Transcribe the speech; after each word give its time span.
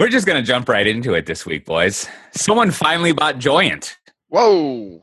We're 0.00 0.08
just 0.08 0.26
gonna 0.26 0.40
jump 0.42 0.66
right 0.70 0.86
into 0.86 1.12
it 1.12 1.26
this 1.26 1.44
week, 1.44 1.66
boys. 1.66 2.08
Someone 2.32 2.70
finally 2.70 3.12
bought 3.12 3.38
Joyent. 3.38 3.98
Whoa. 4.28 5.02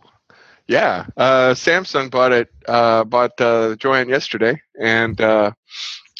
Yeah, 0.67 1.05
uh, 1.15 1.53
Samsung 1.53 2.09
bought 2.09 2.31
it, 2.31 2.49
uh, 2.67 3.03
bought 3.03 3.39
uh, 3.39 3.75
Joyent 3.75 4.09
yesterday, 4.09 4.59
and 4.81 5.21
uh, 5.21 5.51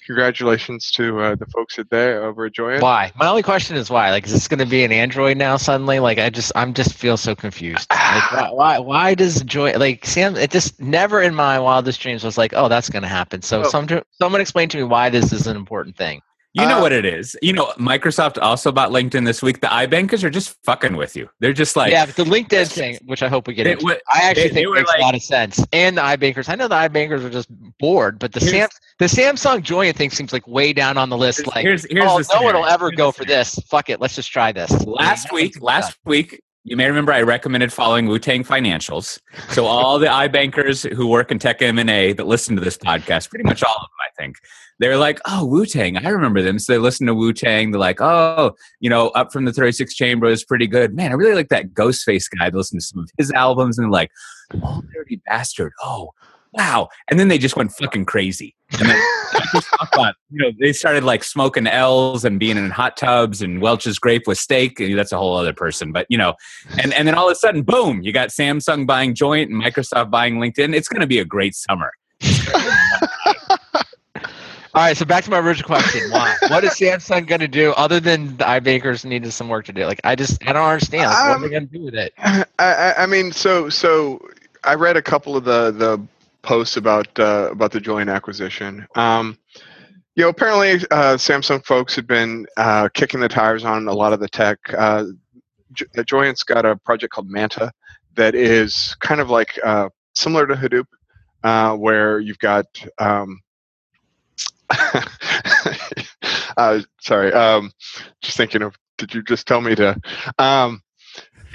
congratulations 0.05 0.91
to 0.91 1.19
uh, 1.19 1.35
the 1.35 1.47
folks 1.47 1.79
at 1.79 1.89
there 1.89 2.23
over 2.23 2.45
at 2.45 2.53
Joyent. 2.53 2.83
Why? 2.83 3.11
My 3.15 3.27
only 3.27 3.41
question 3.41 3.75
is 3.77 3.89
why. 3.89 4.11
Like, 4.11 4.27
is 4.27 4.31
this 4.31 4.47
going 4.47 4.59
to 4.59 4.65
be 4.67 4.83
an 4.83 4.91
Android 4.91 5.37
now 5.37 5.57
suddenly? 5.57 5.99
Like, 5.99 6.19
I 6.19 6.29
just, 6.29 6.51
I'm 6.55 6.73
just 6.75 6.93
feel 6.93 7.17
so 7.17 7.35
confused. 7.35 7.91
Like, 8.13 8.31
why, 8.31 8.49
why, 8.51 8.79
why 8.79 9.13
does 9.15 9.41
Joy, 9.41 9.73
like, 9.73 10.05
Sam, 10.05 10.37
it 10.37 10.49
just 10.51 10.79
never 10.79 11.21
in 11.21 11.35
my 11.35 11.59
wildest 11.59 11.99
dreams 11.99 12.23
was 12.23 12.37
like, 12.37 12.53
oh, 12.55 12.69
that's 12.69 12.89
going 12.89 13.03
to 13.03 13.09
happen. 13.09 13.41
So, 13.41 13.61
Oh. 13.61 13.69
some, 13.69 13.87
someone 14.11 14.39
explain 14.39 14.69
to 14.69 14.77
me 14.77 14.83
why 14.83 15.09
this 15.09 15.33
is 15.33 15.45
an 15.47 15.57
important 15.57 15.97
thing. 15.97 16.21
You 16.57 16.65
know 16.67 16.79
Uh, 16.79 16.81
what 16.81 16.91
it 16.91 17.05
is. 17.05 17.35
You 17.41 17.53
know, 17.53 17.67
Microsoft 17.77 18.41
also 18.41 18.71
bought 18.71 18.89
LinkedIn 18.89 19.25
this 19.25 19.43
week. 19.43 19.61
The 19.61 19.67
iBankers 19.67 20.23
are 20.23 20.29
just 20.29 20.55
fucking 20.63 20.95
with 20.97 21.15
you. 21.15 21.29
They're 21.39 21.53
just 21.53 21.75
like, 21.75 21.91
yeah, 21.91 22.05
but 22.07 22.15
the 22.15 22.23
LinkedIn 22.23 22.67
thing, 22.71 22.97
which 23.05 23.21
I 23.21 23.27
hope 23.27 23.47
we 23.47 23.53
get 23.53 23.65
They 23.65 23.73
into, 23.73 23.87
I 24.11 24.21
actually 24.21 24.43
they- 24.43 24.49
they 24.49 24.53
think 24.55 24.69
were 24.69 24.75
makes 24.75 24.89
like- 24.89 24.99
a 24.99 25.01
lot 25.03 25.15
of 25.15 25.21
sense. 25.21 25.63
And 25.71 25.97
the 25.97 26.01
iBankers, 26.01 26.49
I 26.49 26.55
know 26.55 26.67
the 26.67 26.75
iBankers 26.75 27.23
are 27.23 27.29
just 27.29 27.47
bored, 27.79 28.17
but 28.17 28.33
the 28.33 28.41
Sam, 28.41 28.69
the 28.97 29.05
Samsung 29.05 29.61
Joy 29.61 29.91
thing 29.93 30.09
seems 30.09 30.33
like 30.33 30.47
way 30.47 30.73
down 30.73 30.97
on 30.97 31.09
the 31.09 31.17
list. 31.17 31.45
Like, 31.47 31.63
here's, 31.63 31.85
here's 31.91 32.05
oh, 32.07 32.21
the 32.23 32.33
no 32.33 32.41
one 32.41 32.55
will 32.55 32.65
ever 32.65 32.87
Here's 32.89 32.97
go 32.97 33.11
for 33.11 33.23
this. 33.25 33.59
Fuck 33.69 33.89
it, 33.89 34.01
let's 34.01 34.15
just 34.15 34.31
try 34.31 34.51
this. 34.51 34.71
Last 34.85 35.31
week, 35.31 35.61
last 35.61 35.97
week, 36.05 36.41
you 36.67 36.75
may 36.75 36.85
remember 36.85 37.13
I 37.13 37.21
recommended 37.21 37.71
following 37.71 38.07
Wu 38.07 38.19
Tang 38.19 38.43
Financials. 38.43 39.21
So 39.51 39.65
all 39.65 39.99
the 39.99 40.05
iBankers 40.07 40.93
who 40.93 41.07
work 41.07 41.31
in 41.31 41.39
tech 41.39 41.61
M 41.61 41.79
and 41.79 41.89
A 41.89 42.11
that 42.11 42.27
listen 42.27 42.57
to 42.57 42.61
this 42.61 42.77
podcast, 42.77 43.29
pretty 43.29 43.45
much 43.45 43.63
all 43.63 43.73
of 43.73 43.83
them, 43.83 43.97
I 44.01 44.21
think, 44.21 44.35
they're 44.77 44.97
like, 44.97 45.21
"Oh, 45.25 45.45
Wu 45.45 45.65
Tang, 45.65 45.95
I 45.95 46.09
remember 46.09 46.41
them." 46.41 46.59
So 46.59 46.73
they 46.73 46.77
listen 46.77 47.07
to 47.07 47.15
Wu 47.15 47.31
Tang. 47.31 47.71
They're 47.71 47.79
like, 47.79 48.01
"Oh, 48.01 48.53
you 48.81 48.89
know, 48.89 49.09
up 49.09 49.31
from 49.31 49.45
the 49.45 49.53
36 49.53 49.95
Chamber 49.95 50.27
is 50.27 50.43
pretty 50.43 50.67
good." 50.67 50.93
Man, 50.93 51.11
I 51.11 51.15
really 51.15 51.35
like 51.35 51.47
that 51.49 51.73
Ghostface 51.73 52.25
guy. 52.37 52.49
They 52.49 52.57
listen 52.57 52.79
to 52.79 52.85
some 52.85 52.99
of 52.99 53.09
his 53.17 53.31
albums 53.31 53.77
and 53.77 53.85
they're 53.85 53.91
like, 53.91 54.11
"Oh, 54.61 54.83
dirty 54.93 55.21
bastard." 55.25 55.71
Oh, 55.81 56.11
wow. 56.53 56.89
And 57.09 57.19
then 57.19 57.27
they 57.27 57.37
just 57.37 57.55
went 57.55 57.71
fucking 57.71 58.05
crazy. 58.05 58.55
And 58.79 58.89
then 58.89 59.01
Microsoft 59.33 59.91
got, 59.91 60.15
you 60.29 60.39
know, 60.39 60.51
they 60.59 60.73
started 60.73 61.03
like 61.03 61.23
smoking 61.23 61.67
L's 61.67 62.25
and 62.25 62.39
being 62.39 62.57
in 62.57 62.69
hot 62.69 62.97
tubs 62.97 63.41
and 63.41 63.61
Welch's 63.61 63.97
grape 63.99 64.23
with 64.27 64.37
steak. 64.37 64.79
And 64.79 64.97
that's 64.97 65.11
a 65.11 65.17
whole 65.17 65.35
other 65.35 65.53
person. 65.53 65.91
But, 65.91 66.05
you 66.09 66.17
know, 66.17 66.33
and, 66.81 66.93
and 66.93 67.07
then 67.07 67.15
all 67.15 67.27
of 67.27 67.31
a 67.31 67.35
sudden, 67.35 67.61
boom, 67.63 68.01
you 68.01 68.11
got 68.11 68.29
Samsung 68.29 68.85
buying 68.85 69.15
Joyent 69.15 69.51
and 69.51 69.61
Microsoft 69.61 70.09
buying 70.11 70.37
LinkedIn. 70.37 70.75
It's 70.75 70.87
going 70.87 71.01
to 71.01 71.07
be 71.07 71.19
a 71.19 71.25
great 71.25 71.55
summer. 71.55 71.91
All 74.73 74.83
right, 74.83 74.95
so 74.95 75.05
back 75.05 75.23
to 75.23 75.31
my 75.31 75.39
original 75.39 75.65
question. 75.65 76.11
Why? 76.11 76.35
what 76.49 76.63
is 76.63 76.71
Samsung 76.71 77.25
going 77.25 77.39
to 77.41 77.47
do 77.47 77.71
other 77.71 77.99
than 77.99 78.37
the 78.37 78.43
iBakers 78.43 79.05
needed 79.05 79.31
some 79.33 79.49
work 79.49 79.65
to 79.65 79.73
do? 79.73 79.85
Like, 79.85 79.99
I 80.03 80.13
just, 80.13 80.45
I 80.47 80.53
don't 80.53 80.63
understand. 80.63 81.09
Like, 81.09 81.17
what 81.17 81.29
are 81.29 81.39
they 81.39 81.45
Um, 81.45 81.51
going 81.51 81.67
to 81.67 81.77
do 81.79 81.85
with 81.85 81.95
it? 81.95 82.13
I, 82.19 82.45
I, 82.59 82.93
I 82.99 83.05
mean, 83.07 83.31
so 83.31 83.69
so 83.69 84.23
I 84.63 84.75
read 84.75 84.95
a 84.95 85.01
couple 85.01 85.35
of 85.35 85.45
the 85.45 85.71
the 85.71 85.99
posts 86.47 86.77
about 86.77 87.07
uh, 87.19 87.49
about 87.51 87.71
the 87.73 87.81
Joyent 87.81 88.09
acquisition. 88.09 88.87
Um, 88.95 89.37
you 90.15 90.23
know, 90.23 90.29
apparently 90.29 90.75
uh, 90.89 91.17
Samsung 91.17 91.63
folks 91.63 91.93
had 91.93 92.07
been 92.07 92.47
uh, 92.55 92.87
kicking 92.93 93.19
the 93.19 93.27
tires 93.27 93.65
on 93.65 93.87
a 93.87 93.93
lot 93.93 94.13
of 94.13 94.21
the 94.21 94.29
tech. 94.29 94.57
Uh, 94.75 95.03
J- 95.73 95.85
Joyent's 96.05 96.43
got 96.43 96.65
a 96.65 96.77
project 96.77 97.13
called 97.13 97.29
Manta 97.29 97.71
that 98.15 98.33
is 98.33 98.95
kind 99.01 99.19
of 99.19 99.29
like 99.29 99.59
uh, 99.63 99.89
similar 100.15 100.47
to 100.47 100.55
Hadoop, 100.55 100.85
uh, 101.43 101.75
where 101.75 102.19
you've 102.19 102.39
got. 102.39 102.65
Um, 102.97 103.41
uh, 106.57 106.79
sorry, 107.01 107.33
um, 107.33 107.71
just 108.21 108.37
thinking 108.37 108.61
of. 108.61 108.73
Did 108.97 109.13
you 109.13 109.21
just 109.21 109.45
tell 109.47 109.61
me 109.61 109.75
to? 109.75 109.95
Um, 110.39 110.81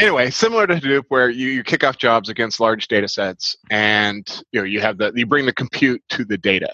anyway, 0.00 0.30
similar 0.30 0.66
to 0.66 0.74
Hadoop, 0.74 1.04
where 1.08 1.30
you, 1.30 1.48
you 1.48 1.62
kick 1.62 1.84
off 1.84 1.98
jobs 1.98 2.28
against 2.28 2.60
large 2.60 2.88
data 2.88 3.08
sets, 3.08 3.56
and 3.70 4.42
you 4.52 4.60
know 4.60 4.64
you 4.64 4.80
have 4.80 4.98
the 4.98 5.12
you 5.14 5.26
bring 5.26 5.46
the 5.46 5.52
compute 5.52 6.02
to 6.10 6.24
the 6.24 6.38
data. 6.38 6.72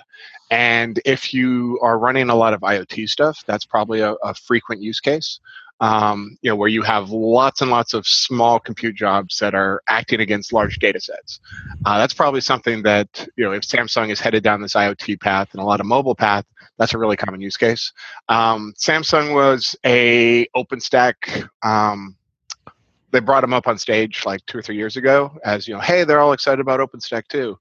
And 0.50 1.00
if 1.04 1.34
you 1.34 1.78
are 1.82 1.98
running 1.98 2.30
a 2.30 2.34
lot 2.34 2.54
of 2.54 2.60
IoT 2.60 3.08
stuff, 3.08 3.44
that's 3.46 3.66
probably 3.66 4.00
a, 4.00 4.12
a 4.24 4.34
frequent 4.34 4.82
use 4.82 5.00
case. 5.00 5.40
Um, 5.80 6.36
you 6.42 6.50
know, 6.50 6.56
where 6.56 6.68
you 6.68 6.82
have 6.82 7.10
lots 7.10 7.60
and 7.60 7.70
lots 7.70 7.94
of 7.94 8.04
small 8.04 8.58
compute 8.58 8.96
jobs 8.96 9.38
that 9.38 9.54
are 9.54 9.80
acting 9.86 10.18
against 10.18 10.52
large 10.52 10.80
data 10.80 11.00
sets. 11.00 11.38
Uh, 11.84 11.98
that's 11.98 12.14
probably 12.14 12.40
something 12.40 12.82
that 12.82 13.28
you 13.36 13.44
know, 13.44 13.52
if 13.52 13.62
Samsung 13.62 14.10
is 14.10 14.18
headed 14.18 14.42
down 14.42 14.60
this 14.60 14.74
IoT 14.74 15.20
path 15.20 15.50
and 15.52 15.62
a 15.62 15.64
lot 15.64 15.78
of 15.78 15.86
mobile 15.86 16.16
path, 16.16 16.44
that's 16.78 16.94
a 16.94 16.98
really 16.98 17.16
common 17.16 17.40
use 17.40 17.56
case. 17.56 17.92
Um, 18.28 18.74
Samsung 18.76 19.34
was 19.34 19.76
a 19.84 20.46
OpenStack. 20.56 21.48
Um, 21.62 22.16
they 23.10 23.20
brought 23.20 23.44
him 23.44 23.54
up 23.54 23.66
on 23.66 23.78
stage 23.78 24.22
like 24.26 24.44
two 24.46 24.58
or 24.58 24.62
three 24.62 24.76
years 24.76 24.96
ago 24.96 25.36
as 25.44 25.66
you 25.66 25.74
know, 25.74 25.80
hey, 25.80 26.04
they're 26.04 26.20
all 26.20 26.32
excited 26.32 26.60
about 26.60 26.80
OpenStack 26.80 27.28
too. 27.28 27.58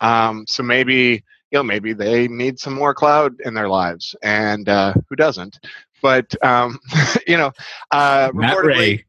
Um, 0.00 0.44
so 0.46 0.62
maybe 0.62 1.22
you 1.50 1.58
know 1.58 1.62
maybe 1.62 1.92
they 1.92 2.28
need 2.28 2.58
some 2.58 2.74
more 2.74 2.94
cloud 2.94 3.34
in 3.44 3.54
their 3.54 3.68
lives, 3.68 4.14
and 4.22 4.68
uh, 4.68 4.94
who 5.08 5.16
doesn't? 5.16 5.58
But 6.02 6.34
um, 6.44 6.78
you 7.26 7.36
know, 7.36 7.52
uh, 7.90 8.30
Matt 8.34 8.56
reportedly- 8.56 8.76
Ray, 8.76 9.04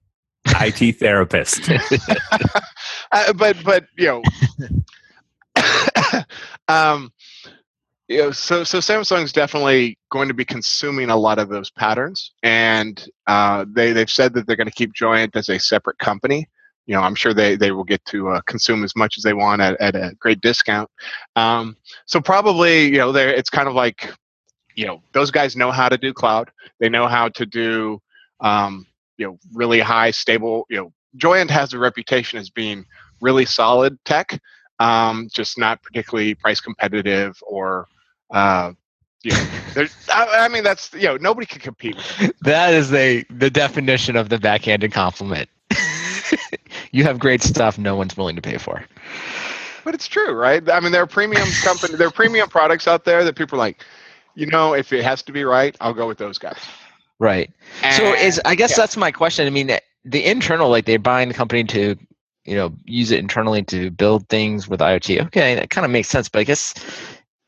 IT 0.48 0.98
therapist. 0.98 1.70
uh, 3.12 3.34
but 3.34 3.58
but 3.64 3.86
you 3.98 4.08
know, 4.08 4.24
um, 6.68 7.12
you 8.12 8.18
know, 8.18 8.32
so 8.32 8.64
so 8.64 8.80
Samsung's 8.80 9.32
definitely 9.32 9.98
going 10.12 10.28
to 10.28 10.34
be 10.34 10.46
consuming 10.46 11.10
a 11.10 11.16
lot 11.16 11.40
of 11.40 11.50
those 11.50 11.72
patterns, 11.72 12.34
and 12.44 13.08
uh, 13.28 13.66
they 13.70 13.94
they've 13.94 14.10
said 14.10 14.34
that 14.34 14.46
they're 14.46 14.56
going 14.56 14.68
to 14.68 14.74
keep 14.74 14.94
Joyent 14.94 15.36
as 15.36 15.50
a 15.50 15.60
separate 15.60 15.98
company. 16.00 16.46
You 16.88 16.96
know, 16.96 17.02
I'm 17.02 17.16
sure 17.16 17.34
they 17.34 17.56
they 17.56 17.72
will 17.72 17.86
get 17.86 18.04
to 18.06 18.30
uh, 18.30 18.42
consume 18.42 18.84
as 18.84 18.96
much 18.96 19.18
as 19.18 19.24
they 19.24 19.34
want 19.34 19.62
at, 19.62 19.80
at 19.80 19.96
a 19.96 20.14
great 20.20 20.42
discount. 20.42 20.90
Um, 21.36 21.78
so 22.06 22.20
probably 22.20 22.86
you 22.86 22.98
know, 22.98 23.16
it's 23.16 23.50
kind 23.50 23.70
of 23.70 23.76
like 23.76 24.14
you 24.76 24.86
know 24.86 25.02
those 25.14 25.32
guys 25.32 25.56
know 25.56 25.72
how 25.72 25.88
to 25.88 25.98
do 25.98 26.14
cloud. 26.14 26.52
They 26.80 26.90
know 26.90 27.08
how 27.08 27.30
to 27.30 27.46
do 27.46 28.02
um, 28.42 28.86
you 29.18 29.26
know 29.26 29.40
really 29.54 29.80
high 29.80 30.12
stable 30.12 30.66
you 30.70 30.78
know 30.78 30.94
Joyent 31.16 31.52
has 31.52 31.74
a 31.74 31.80
reputation 31.80 32.40
as 32.40 32.50
being 32.50 32.86
really 33.22 33.46
solid 33.46 33.98
tech, 34.06 34.40
um, 34.80 35.30
just 35.32 35.58
not 35.58 35.82
particularly 35.84 36.36
price 36.36 36.60
competitive 36.60 37.38
or, 37.46 37.88
uh, 38.32 38.74
you 39.24 39.32
know, 39.32 39.48
there's, 39.74 39.96
I, 40.14 40.46
I 40.46 40.48
mean, 40.48 40.64
that's, 40.64 40.94
you 40.94 41.04
know, 41.04 41.18
nobody 41.18 41.46
can 41.46 41.60
compete 41.60 41.96
with. 41.96 42.34
That 42.42 42.74
is 42.74 42.90
the 42.90 43.26
the 43.30 43.50
definition 43.50 44.16
of 44.16 44.30
the 44.30 44.40
backhanded 44.40 44.92
compliment. 44.92 45.50
you 46.92 47.04
have 47.04 47.20
great 47.20 47.42
stuff 47.42 47.78
no 47.78 47.96
one's 47.96 48.18
willing 48.18 48.36
to 48.36 48.42
pay 48.42 48.58
for. 48.58 48.84
But 49.84 49.96
it's 49.96 50.08
true, 50.08 50.34
right? 50.34 50.68
I 50.70 50.80
mean, 50.80 50.92
there 50.92 51.02
are 51.02 51.08
premium 51.08 51.48
company, 51.64 51.96
there 51.96 52.08
are 52.08 52.12
premium 52.12 52.50
products 52.50 52.88
out 52.88 53.06
there 53.06 53.24
that 53.24 53.36
people 53.36 53.58
are 53.58 53.60
like, 53.60 53.84
you 54.36 54.46
know, 54.46 54.74
if 54.74 54.94
it 54.94 55.04
has 55.04 55.22
to 55.24 55.32
be 55.32 55.44
right, 55.44 55.76
I'll 55.82 55.94
go 55.94 56.08
with 56.08 56.18
those 56.18 56.38
guys. 56.38 56.60
Right. 57.20 57.52
so 57.98 58.14
is 58.14 58.42
I 58.46 58.56
guess 58.56 58.72
yeah. 58.72 58.78
that's 58.78 58.98
my 58.98 59.12
question. 59.12 59.46
I 59.46 59.52
mean, 59.52 59.78
the 60.06 60.26
internal 60.26 60.70
like 60.70 60.86
they're 60.86 60.98
buying 60.98 61.28
the 61.28 61.36
company 61.36 61.64
to 61.66 61.96
you 62.46 62.56
know 62.56 62.74
use 62.86 63.12
it 63.12 63.20
internally 63.20 63.64
to 63.64 63.92
build 63.92 64.28
things 64.28 64.68
with 64.68 64.80
IoT. 64.80 65.26
Okay, 65.28 65.56
that 65.56 65.70
kind 65.70 65.86
of 65.86 65.92
makes 65.92 66.08
sense. 66.08 66.30
But 66.30 66.40
I 66.40 66.44
guess 66.46 66.74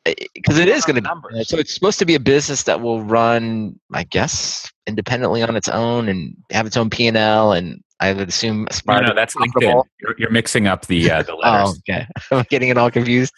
because 0.05 0.59
it 0.59 0.67
is 0.67 0.85
going 0.85 0.95
to 0.95 1.01
be 1.01 1.07
Numbers. 1.07 1.47
so 1.47 1.57
it's 1.57 1.73
supposed 1.73 1.99
to 1.99 2.05
be 2.05 2.15
a 2.15 2.19
business 2.19 2.63
that 2.63 2.81
will 2.81 3.03
run, 3.03 3.79
I 3.93 4.03
guess, 4.03 4.69
independently 4.85 5.43
on 5.43 5.55
its 5.55 5.69
own 5.69 6.09
and 6.09 6.35
have 6.51 6.65
its 6.65 6.75
own 6.75 6.89
P 6.89 7.07
and 7.07 7.15
L. 7.15 7.53
And 7.53 7.81
I 7.99 8.13
would 8.13 8.27
assume 8.27 8.67
no, 8.85 8.99
no, 8.99 9.13
that's 9.13 9.35
be 9.35 9.43
LinkedIn. 9.43 9.83
You're, 10.01 10.15
you're 10.17 10.29
mixing 10.29 10.67
up 10.67 10.87
the 10.87 11.09
uh, 11.09 11.23
the 11.23 11.35
letters. 11.35 11.69
Oh, 11.69 11.75
okay. 11.89 12.05
I'm 12.31 12.45
getting 12.49 12.69
it 12.69 12.77
all 12.77 12.91
confused. 12.91 13.33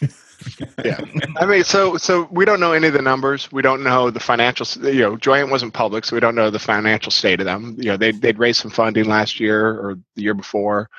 yeah. 0.84 1.00
I 1.38 1.46
mean, 1.46 1.64
so 1.64 1.96
so 1.96 2.28
we 2.30 2.44
don't 2.44 2.60
know 2.60 2.72
any 2.72 2.88
of 2.88 2.92
the 2.92 3.02
numbers. 3.02 3.50
We 3.50 3.62
don't 3.62 3.82
know 3.82 4.10
the 4.10 4.20
financial. 4.20 4.66
You 4.86 5.00
know, 5.00 5.16
Joyent 5.16 5.50
wasn't 5.50 5.72
public, 5.72 6.04
so 6.04 6.14
we 6.14 6.20
don't 6.20 6.34
know 6.34 6.50
the 6.50 6.58
financial 6.58 7.10
state 7.10 7.40
of 7.40 7.46
them. 7.46 7.76
You 7.78 7.86
know, 7.86 7.96
they 7.96 8.12
they'd 8.12 8.38
raised 8.38 8.60
some 8.60 8.70
funding 8.70 9.06
last 9.06 9.40
year 9.40 9.66
or 9.66 9.98
the 10.16 10.22
year 10.22 10.34
before. 10.34 10.90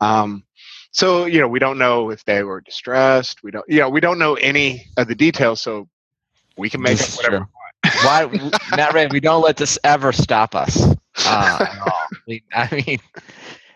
Um, 0.00 0.44
so 0.96 1.26
you 1.26 1.38
know, 1.40 1.46
we 1.48 1.58
don't 1.58 1.76
know 1.76 2.10
if 2.10 2.24
they 2.24 2.42
were 2.42 2.62
distressed. 2.62 3.42
We 3.42 3.50
don't. 3.50 3.64
You 3.68 3.80
know, 3.80 3.90
we 3.90 4.00
don't 4.00 4.18
know 4.18 4.34
any 4.36 4.86
of 4.96 5.08
the 5.08 5.14
details. 5.14 5.60
So 5.60 5.88
we 6.56 6.70
can 6.70 6.80
make 6.80 6.96
This 6.96 7.18
up 7.18 7.24
whatever. 7.24 7.48
true. 7.84 8.00
Why, 8.02 8.50
Matt 8.76 8.94
Ray? 8.94 9.06
We 9.08 9.20
don't 9.20 9.42
let 9.42 9.58
this 9.58 9.78
ever 9.84 10.10
stop 10.12 10.54
us. 10.54 10.82
Uh, 11.26 11.58
at 11.60 11.78
all. 11.86 12.02
We, 12.26 12.42
I 12.54 12.82
mean, 12.86 12.98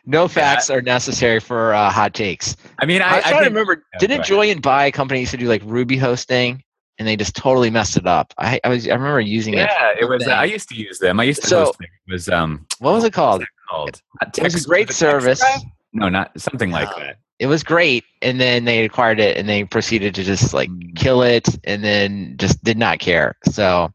no 0.07 0.29
facts 0.29 0.71
are 0.71 0.81
necessary 0.81 1.41
for 1.41 1.75
uh, 1.75 1.91
hot 1.91 2.15
takes. 2.15 2.57
I 2.81 2.87
mean, 2.87 3.03
I, 3.03 3.19
I, 3.19 3.23
I 3.27 3.31
to 3.43 3.49
remember. 3.49 3.85
Didn't 3.99 4.09
go 4.09 4.15
ahead. 4.23 4.27
Joyent 4.27 4.63
buy 4.63 4.87
a 4.87 4.93
company 4.93 5.21
used 5.21 5.33
to 5.33 5.37
do 5.37 5.47
like 5.47 5.61
Ruby 5.67 5.99
hosting, 5.99 6.63
and 6.99 7.07
they 7.07 7.17
just 7.17 7.37
totally 7.37 7.69
messed 7.71 7.99
it 7.99 8.07
up? 8.07 8.33
I, 8.39 8.59
I 8.65 8.71
was 8.71 8.89
I 8.89 8.95
remember 8.95 9.21
using 9.21 9.55
it. 9.55 9.69
Yeah, 9.71 9.93
it 10.01 10.09
was. 10.09 10.23
Uh, 10.23 10.27
thing. 10.27 10.35
I 10.35 10.45
used 10.45 10.71
to 10.71 10.75
use 10.75 10.99
them. 10.99 11.21
I 11.21 11.25
used 11.25 11.43
to 11.43 11.49
So- 11.49 11.65
host 11.67 11.79
things. 11.79 11.91
It 12.09 12.13
was 12.13 12.29
um, 12.31 12.67
What 12.79 12.93
was 12.95 13.05
it 13.05 13.13
called? 13.13 13.45
called? 13.71 14.01
It 14.39 14.43
was 14.43 14.65
a 14.65 14.67
great 14.67 14.91
service. 14.91 15.45
No, 15.93 16.09
not 16.09 16.39
something 16.41 16.71
like 16.71 16.89
Uh, 16.89 16.99
that. 16.99 17.17
It 17.39 17.47
was 17.47 17.63
great, 17.63 18.05
and 18.21 18.39
then 18.39 18.67
they 18.67 18.85
acquired 18.85 19.19
it, 19.19 19.37
and 19.39 19.49
they 19.49 19.65
proceeded 19.65 20.15
to 20.17 20.25
just 20.25 20.53
like 20.53 20.69
kill 20.95 21.23
it, 21.23 21.49
and 21.65 21.83
then 21.83 22.35
just 22.39 22.63
did 22.63 22.77
not 22.77 22.99
care. 22.99 23.35
So 23.47 23.91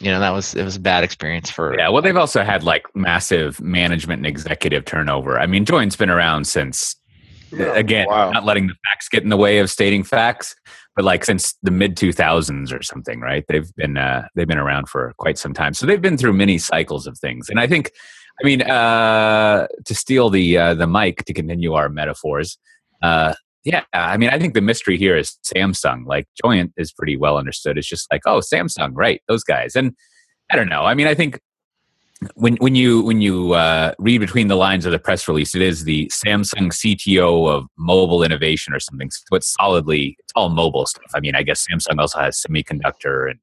you 0.00 0.10
know 0.10 0.20
that 0.20 0.30
was 0.30 0.54
it 0.54 0.64
was 0.64 0.76
a 0.76 0.80
bad 0.80 1.02
experience 1.02 1.50
for 1.50 1.74
Yeah, 1.78 1.88
well, 1.88 2.02
they've 2.02 2.16
also 2.16 2.44
had 2.44 2.62
like 2.62 2.84
massive 2.94 3.58
management 3.60 4.18
and 4.18 4.26
executive 4.26 4.84
turnover. 4.84 5.38
I 5.40 5.46
mean, 5.46 5.64
Joyent's 5.64 5.96
been 5.96 6.10
around 6.10 6.46
since 6.46 6.96
again, 7.52 8.06
Wow. 8.08 8.30
not 8.32 8.44
letting 8.44 8.66
the 8.66 8.74
facts 8.90 9.08
get 9.08 9.22
in 9.22 9.28
the 9.28 9.36
way 9.36 9.58
of 9.60 9.70
stating 9.70 10.02
facts, 10.02 10.54
but 10.96 11.04
like 11.04 11.24
since 11.24 11.54
the 11.62 11.70
mid 11.70 11.96
2000s 11.96 12.72
or 12.72 12.82
something, 12.82 13.20
right? 13.20 13.44
They've 13.48 13.72
been 13.76 13.96
uh, 13.96 14.26
they've 14.34 14.46
been 14.48 14.58
around 14.58 14.88
for 14.90 15.14
quite 15.18 15.38
some 15.38 15.54
time, 15.54 15.72
so 15.72 15.86
they've 15.86 16.02
been 16.02 16.18
through 16.18 16.34
many 16.34 16.58
cycles 16.58 17.06
of 17.06 17.16
things. 17.18 17.48
And 17.48 17.58
I 17.58 17.66
think, 17.66 17.92
I 18.40 18.44
mean, 18.44 18.62
uh, 18.62 19.66
to 19.84 19.94
steal 19.94 20.30
the 20.30 20.58
uh, 20.58 20.74
the 20.74 20.86
mic 20.86 21.24
to 21.24 21.32
continue 21.32 21.74
our 21.74 21.88
metaphors, 21.88 22.58
uh, 23.02 23.34
yeah, 23.64 23.84
I 23.92 24.16
mean, 24.16 24.28
I 24.28 24.38
think 24.38 24.54
the 24.54 24.60
mystery 24.60 24.98
here 24.98 25.16
is 25.16 25.38
Samsung. 25.42 26.06
Like 26.06 26.28
Joyent 26.42 26.72
is 26.76 26.92
pretty 26.92 27.16
well 27.16 27.38
understood. 27.38 27.78
It's 27.78 27.88
just 27.88 28.06
like, 28.12 28.22
oh, 28.26 28.40
Samsung, 28.40 28.90
right? 28.94 29.22
Those 29.26 29.42
guys, 29.42 29.74
and 29.74 29.94
I 30.50 30.56
don't 30.56 30.68
know. 30.68 30.82
I 30.82 30.94
mean, 30.94 31.06
I 31.06 31.14
think 31.14 31.40
when 32.34 32.56
when 32.56 32.74
you 32.74 33.02
when 33.02 33.20
you 33.22 33.52
uh, 33.52 33.94
read 33.98 34.18
between 34.18 34.48
the 34.48 34.56
lines 34.56 34.84
of 34.84 34.92
the 34.92 34.98
press 34.98 35.26
release, 35.28 35.54
it 35.54 35.62
is 35.62 35.84
the 35.84 36.10
Samsung 36.12 36.72
CTO 36.72 37.48
of 37.48 37.66
mobile 37.78 38.22
innovation 38.22 38.74
or 38.74 38.80
something. 38.80 39.10
So 39.10 39.36
it's 39.36 39.54
solidly 39.54 40.16
it's 40.18 40.32
all 40.34 40.50
mobile 40.50 40.86
stuff. 40.86 41.10
I 41.14 41.20
mean, 41.20 41.34
I 41.34 41.42
guess 41.42 41.66
Samsung 41.66 41.98
also 41.98 42.20
has 42.20 42.42
semiconductor 42.42 43.30
and 43.30 43.38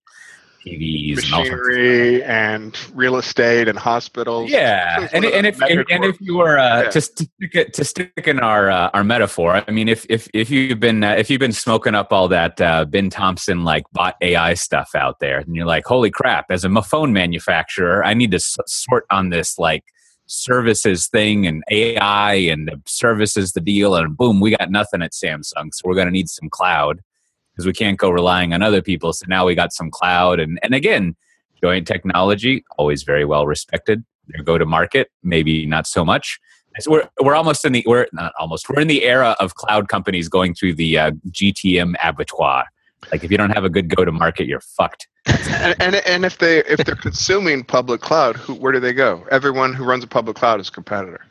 TVs 0.66 1.24
and 1.26 1.34
all 1.34 1.46
sorts 1.46 1.50
of 1.50 1.68
machinery 1.68 2.24
and 2.24 2.78
real 2.94 3.18
estate 3.18 3.68
and 3.68 3.78
hospitals. 3.80 4.50
yeah, 4.52 5.08
and, 5.14 5.26
and 5.26 5.48
if 5.48 5.62
and, 5.62 5.84
and 5.90 6.06
if 6.06 6.20
you 6.22 6.38
were 6.38 6.58
uh, 6.60 6.84
Yeah. 6.84 6.90
to 6.90 7.02
stick 7.02 7.30
it, 7.40 7.74
to 7.74 7.84
stick 7.84 8.12
in 8.26 8.40
our 8.40 8.70
uh, 8.70 8.90
our 8.94 9.04
metaphor, 9.04 9.64
I 9.68 9.72
mean, 9.72 9.90
if 9.90 10.06
if 10.10 10.28
if 10.34 10.50
you've 10.50 10.80
been 10.80 11.04
uh, 11.04 11.14
if 11.14 11.30
you've 11.30 11.40
been 11.40 11.52
smoking 11.54 11.96
up 11.96 12.12
all 12.14 12.28
that 12.28 12.62
uh, 12.62 12.86
Ben 12.86 13.10
Thompson 13.10 13.64
like 13.64 13.84
bot 13.94 14.16
AI 14.22 14.54
stuff 14.54 14.92
out 14.96 15.20
there, 15.20 15.40
and 15.40 15.56
you're 15.56 15.66
like, 15.66 15.86
holy 15.86 16.12
crap! 16.12 16.46
As 16.52 16.64
a 16.64 16.82
phone 16.84 17.12
manufacturer, 17.14 18.04
I 18.06 18.14
need 18.14 18.32
to 18.32 18.36
s- 18.38 18.58
sort 18.68 19.06
on 19.10 19.30
this 19.30 19.58
like 19.58 19.84
services 20.28 21.08
thing 21.08 21.46
and 21.46 21.64
AI 21.70 22.34
and 22.34 22.68
the 22.68 22.82
services 22.86 23.52
the 23.54 23.62
deal, 23.62 23.96
and 23.96 24.16
boom, 24.16 24.40
we 24.40 24.56
got 24.56 24.72
nothing 24.72 25.02
at 25.02 25.12
Samsung, 25.12 25.74
so 25.74 25.82
we're 25.84 25.96
going 25.96 26.08
to 26.08 26.12
need 26.12 26.30
some 26.30 26.50
cloud 26.50 27.02
because 27.52 27.66
we 27.66 27.74
can't 27.74 27.98
go 27.98 28.10
relying 28.10 28.54
on 28.54 28.62
other 28.62 28.82
people. 28.82 29.14
So 29.14 29.26
now 29.28 29.46
we 29.46 29.56
got 29.56 29.74
some 29.74 29.90
cloud, 29.92 30.40
and 30.40 30.60
and 30.64 30.74
again, 30.74 31.16
Joyent 31.62 31.88
technology 31.88 32.66
always 32.78 33.04
very 33.04 33.26
well 33.26 33.46
respected. 33.46 34.04
Their 34.28 34.44
go 34.44 34.58
to 34.58 34.66
market 34.66 35.12
maybe 35.24 35.66
not 35.66 35.88
so 35.88 36.04
much. 36.06 36.40
So 36.80 36.92
we're 36.92 37.10
we're 37.22 37.36
almost 37.36 37.66
in 37.66 37.74
the 37.74 37.84
we're 37.86 38.08
not 38.14 38.34
almost 38.40 38.70
we're 38.70 38.82
in 38.82 38.88
the 38.88 39.04
era 39.04 39.36
of 39.40 39.56
cloud 39.56 39.90
companies 39.90 40.30
going 40.30 40.56
through 40.56 40.76
the 40.76 40.98
uh, 40.98 41.12
GTM 41.30 41.96
abattoir. 42.04 42.66
Like 43.12 43.24
if 43.24 43.32
you 43.32 43.38
don't 43.38 43.50
have 43.50 43.66
a 43.66 43.70
good 43.70 43.94
go 43.94 44.06
to 44.06 44.12
market, 44.12 44.48
you're 44.48 44.62
fucked. 44.62 45.08
and, 45.26 45.76
and 45.82 45.96
and 45.96 46.26
if 46.26 46.38
they 46.38 46.60
if 46.60 46.80
they're 46.86 46.96
consuming 46.96 47.64
public 47.64 48.02
cloud, 48.02 48.38
who, 48.38 48.56
where 48.56 48.72
do 48.72 48.80
they 48.80 48.94
go? 48.94 49.26
Everyone 49.32 49.74
who 49.74 49.84
runs 49.84 50.04
a 50.04 50.08
public 50.08 50.38
cloud 50.38 50.60
is 50.60 50.70
a 50.70 50.72
competitor. 50.72 51.22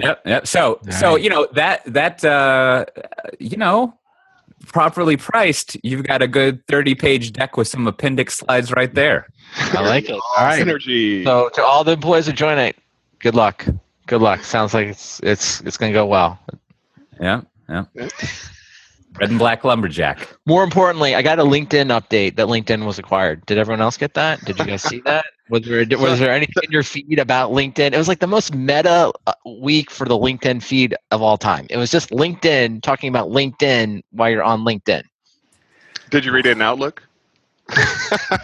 Yep, 0.00 0.22
yep. 0.24 0.46
So, 0.46 0.80
so 0.90 1.16
you 1.16 1.28
know 1.28 1.46
that 1.52 1.82
that 1.86 2.24
uh, 2.24 2.86
you 3.38 3.56
know, 3.56 3.98
properly 4.66 5.16
priced, 5.16 5.76
you've 5.82 6.04
got 6.04 6.22
a 6.22 6.28
good 6.28 6.66
thirty-page 6.66 7.32
deck 7.32 7.56
with 7.56 7.68
some 7.68 7.86
appendix 7.86 8.38
slides 8.38 8.72
right 8.72 8.94
there. 8.94 9.28
I 9.56 9.82
like 9.86 10.08
it. 10.08 10.12
All 10.12 10.22
right. 10.38 10.64
Synergy. 10.64 11.24
So 11.24 11.48
to 11.50 11.62
all 11.62 11.84
the 11.84 11.92
employees 11.92 12.28
of 12.28 12.34
Joyent, 12.34 12.76
good 13.18 13.34
luck. 13.34 13.66
Good 14.06 14.20
luck. 14.20 14.44
Sounds 14.44 14.74
like 14.74 14.88
it's 14.88 15.20
it's 15.22 15.60
it's 15.62 15.76
gonna 15.76 15.92
go 15.92 16.06
well. 16.06 16.38
Yeah, 17.20 17.42
yeah. 17.68 17.84
Red 17.94 19.30
and 19.30 19.38
black 19.38 19.62
lumberjack. 19.62 20.26
More 20.46 20.64
importantly, 20.64 21.14
I 21.14 21.22
got 21.22 21.38
a 21.38 21.44
LinkedIn 21.44 21.88
update 21.92 22.36
that 22.36 22.46
LinkedIn 22.46 22.86
was 22.86 22.98
acquired. 22.98 23.44
Did 23.44 23.58
everyone 23.58 23.82
else 23.82 23.98
get 23.98 24.14
that? 24.14 24.42
Did 24.44 24.58
you 24.58 24.64
guys 24.64 24.82
see 24.82 25.00
that? 25.00 25.26
Was 25.52 25.60
there 25.66 25.84
was 25.98 26.18
there 26.18 26.32
anything 26.32 26.62
in 26.62 26.70
your 26.72 26.82
feed 26.82 27.18
about 27.18 27.50
LinkedIn? 27.52 27.92
It 27.92 27.98
was 27.98 28.08
like 28.08 28.20
the 28.20 28.26
most 28.26 28.54
meta 28.54 29.12
uh, 29.26 29.34
week 29.60 29.90
for 29.90 30.06
the 30.08 30.14
LinkedIn 30.16 30.62
feed 30.62 30.96
of 31.10 31.20
all 31.20 31.36
time. 31.36 31.66
It 31.68 31.76
was 31.76 31.90
just 31.90 32.08
LinkedIn 32.08 32.80
talking 32.80 33.10
about 33.10 33.28
LinkedIn 33.28 34.00
while 34.12 34.30
you're 34.30 34.42
on 34.42 34.60
LinkedIn. 34.64 35.02
Did 36.08 36.24
you 36.24 36.32
read 36.32 36.46
it 36.46 36.52
in 36.52 36.62
Outlook? 36.62 37.02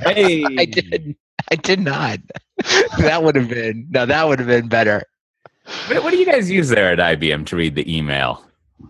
Hey, 0.00 0.44
I 0.58 0.66
did. 0.66 1.16
I 1.50 1.54
did 1.54 1.80
not. 1.80 2.18
that 2.98 3.22
would 3.22 3.36
have 3.36 3.48
been 3.48 3.86
no. 3.88 4.04
That 4.04 4.28
would 4.28 4.38
have 4.38 4.48
been 4.48 4.68
better. 4.68 5.02
What, 5.86 6.02
what 6.04 6.10
do 6.10 6.18
you 6.18 6.26
guys 6.26 6.50
use 6.50 6.68
there 6.68 6.92
at 6.92 6.98
IBM 6.98 7.46
to 7.46 7.56
read 7.56 7.74
the 7.74 7.90
email? 7.96 8.44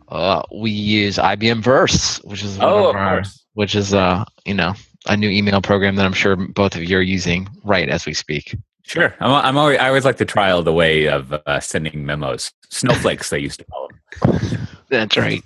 Uh, 0.08 0.42
we 0.52 0.72
use 0.72 1.18
IBM 1.18 1.62
Verse, 1.62 2.18
which 2.24 2.42
is 2.42 2.58
one 2.58 2.66
Oh, 2.68 2.78
of 2.88 2.90
of 2.90 2.96
our- 2.96 3.14
course. 3.18 3.44
which 3.54 3.76
is 3.76 3.94
uh 3.94 4.24
you 4.44 4.54
know 4.54 4.74
a 5.08 5.16
new 5.16 5.28
email 5.28 5.60
program 5.60 5.96
that 5.96 6.06
I'm 6.06 6.12
sure 6.12 6.36
both 6.36 6.76
of 6.76 6.84
you 6.84 6.98
are 6.98 7.02
using 7.02 7.48
right 7.64 7.88
as 7.88 8.06
we 8.06 8.14
speak. 8.14 8.56
Sure. 8.82 9.14
I'm, 9.20 9.30
I'm 9.30 9.58
always, 9.58 9.78
I 9.78 9.88
always 9.88 10.04
like 10.04 10.16
to 10.18 10.24
trial 10.24 10.62
the 10.62 10.72
way 10.72 11.08
of 11.08 11.32
uh, 11.32 11.60
sending 11.60 12.06
memos. 12.06 12.52
Snowflakes, 12.70 13.30
they 13.30 13.38
used 13.38 13.58
to 13.60 13.64
call 13.66 13.88
them. 14.22 14.68
That's 14.88 15.16
right. 15.16 15.42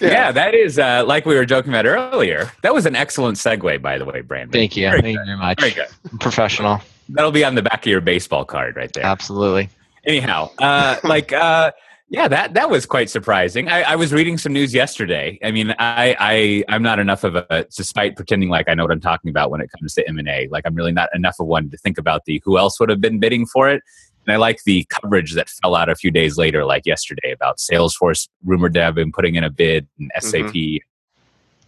Yeah, 0.00 0.30
that 0.32 0.54
is 0.54 0.78
uh, 0.78 1.04
like 1.06 1.24
we 1.24 1.34
were 1.34 1.46
joking 1.46 1.72
about 1.72 1.86
earlier. 1.86 2.50
That 2.62 2.74
was 2.74 2.86
an 2.86 2.94
excellent 2.94 3.38
segue, 3.38 3.80
by 3.80 3.98
the 3.98 4.04
way, 4.04 4.20
Brandon. 4.20 4.52
Thank 4.52 4.76
you. 4.76 4.88
Very 4.88 5.00
Thank 5.00 5.18
you 5.18 5.24
very 5.24 5.38
much. 5.38 5.60
Very 5.60 5.72
good. 5.72 5.88
Professional. 6.20 6.80
That'll 7.08 7.32
be 7.32 7.44
on 7.44 7.54
the 7.54 7.62
back 7.62 7.86
of 7.86 7.90
your 7.90 8.00
baseball 8.00 8.44
card 8.44 8.76
right 8.76 8.92
there. 8.92 9.04
Absolutely. 9.04 9.68
Anyhow, 10.04 10.50
uh, 10.58 10.96
like, 11.02 11.32
uh, 11.32 11.72
yeah, 12.08 12.28
that 12.28 12.54
that 12.54 12.70
was 12.70 12.86
quite 12.86 13.10
surprising. 13.10 13.68
I, 13.68 13.82
I 13.82 13.96
was 13.96 14.12
reading 14.12 14.38
some 14.38 14.52
news 14.52 14.72
yesterday. 14.72 15.40
I 15.42 15.50
mean, 15.50 15.74
I, 15.78 16.14
I 16.18 16.64
I'm 16.68 16.82
not 16.82 17.00
enough 17.00 17.24
of 17.24 17.34
a, 17.34 17.66
despite 17.76 18.14
pretending 18.14 18.48
like 18.48 18.68
I 18.68 18.74
know 18.74 18.84
what 18.84 18.92
I'm 18.92 19.00
talking 19.00 19.28
about 19.28 19.50
when 19.50 19.60
it 19.60 19.70
comes 19.76 19.94
to 19.94 20.08
M 20.08 20.18
and 20.18 20.28
A. 20.28 20.46
Like, 20.48 20.64
I'm 20.66 20.76
really 20.76 20.92
not 20.92 21.08
enough 21.14 21.36
of 21.40 21.46
one 21.46 21.68
to 21.70 21.76
think 21.76 21.98
about 21.98 22.24
the 22.24 22.40
who 22.44 22.58
else 22.58 22.78
would 22.78 22.90
have 22.90 23.00
been 23.00 23.18
bidding 23.18 23.44
for 23.44 23.68
it. 23.68 23.82
And 24.24 24.32
I 24.32 24.36
like 24.36 24.62
the 24.64 24.84
coverage 24.88 25.34
that 25.34 25.48
fell 25.48 25.74
out 25.74 25.88
a 25.88 25.96
few 25.96 26.12
days 26.12 26.36
later, 26.36 26.64
like 26.64 26.86
yesterday, 26.86 27.32
about 27.32 27.58
Salesforce 27.58 28.28
rumored 28.44 28.74
to 28.74 28.82
have 28.82 28.94
been 28.94 29.10
putting 29.10 29.34
in 29.34 29.42
a 29.42 29.50
bid 29.50 29.88
and 29.98 30.10
mm-hmm. 30.16 30.46
SAP. 30.46 30.82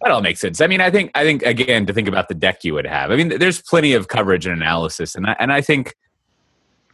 That 0.01 0.11
all 0.11 0.21
makes 0.21 0.39
sense. 0.39 0.61
I 0.61 0.67
mean, 0.67 0.79
I 0.79 0.89
think 0.89 1.11
I 1.15 1.25
think 1.25 1.43
again 1.43 1.85
to 1.87 1.91
think 1.93 2.07
about 2.07 2.29
the 2.29 2.35
deck 2.35 2.63
you 2.63 2.73
would 2.75 2.87
have. 2.87 3.11
I 3.11 3.17
mean, 3.17 3.39
there's 3.39 3.61
plenty 3.61 3.91
of 3.91 4.07
coverage 4.07 4.45
and 4.45 4.55
analysis, 4.55 5.15
and 5.15 5.27
I, 5.27 5.35
and 5.37 5.51
I 5.51 5.59
think 5.59 5.95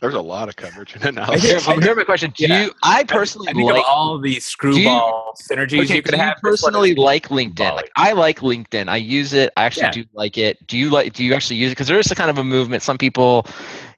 There's 0.01 0.13
a 0.13 0.21
lot 0.21 0.49
of 0.49 0.55
coverage 0.55 0.93
and 0.95 1.03
I 1.05 1.09
analysis. 1.09 1.43
hear- 1.65 1.73
Here, 1.73 1.81
here 1.81 1.95
my 1.95 2.03
question. 2.03 2.31
Do 2.37 2.45
Yeah. 2.45 2.63
you 2.65 2.71
I 2.83 3.03
personally 3.05 3.47
I 3.49 3.53
think 3.53 3.71
like 3.71 3.79
of 3.79 3.85
all 3.87 4.19
the 4.19 4.39
screwball 4.39 5.33
synergies 5.49 5.85
okay, 5.85 5.95
you 5.95 6.01
could 6.03 6.11
do 6.11 6.17
have. 6.17 6.37
you 6.43 6.51
this 6.51 6.61
personally 6.61 6.95
like 6.95 7.29
LinkedIn. 7.29 7.75
Like, 7.75 7.91
I 7.95 8.11
like 8.11 8.39
LinkedIn. 8.41 8.89
I 8.89 8.97
use 8.97 9.33
it. 9.33 9.51
I 9.57 9.63
actually 9.65 9.83
Yeah. 9.85 9.91
do 9.91 10.05
like 10.13 10.37
it. 10.37 10.65
Do 10.67 10.77
you 10.77 10.89
like 10.89 11.13
do 11.13 11.23
you 11.23 11.33
actually 11.33 11.55
use 11.57 11.71
it? 11.71 11.75
Because 11.75 11.87
there 11.87 11.97
is 11.99 12.11
a 12.11 12.15
kind 12.15 12.29
of 12.29 12.37
a 12.37 12.43
movement. 12.43 12.83
Some 12.83 12.97
people, 12.97 13.47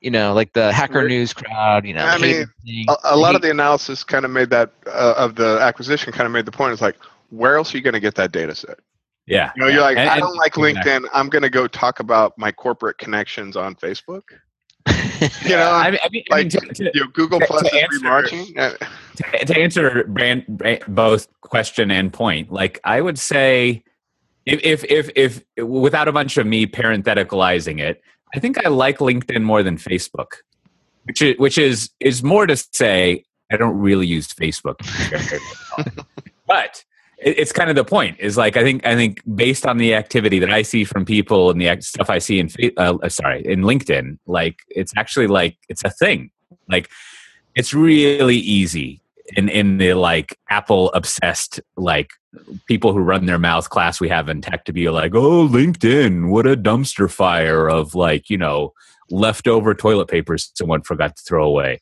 you 0.01 0.11
know, 0.11 0.33
like 0.33 0.53
the 0.53 0.71
hacker 0.71 1.01
Re- 1.01 1.07
news 1.09 1.33
crowd, 1.33 1.85
you 1.85 1.93
know, 1.93 2.05
I 2.05 2.17
mean, 2.19 2.45
a, 2.87 2.95
a 3.05 3.17
lot 3.17 3.35
of 3.35 3.41
the 3.41 3.49
analysis 3.49 4.03
kind 4.03 4.23
of 4.23 4.31
made 4.31 4.49
that 4.51 4.71
uh, 4.85 5.15
of 5.17 5.35
the 5.35 5.57
acquisition 5.61 6.13
kind 6.13 6.27
of 6.27 6.31
made 6.31 6.45
the 6.45 6.51
point. 6.51 6.73
It's 6.73 6.81
like, 6.81 6.95
where 7.31 7.57
else 7.57 7.73
are 7.73 7.77
you 7.77 7.83
going 7.83 7.95
to 7.95 7.99
get 7.99 8.15
that 8.15 8.31
data 8.31 8.53
set? 8.55 8.77
yeah, 9.25 9.51
You 9.57 9.63
know, 9.63 9.67
you're 9.67 9.81
like, 9.81 9.97
And- 9.97 10.09
I 10.09 10.19
don't 10.19 10.37
like 10.37 10.55
exactly. 10.57 10.73
LinkedIn. 10.91 11.07
I'm 11.13 11.27
going 11.27 11.41
to 11.41 11.49
go 11.49 11.67
talk 11.67 11.99
about 11.99 12.37
my 12.37 12.49
corporate 12.51 12.97
connections 12.97 13.57
on 13.57 13.75
Facebook. 13.75 14.21
You 15.43 15.49
know, 15.55 15.71
I 15.71 15.91
mean, 15.91 15.99
I 16.03 16.09
mean, 16.09 16.23
like, 16.29 16.49
to, 16.49 16.59
to, 16.59 16.91
you 16.93 17.01
know, 17.01 17.07
Google 17.13 17.39
to- 17.39 17.45
Plus 17.47 17.69
to 17.69 17.75
is 17.75 17.83
answer- 17.83 17.99
relaunching. 18.05 18.57
Uh, 18.57 18.85
to, 19.15 19.45
to 19.45 19.57
answer 19.59 20.03
Brand, 20.07 20.45
Brand- 20.47 20.83
both 20.87 21.27
question 21.41 21.89
and 21.91 22.13
point, 22.13 22.51
like 22.51 22.79
I 22.83 23.01
would 23.01 23.17
say, 23.17 23.83
if, 24.45 24.59
if 24.63 24.83
if 24.85 25.09
if 25.15 25.43
without 25.67 26.07
a 26.07 26.11
bunch 26.11 26.37
of 26.37 26.45
me 26.47 26.65
parentheticalizing 26.67 27.79
it, 27.79 28.01
I 28.35 28.39
think 28.39 28.63
I 28.65 28.69
like 28.69 28.99
LinkedIn 28.99 29.41
more 29.43 29.63
than 29.63 29.77
Facebook, 29.77 30.27
which 31.03 31.21
is 31.21 31.37
which 31.37 31.57
is 31.57 31.89
is 31.99 32.23
more 32.23 32.45
to 32.45 32.55
say 32.73 33.23
I 33.51 33.57
don't 33.57 33.77
really 33.77 34.07
use 34.07 34.27
Facebook, 34.27 34.77
but 36.47 36.83
it's 37.19 37.51
kind 37.51 37.69
of 37.69 37.75
the 37.75 37.83
point. 37.83 38.19
Is 38.19 38.37
like 38.37 38.57
I 38.57 38.63
think 38.63 38.85
I 38.85 38.95
think 38.95 39.21
based 39.35 39.65
on 39.65 39.77
the 39.77 39.95
activity 39.95 40.39
that 40.39 40.51
I 40.51 40.61
see 40.61 40.83
from 40.83 41.05
people 41.05 41.49
and 41.49 41.59
the 41.59 41.81
stuff 41.81 42.09
I 42.09 42.19
see 42.19 42.39
in 42.39 42.49
Fa- 42.49 42.71
uh, 42.77 43.09
sorry 43.09 43.45
in 43.45 43.61
LinkedIn, 43.61 44.19
like 44.27 44.59
it's 44.69 44.93
actually 44.95 45.27
like 45.27 45.57
it's 45.69 45.83
a 45.83 45.89
thing. 45.89 46.31
Like 46.69 46.89
it's 47.55 47.73
really 47.73 48.37
easy 48.37 49.01
in 49.35 49.49
in 49.49 49.77
the 49.77 49.93
like 49.93 50.37
Apple 50.49 50.91
obsessed 50.93 51.59
like 51.75 52.11
people 52.67 52.93
who 52.93 52.99
run 52.99 53.25
their 53.25 53.39
mouth 53.39 53.69
class 53.69 53.99
we 53.99 54.09
have 54.09 54.29
in 54.29 54.41
tech 54.41 54.65
to 54.65 54.73
be 54.73 54.89
like, 54.89 55.15
oh, 55.15 55.47
LinkedIn, 55.47 56.29
what 56.29 56.45
a 56.45 56.55
dumpster 56.55 57.09
fire 57.09 57.67
of 57.67 57.95
like 57.95 58.29
you 58.29 58.37
know 58.37 58.73
leftover 59.09 59.73
toilet 59.73 60.07
paper 60.07 60.37
someone 60.37 60.81
forgot 60.81 61.15
to 61.15 61.23
throw 61.23 61.47
away. 61.47 61.81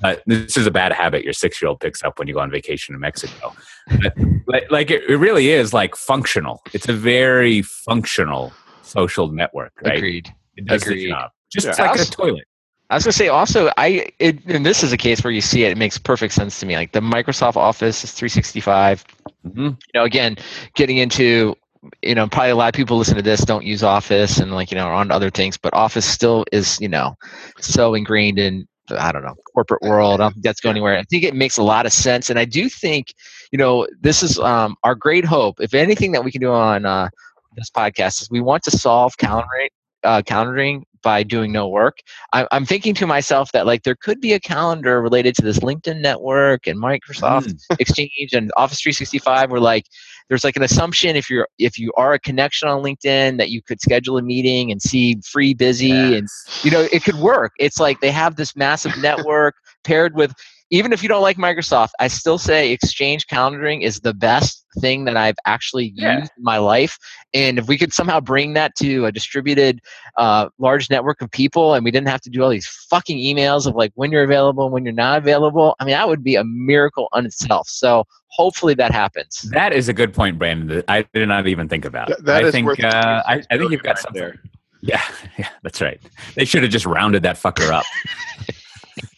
But 0.00 0.22
this 0.26 0.56
is 0.56 0.66
a 0.66 0.70
bad 0.70 0.92
habit 0.92 1.24
your 1.24 1.32
six 1.32 1.60
year 1.60 1.68
old 1.68 1.80
picks 1.80 2.02
up 2.02 2.18
when 2.18 2.26
you 2.28 2.34
go 2.34 2.40
on 2.40 2.50
vacation 2.50 2.94
in 2.94 3.00
Mexico. 3.00 3.54
But, 4.02 4.14
like, 4.46 4.70
like 4.70 4.90
it, 4.90 5.02
it 5.08 5.16
really 5.16 5.50
is 5.50 5.72
like 5.74 5.94
functional. 5.96 6.62
It's 6.72 6.88
a 6.88 6.92
very 6.92 7.62
functional 7.62 8.52
social 8.82 9.28
network, 9.30 9.72
right? 9.84 9.96
Agreed. 9.96 10.28
It 10.56 10.66
does 10.66 10.82
Agreed. 10.82 11.06
the 11.06 11.10
job. 11.10 11.30
Just 11.52 11.66
Yeah. 11.66 11.90
like 11.90 12.00
a 12.00 12.04
toilet. 12.04 12.44
I 12.90 12.94
was 12.96 13.04
gonna 13.04 13.12
say 13.12 13.28
also 13.28 13.70
I 13.76 14.08
it, 14.18 14.44
and 14.46 14.66
this 14.66 14.82
is 14.82 14.92
a 14.92 14.96
case 14.96 15.22
where 15.22 15.32
you 15.32 15.40
see 15.40 15.64
it. 15.64 15.70
It 15.70 15.78
makes 15.78 15.96
perfect 15.96 16.34
sense 16.34 16.58
to 16.60 16.66
me. 16.66 16.76
Like 16.76 16.90
the 16.92 17.00
Microsoft 17.00 17.56
Office 17.56 18.02
is 18.02 18.12
365. 18.12 19.04
Mhm. 19.46 19.56
You 19.70 19.76
know, 19.94 20.04
again, 20.04 20.36
getting 20.74 20.96
into 20.96 21.54
you 22.02 22.14
know, 22.14 22.26
probably 22.28 22.50
a 22.50 22.56
lot 22.56 22.68
of 22.68 22.74
people 22.74 22.98
listen 22.98 23.16
to 23.16 23.22
this 23.22 23.40
don't 23.40 23.64
use 23.64 23.82
Office 23.82 24.38
and 24.38 24.52
like 24.52 24.70
you 24.70 24.76
know 24.76 24.84
are 24.84 24.92
on 24.92 25.10
other 25.10 25.30
things, 25.30 25.56
but 25.56 25.72
Office 25.72 26.04
still 26.04 26.44
is 26.52 26.80
you 26.80 26.88
know 26.88 27.16
so 27.60 27.94
ingrained 27.94 28.38
in 28.38 28.66
I 28.90 29.12
don't 29.12 29.22
know 29.22 29.34
corporate 29.54 29.82
world. 29.82 30.20
I 30.20 30.24
don't 30.24 30.32
think 30.32 30.44
that's 30.44 30.60
going 30.60 30.74
anywhere. 30.74 30.96
I 30.96 31.02
think 31.04 31.24
it 31.24 31.34
makes 31.34 31.56
a 31.56 31.62
lot 31.62 31.86
of 31.86 31.92
sense, 31.92 32.30
and 32.30 32.38
I 32.38 32.44
do 32.44 32.68
think 32.68 33.14
you 33.52 33.58
know 33.58 33.86
this 34.00 34.22
is 34.22 34.38
um, 34.38 34.76
our 34.82 34.94
great 34.94 35.24
hope. 35.24 35.60
If 35.60 35.74
anything 35.74 36.12
that 36.12 36.24
we 36.24 36.32
can 36.32 36.40
do 36.40 36.52
on 36.52 36.86
uh, 36.86 37.08
this 37.56 37.70
podcast 37.70 38.22
is 38.22 38.30
we 38.30 38.40
want 38.40 38.62
to 38.64 38.70
solve 38.70 39.16
calendaring, 39.16 39.68
uh, 40.04 40.22
calendaring 40.22 40.82
by 41.02 41.22
doing 41.22 41.52
no 41.52 41.68
work. 41.68 41.98
I, 42.32 42.46
I'm 42.52 42.66
thinking 42.66 42.94
to 42.94 43.06
myself 43.06 43.52
that 43.52 43.66
like 43.66 43.84
there 43.84 43.94
could 43.94 44.20
be 44.20 44.32
a 44.32 44.40
calendar 44.40 45.00
related 45.00 45.34
to 45.36 45.42
this 45.42 45.60
LinkedIn 45.60 46.00
network 46.00 46.66
and 46.66 46.78
Microsoft 46.78 47.40
Mm. 47.40 47.80
Exchange 47.80 48.32
and 48.32 48.52
Office 48.56 48.80
365 48.80 49.50
where 49.50 49.60
like 49.60 49.86
there's 50.30 50.44
like 50.44 50.56
an 50.56 50.62
assumption 50.62 51.16
if 51.16 51.28
you're 51.28 51.48
if 51.58 51.76
you 51.76 51.92
are 51.96 52.14
a 52.14 52.18
connection 52.18 52.68
on 52.68 52.82
LinkedIn 52.82 53.36
that 53.36 53.50
you 53.50 53.60
could 53.60 53.80
schedule 53.80 54.16
a 54.16 54.22
meeting 54.22 54.70
and 54.70 54.80
see 54.80 55.16
free 55.24 55.52
busy 55.52 55.90
and 55.90 56.28
you 56.62 56.70
know 56.70 56.88
it 56.92 57.02
could 57.04 57.16
work. 57.16 57.52
It's 57.58 57.78
like 57.78 58.00
they 58.00 58.12
have 58.12 58.36
this 58.36 58.56
massive 58.56 58.96
network 58.98 59.56
paired 59.82 60.14
with 60.14 60.32
even 60.70 60.92
if 60.92 61.02
you 61.02 61.08
don't 61.08 61.22
like 61.22 61.36
microsoft 61.36 61.90
i 61.98 62.06
still 62.08 62.38
say 62.38 62.70
exchange 62.72 63.26
calendaring 63.26 63.82
is 63.82 64.00
the 64.00 64.14
best 64.14 64.64
thing 64.80 65.04
that 65.04 65.16
i've 65.16 65.36
actually 65.46 65.92
Yeah. 65.96 66.20
used 66.20 66.32
in 66.36 66.44
my 66.44 66.58
life 66.58 66.98
and 67.34 67.58
if 67.58 67.66
we 67.68 67.76
could 67.76 67.92
somehow 67.92 68.20
bring 68.20 68.52
that 68.54 68.74
to 68.76 69.06
a 69.06 69.12
distributed 69.12 69.80
uh, 70.16 70.48
large 70.58 70.88
network 70.90 71.20
of 71.22 71.30
people 71.30 71.74
and 71.74 71.84
we 71.84 71.90
didn't 71.90 72.08
have 72.08 72.20
to 72.22 72.30
do 72.30 72.42
all 72.42 72.50
these 72.50 72.66
fucking 72.88 73.18
emails 73.18 73.66
of 73.66 73.74
like 73.74 73.92
when 73.94 74.10
you're 74.12 74.22
available 74.24 74.64
and 74.64 74.72
when 74.72 74.84
you're 74.84 74.92
not 74.94 75.18
available 75.18 75.74
i 75.80 75.84
mean 75.84 75.92
that 75.92 76.08
would 76.08 76.22
be 76.22 76.36
a 76.36 76.44
miracle 76.44 77.08
on 77.12 77.26
itself 77.26 77.66
so 77.68 78.04
hopefully 78.28 78.74
that 78.74 78.92
happens 78.92 79.40
That 79.50 79.72
is 79.72 79.88
a 79.88 79.92
good 79.92 80.14
point, 80.14 80.38
Brandon. 80.38 80.68
That 80.68 80.84
I 80.86 81.02
did 81.12 81.26
not 81.26 81.48
even 81.48 81.68
think 81.68 81.84
about. 81.84 82.06
Th- 82.06 82.20
that 82.20 82.44
I 82.44 82.46
is 82.46 82.52
think 82.52 82.64
worth 82.68 82.82
uh, 82.84 83.22
I, 83.26 83.42
I 83.50 83.58
think 83.58 83.72
you've 83.72 83.82
got 83.82 83.96
right 83.96 83.98
something 83.98 84.22
there. 84.22 84.40
Yeah, 84.82 85.02
yeah, 85.38 85.48
that's 85.64 85.80
right. 85.80 86.00
They 86.36 86.44
should 86.44 86.62
have 86.62 86.70
just 86.70 86.86
rounded 86.86 87.24
that 87.24 87.34
fucker 87.36 87.68
up. 87.72 87.84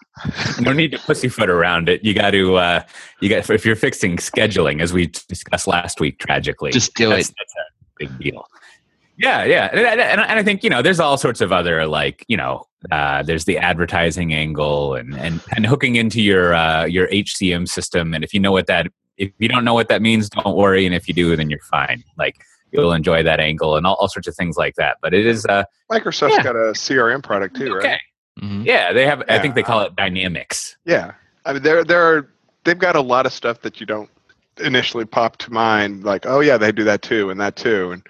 no 0.60 0.74
need 0.74 0.92
to 0.92 0.98
pussyfoot 1.00 1.50
around 1.50 1.90
it. 1.90 2.04
You 2.04 2.14
got 2.14 2.32
to, 2.32 2.56
uh, 2.56 2.84
you 3.22 3.30
got 3.30 3.50
if 3.50 3.66
you're 3.66 3.76
fixing 3.76 4.18
scheduling, 4.18 4.82
as 4.82 4.94
we 4.94 5.08
discussed 5.08 5.68
last 5.68 6.00
week, 6.00 6.20
tragically, 6.20 6.72
Just 6.72 6.94
do 6.96 7.10
that's, 7.10 7.30
it. 7.30 7.36
That's 7.38 7.54
a 7.56 7.64
big 7.98 8.20
deal. 8.20 8.48
Yeah, 9.18 9.46
yeah, 9.46 9.70
and, 9.72 9.80
and, 9.80 10.02
and 10.02 10.40
I 10.40 10.44
think 10.44 10.64
you 10.64 10.70
know, 10.70 10.82
there's 10.82 11.00
all 11.00 11.18
sorts 11.18 11.40
of 11.40 11.54
other 11.54 11.88
like 11.88 12.26
you 12.28 12.36
know, 12.36 12.66
uh, 12.92 13.24
there's 13.24 13.46
the 13.46 13.58
advertising 13.58 14.34
angle 14.34 14.96
and 14.96 15.16
and 15.18 15.42
and 15.56 15.66
hooking 15.66 15.96
into 15.96 16.22
your 16.22 16.54
uh, 16.54 16.86
your 16.86 17.08
HCM 17.08 17.68
system. 17.68 18.14
And 18.14 18.24
if 18.24 18.34
you 18.34 18.42
know 18.42 18.52
what 18.52 18.68
that, 18.68 18.88
if 19.18 19.32
you 19.40 19.48
don't 19.48 19.64
know 19.64 19.74
what 19.74 19.88
that 19.88 20.02
means, 20.02 20.30
don't 20.30 20.58
worry. 20.58 20.86
And 20.86 20.94
if 20.94 21.08
you 21.08 21.14
do, 21.14 21.36
then 21.38 21.50
you're 21.50 21.60
fine. 21.62 22.04
Like 22.18 22.36
you'll 22.72 22.94
enjoy 22.94 23.24
that 23.24 23.40
angle 23.40 23.78
and 23.78 23.88
all, 23.88 23.96
all 23.96 24.10
sorts 24.10 24.28
of 24.28 24.36
things 24.36 24.58
like 24.58 24.76
that. 24.76 24.98
But 25.02 25.14
it 25.14 25.26
is, 25.26 25.46
uh, 25.46 25.64
Microsoft's 25.90 26.36
Yeah. 26.38 26.44
got 26.44 26.56
a 26.56 26.74
CRM 26.74 27.24
product 27.24 27.56
too, 27.56 27.78
okay. 27.78 27.88
right? 27.92 28.02
Mhm. 28.42 28.66
Yeah, 28.66 28.92
they 28.94 29.06
have. 29.06 29.24
I 29.30 29.40
think 29.40 29.56
they 29.56 29.62
Yeah. 29.62 29.68
call 29.68 29.82
it 29.82 29.96
Dynamics. 29.96 30.76
Yeah, 30.86 31.12
I 31.46 31.54
mean, 31.54 31.64
there 31.64 31.84
there 31.84 32.02
are 32.04 32.30
they've 32.64 32.78
got 32.78 32.96
a 32.96 33.02
lot 33.02 33.26
of 33.26 33.34
stuff 33.34 33.62
that 33.62 33.80
you 33.80 33.86
don't 33.86 34.10
initially 34.60 35.06
pop 35.06 35.38
to 35.38 35.52
mind, 35.54 36.04
like 36.04 36.26
oh 36.26 36.40
yeah, 36.42 36.58
they 36.58 36.72
do 36.72 36.84
that 36.86 37.02
too 37.02 37.30
and 37.30 37.40
that 37.40 37.56
too, 37.56 37.92
and 37.92 38.02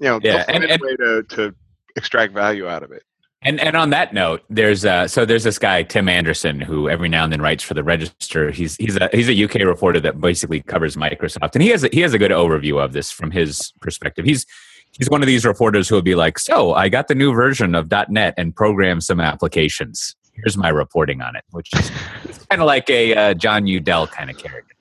you 0.00 0.08
know, 0.08 0.20
Yeah, 0.22 0.44
and- 0.48 0.64
and- 0.64 0.80
way 0.82 0.96
to 0.96 1.22
to 1.30 1.54
extract 1.96 2.32
value 2.34 2.68
out 2.68 2.82
of 2.82 2.92
it. 2.92 3.02
And 3.42 3.60
and 3.60 3.76
on 3.76 3.90
that 3.90 4.12
note, 4.14 4.42
there's 4.50 4.84
uh 4.84 5.06
so 5.06 5.24
there's 5.26 5.44
this 5.44 5.58
guy 5.58 5.82
Tim 5.82 6.08
Anderson 6.08 6.60
who 6.60 6.88
every 6.88 7.08
now 7.08 7.22
and 7.24 7.32
then 7.32 7.40
writes 7.42 7.62
for 7.62 7.74
the 7.74 7.84
Register. 7.84 8.50
He's 8.50 8.76
he's 8.76 8.96
a 8.96 9.08
he's 9.12 9.28
a 9.28 9.34
UK 9.44 9.56
reporter 9.64 10.00
that 10.00 10.20
basically 10.20 10.62
covers 10.62 10.96
Microsoft, 10.96 11.50
and 11.54 11.62
he 11.62 11.68
has 11.68 11.84
a, 11.84 11.88
he 11.92 12.00
has 12.00 12.14
a 12.14 12.18
good 12.18 12.30
overview 12.32 12.82
of 12.82 12.92
this 12.94 13.10
from 13.12 13.30
his 13.30 13.72
perspective. 13.80 14.24
He's 14.24 14.46
he's 14.98 15.10
one 15.10 15.22
of 15.22 15.26
these 15.26 15.44
reporters 15.44 15.88
who 15.88 15.94
will 15.94 16.02
be 16.02 16.14
like, 16.14 16.38
"So 16.38 16.74
I 16.74 16.88
got 16.88 17.08
the 17.08 17.14
new 17.14 17.32
version 17.32 17.74
of 17.74 17.90
.NET 18.08 18.34
and 18.36 18.54
programmed 18.54 19.04
some 19.04 19.20
applications. 19.20 20.14
Here's 20.34 20.56
my 20.56 20.68
reporting 20.68 21.20
on 21.22 21.36
it," 21.36 21.44
which 21.50 21.70
is 21.74 21.90
kind 22.50 22.60
of 22.62 22.66
like 22.66 22.88
a 22.90 23.14
uh, 23.14 23.34
Jon 23.34 23.66
Udell 23.66 24.06
kind 24.06 24.30
of 24.30 24.38
character. 24.38 24.74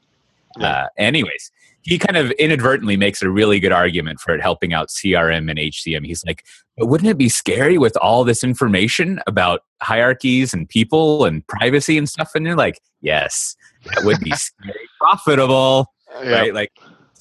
Yeah. 0.58 0.68
Uh, 0.68 0.88
anyways, 0.98 1.52
he 1.82 1.98
kind 2.00 2.18
of 2.18 2.32
inadvertently 2.32 2.98
makes 2.98 3.22
a 3.22 3.30
really 3.30 3.60
good 3.60 3.72
argument 3.72 4.20
for 4.20 4.34
it 4.34 4.42
helping 4.42 4.74
out 4.74 4.88
CRM 4.90 5.50
and 5.50 5.60
HCM. 5.60 6.06
He's 6.06 6.24
like, 6.26 6.44
but 6.78 6.88
wouldn't 6.88 7.10
it 7.10 7.18
be 7.18 7.30
scary 7.30 7.78
with 7.78 7.96
all 7.98 8.24
this 8.24 8.44
information 8.44 9.20
about 9.28 9.62
hierarchies 9.82 10.54
and 10.54 10.68
people 10.68 11.26
and 11.26 11.46
privacy 11.48 11.98
and 11.98 12.08
stuff? 12.10 12.32
And 12.36 12.46
you're 12.46 12.56
like, 12.56 12.80
yes, 13.02 13.56
that 13.94 14.04
would 14.04 14.20
be 14.22 14.32
scary. 14.36 14.74
profitable, 15.00 15.94
Yeah. 16.24 16.32
right? 16.32 16.54
Like, 16.54 16.72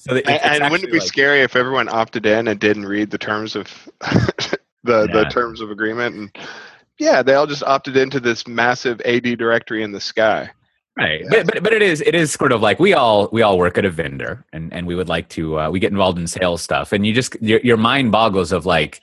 so 0.07 0.15
And, 0.15 0.23
it's 0.27 0.43
and 0.43 0.71
wouldn't 0.71 0.89
it 0.89 0.91
be 0.91 0.99
like- 0.99 1.07
scary 1.07 1.41
if 1.41 1.55
everyone 1.55 1.89
opted 1.89 2.25
in 2.25 2.47
and 2.47 2.59
didn't 2.59 2.85
read 2.85 3.09
the 3.11 3.17
terms 3.17 3.55
of 3.55 3.67
the 4.83 5.07
the 5.11 5.27
terms 5.31 5.61
of 5.61 5.71
agreement 5.71 6.15
and 6.15 6.37
yeah, 6.97 7.21
they 7.21 7.33
all 7.33 7.45
just 7.47 7.63
opted 7.63 7.97
into 7.97 8.19
this 8.21 8.47
massive 8.47 9.01
AD 9.03 9.37
directory 9.37 9.83
in 9.83 9.91
the 9.91 9.99
sky. 9.99 10.49
right 10.97 11.21
Yeah. 11.23 11.29
but, 11.43 11.45
but 11.47 11.63
but 11.63 11.73
it 11.73 11.81
is 11.81 12.01
it 12.01 12.15
is 12.15 12.31
sort 12.31 12.51
of 12.51 12.61
like 12.61 12.79
we 12.79 12.93
all 12.93 13.27
we 13.31 13.41
all 13.41 13.57
work 13.57 13.77
at 13.77 13.85
a 13.85 13.89
vendor 13.89 14.45
and 14.53 14.71
and 14.73 14.87
we 14.87 14.95
would 14.95 15.09
like 15.09 15.27
to 15.29 15.59
uh, 15.59 15.69
we 15.69 15.79
get 15.79 15.91
involved 15.91 16.17
in 16.19 16.27
sales 16.27 16.61
stuff 16.61 16.93
and 16.93 17.05
you 17.05 17.13
just 17.13 17.35
your, 17.41 17.59
your 17.61 17.77
mind 17.77 18.11
boggles 18.11 18.51
of 18.53 18.65
like 18.65 19.01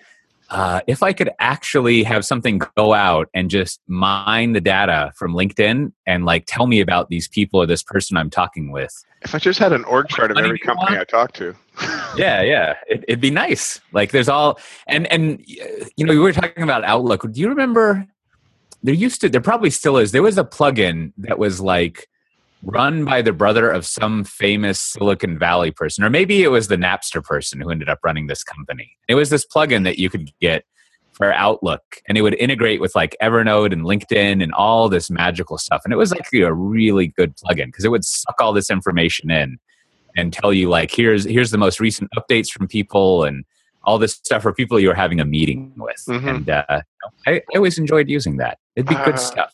uh, 0.52 0.82
if 0.86 1.02
I 1.02 1.14
could 1.14 1.30
actually 1.38 2.02
have 2.02 2.26
something 2.26 2.60
go 2.76 2.92
out 2.92 3.30
and 3.32 3.48
just 3.48 3.80
mine 3.86 4.52
the 4.52 4.60
data 4.60 5.10
from 5.16 5.32
LinkedIn 5.32 5.92
and 6.06 6.26
like 6.26 6.44
tell 6.46 6.66
me 6.66 6.80
about 6.80 7.08
these 7.08 7.26
people 7.26 7.62
or 7.62 7.66
this 7.66 7.82
person 7.82 8.18
I'm 8.18 8.28
talking 8.28 8.70
with, 8.70 8.92
If 9.22 9.34
I 9.34 9.38
just 9.38 9.58
had 9.58 9.72
an 9.72 9.82
org 9.84 10.08
chart 10.08 10.30
of 10.30 10.36
every 10.36 10.58
company? 10.58 10.98
I 10.98 11.04
talk 11.04 11.32
to. 11.34 11.54
yeah, 12.16 12.42
yeah, 12.42 12.74
it, 12.86 13.02
it'd 13.08 13.20
be 13.20 13.30
nice. 13.30 13.80
Like 13.92 14.10
there's 14.10 14.28
all 14.28 14.60
and 14.86 15.10
and 15.10 15.40
uh, 15.40 15.86
you 15.96 16.04
know 16.04 16.12
we 16.12 16.18
were 16.18 16.34
talking 16.34 16.62
about 16.62 16.84
Outlook. 16.84 17.32
Do 17.32 17.40
you 17.40 17.48
remember? 17.48 18.06
There 18.84 18.92
used 18.92 19.20
to, 19.20 19.28
there 19.28 19.40
probably 19.40 19.70
still 19.70 19.96
is. 19.96 20.10
There 20.10 20.24
was 20.24 20.36
a 20.36 20.44
plugin 20.44 21.12
that 21.18 21.38
was 21.38 21.60
like 21.60 22.08
run 22.62 23.04
by 23.04 23.22
the 23.22 23.32
brother 23.32 23.70
of 23.70 23.84
some 23.86 24.24
famous 24.24 24.80
Silicon 24.80 25.38
Valley 25.38 25.70
person, 25.70 26.04
or 26.04 26.10
maybe 26.10 26.42
it 26.42 26.48
was 26.48 26.68
the 26.68 26.76
Napster 26.76 27.22
person 27.22 27.60
who 27.60 27.70
ended 27.70 27.88
up 27.88 27.98
running 28.04 28.26
this 28.28 28.44
company. 28.44 28.96
It 29.08 29.14
was 29.16 29.30
this 29.30 29.44
plugin 29.46 29.84
that 29.84 29.98
you 29.98 30.08
could 30.08 30.30
get 30.40 30.64
for 31.12 31.32
Outlook, 31.32 31.82
and 32.08 32.16
it 32.16 32.22
would 32.22 32.34
integrate 32.34 32.80
with 32.80 32.94
like 32.94 33.16
Evernote 33.22 33.72
and 33.72 33.82
LinkedIn 33.82 34.42
and 34.42 34.52
all 34.54 34.88
this 34.88 35.10
magical 35.10 35.58
stuff. 35.58 35.82
And 35.84 35.92
it 35.92 35.96
was 35.96 36.12
actually 36.12 36.42
a 36.42 36.52
really 36.52 37.08
good 37.08 37.36
plugin 37.36 37.66
because 37.66 37.84
it 37.84 37.90
would 37.90 38.04
suck 38.04 38.36
all 38.40 38.52
this 38.52 38.70
information 38.70 39.30
in 39.30 39.58
and 40.16 40.32
tell 40.32 40.52
you 40.52 40.68
like 40.68 40.90
here's 40.94 41.24
here's 41.24 41.50
the 41.50 41.58
most 41.58 41.80
recent 41.80 42.10
updates 42.16 42.48
from 42.50 42.68
people 42.68 43.24
and 43.24 43.44
all 43.84 43.98
this 43.98 44.12
stuff 44.12 44.42
for 44.42 44.52
people 44.52 44.78
you're 44.78 44.94
having 44.94 45.20
a 45.20 45.24
meeting 45.24 45.72
with. 45.76 46.02
Mhm. 46.06 46.28
And 46.36 46.50
uh, 46.50 46.64
I, 47.26 47.32
I 47.32 47.42
always 47.56 47.78
enjoyed 47.78 48.08
using 48.08 48.36
that. 48.36 48.58
It'd 48.76 48.88
be 48.88 48.94
good 48.94 49.14
Uh, 49.14 49.18
stuff. 49.18 49.52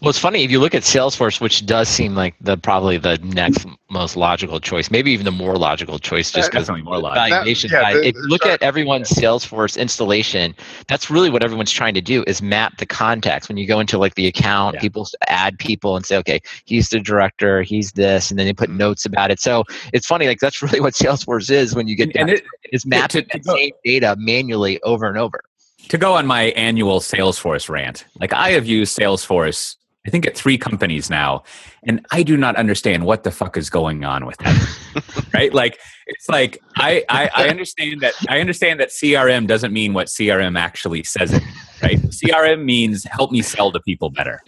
Well, 0.00 0.08
it's 0.10 0.18
funny 0.18 0.44
if 0.44 0.50
you 0.50 0.60
look 0.60 0.74
at 0.74 0.82
Salesforce, 0.82 1.40
which 1.40 1.66
does 1.66 1.88
seem 1.88 2.14
like 2.14 2.34
the 2.40 2.56
probably 2.56 2.96
the 2.98 3.18
next 3.18 3.66
most 3.90 4.16
logical 4.16 4.60
choice, 4.60 4.90
maybe 4.90 5.10
even 5.12 5.24
the 5.24 5.30
more 5.32 5.56
logical 5.56 5.98
choice, 5.98 6.30
just 6.30 6.48
Uh, 6.48 6.50
because 6.50 6.66
Definitely 6.66 6.82
more 6.84 6.98
logical. 6.98 7.28
valuation. 7.38 7.70
yeah, 7.72 7.92
the- 7.94 8.06
if 8.08 8.14
you 8.14 8.22
look 8.28 8.44
at 8.46 8.62
everyone's 8.62 9.08
Salesforce 9.10 9.78
installation, 9.78 10.54
that's 10.88 11.10
really 11.10 11.30
what 11.30 11.42
everyone's 11.42 11.70
trying 11.72 11.94
to 11.94 12.00
do 12.00 12.22
is 12.26 12.40
map 12.42 12.76
the 12.78 12.86
context. 12.86 13.48
When 13.48 13.56
you 13.58 13.66
go 13.66 13.80
into 13.80 13.98
like 13.98 14.14
the 14.14 14.26
account, 14.26 14.74
Yeah. 14.74 14.80
people 14.80 15.06
add 15.26 15.58
people 15.58 15.96
and 15.96 16.04
say, 16.06 16.16
okay, 16.18 16.40
he's 16.64 16.88
the 16.90 17.00
director, 17.00 17.62
he's 17.62 17.92
this, 17.92 18.30
and 18.30 18.38
then 18.38 18.46
they 18.46 18.52
put 18.52 18.70
notes 18.70 19.04
about 19.06 19.30
it. 19.30 19.40
So 19.40 19.64
it's 19.92 20.06
funny, 20.06 20.26
like 20.26 20.40
that's 20.40 20.60
really 20.62 20.80
what 20.80 20.94
Salesforce 20.94 21.50
is 21.50 21.74
when 21.74 21.88
you 21.88 21.96
get 21.96 22.04
And, 22.04 22.12
down 22.14 22.28
and 22.30 22.38
to 22.38 22.44
it, 22.44 22.46
it, 22.64 22.70
is 22.74 22.86
mapping 22.86 23.22
to- 23.22 23.28
to 23.28 23.38
that 23.38 23.44
go- 23.44 23.56
same 23.56 23.72
data 23.84 24.16
manually 24.18 24.80
over 24.82 25.06
and 25.08 25.18
over. 25.18 25.40
To 25.88 25.98
go 25.98 26.14
on 26.14 26.26
my 26.26 26.44
annual 26.50 27.00
Salesforce 27.00 27.68
rant, 27.68 28.04
like 28.20 28.32
I 28.32 28.50
have 28.50 28.66
used 28.66 28.96
Salesforce, 28.98 29.76
I 30.06 30.10
think 30.10 30.26
at 30.26 30.36
three 30.36 30.56
companies 30.56 31.10
now, 31.10 31.42
and 31.84 32.04
I 32.12 32.22
do 32.22 32.36
not 32.36 32.56
understand 32.56 33.04
what 33.04 33.24
the 33.24 33.30
fuck 33.30 33.56
is 33.56 33.68
going 33.68 34.04
on 34.04 34.24
with 34.26 34.36
that. 34.38 35.24
right? 35.34 35.52
Like 35.52 35.78
it's 36.06 36.28
like 36.28 36.58
I, 36.76 37.04
I 37.08 37.30
I 37.34 37.48
understand 37.48 38.00
that 38.00 38.14
I 38.28 38.40
understand 38.40 38.80
that 38.80 38.88
CRM 38.88 39.46
doesn't 39.46 39.72
mean 39.72 39.92
what 39.94 40.06
CRM 40.06 40.58
actually 40.58 41.02
says 41.04 41.32
it. 41.32 41.42
Right? 41.82 41.98
CRM 41.98 42.64
means 42.64 43.04
help 43.04 43.30
me 43.30 43.42
sell 43.42 43.70
to 43.72 43.80
people 43.80 44.10
better. 44.10 44.40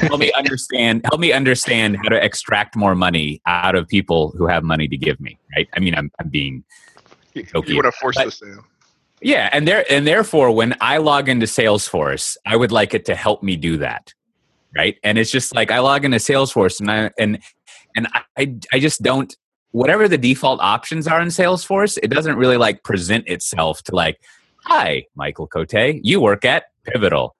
help 0.00 0.20
me 0.20 0.32
understand 0.32 1.02
help 1.04 1.20
me 1.20 1.32
understand 1.32 1.96
how 2.02 2.08
to 2.08 2.22
extract 2.24 2.74
more 2.76 2.94
money 2.94 3.40
out 3.46 3.74
of 3.74 3.86
people 3.88 4.32
who 4.38 4.46
have 4.46 4.64
money 4.64 4.88
to 4.88 4.96
give 4.96 5.20
me. 5.20 5.38
Right? 5.56 5.68
I 5.74 5.80
mean 5.80 5.94
I'm 5.94 6.10
I'm 6.20 6.28
being 6.30 6.64
You, 7.34 7.44
Okay, 7.54 7.74
want 7.74 7.84
to 7.86 7.92
force 7.92 8.16
but- 8.16 8.26
the 8.26 8.30
sale. 8.32 8.64
Yeah, 9.20 9.48
and 9.52 9.66
there 9.66 9.84
and 9.90 10.06
therefore, 10.06 10.50
when 10.50 10.76
I 10.80 10.98
log 10.98 11.28
into 11.28 11.46
Salesforce, 11.46 12.36
I 12.46 12.56
would 12.56 12.72
like 12.72 12.94
it 12.94 13.04
to 13.06 13.14
help 13.14 13.42
me 13.42 13.56
do 13.56 13.76
that, 13.78 14.12
right? 14.76 14.96
And 15.02 15.18
it's 15.18 15.30
just 15.30 15.54
like 15.54 15.70
I 15.70 15.80
log 15.80 16.04
into 16.04 16.18
Salesforce, 16.18 16.80
and 16.80 16.90
I 16.90 17.10
and 17.18 17.38
and 17.96 18.08
I 18.36 18.54
I 18.72 18.78
just 18.78 19.02
don't 19.02 19.34
whatever 19.72 20.08
the 20.08 20.18
default 20.18 20.60
options 20.60 21.06
are 21.06 21.20
in 21.20 21.28
Salesforce, 21.28 21.98
it 22.02 22.08
doesn't 22.08 22.36
really 22.36 22.56
like 22.56 22.82
present 22.84 23.28
itself 23.28 23.82
to 23.84 23.94
like, 23.94 24.20
hi, 24.64 25.04
Michael 25.14 25.46
Cote, 25.46 26.00
you 26.02 26.20
work 26.20 26.44
at 26.44 26.64
Pivotal. 26.84 27.34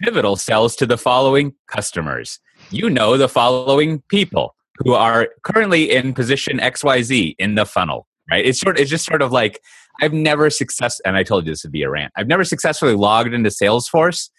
Pivotal 0.00 0.36
sells 0.36 0.76
to 0.76 0.86
the 0.86 0.98
following 0.98 1.54
customers. 1.66 2.40
You 2.70 2.90
know 2.90 3.16
the 3.16 3.28
following 3.28 4.00
people 4.08 4.54
who 4.78 4.94
are 4.94 5.28
currently 5.42 5.90
in 5.90 6.14
position 6.14 6.58
XYZ 6.58 7.36
in 7.38 7.54
the 7.54 7.66
funnel, 7.66 8.06
right? 8.30 8.44
It's 8.44 8.60
sort. 8.60 8.78
It's 8.78 8.90
just 8.90 9.04
sort 9.04 9.22
of 9.22 9.32
like 9.32 9.60
I've 10.00 10.12
never 10.12 10.50
success, 10.50 11.00
and 11.04 11.16
I 11.16 11.22
told 11.22 11.46
you 11.46 11.52
this 11.52 11.62
would 11.64 11.72
be 11.72 11.82
a 11.82 11.90
rant. 11.90 12.12
I've 12.16 12.26
never 12.26 12.44
successfully 12.44 12.94
logged 12.94 13.34
into 13.34 13.50
Salesforce 13.50 14.30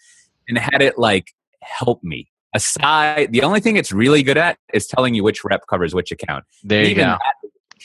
and 0.48 0.58
had 0.58 0.82
it 0.82 0.98
like 0.98 1.32
help 1.62 2.02
me. 2.02 2.30
Aside, 2.54 3.32
the 3.32 3.42
only 3.42 3.60
thing 3.60 3.76
it's 3.76 3.90
really 3.92 4.22
good 4.22 4.36
at 4.36 4.58
is 4.72 4.86
telling 4.86 5.14
you 5.14 5.24
which 5.24 5.42
rep 5.44 5.62
covers 5.68 5.94
which 5.94 6.12
account. 6.12 6.44
There 6.62 6.82
you 6.82 6.90
Even 6.90 7.04
go. 7.06 7.10
that 7.10 7.43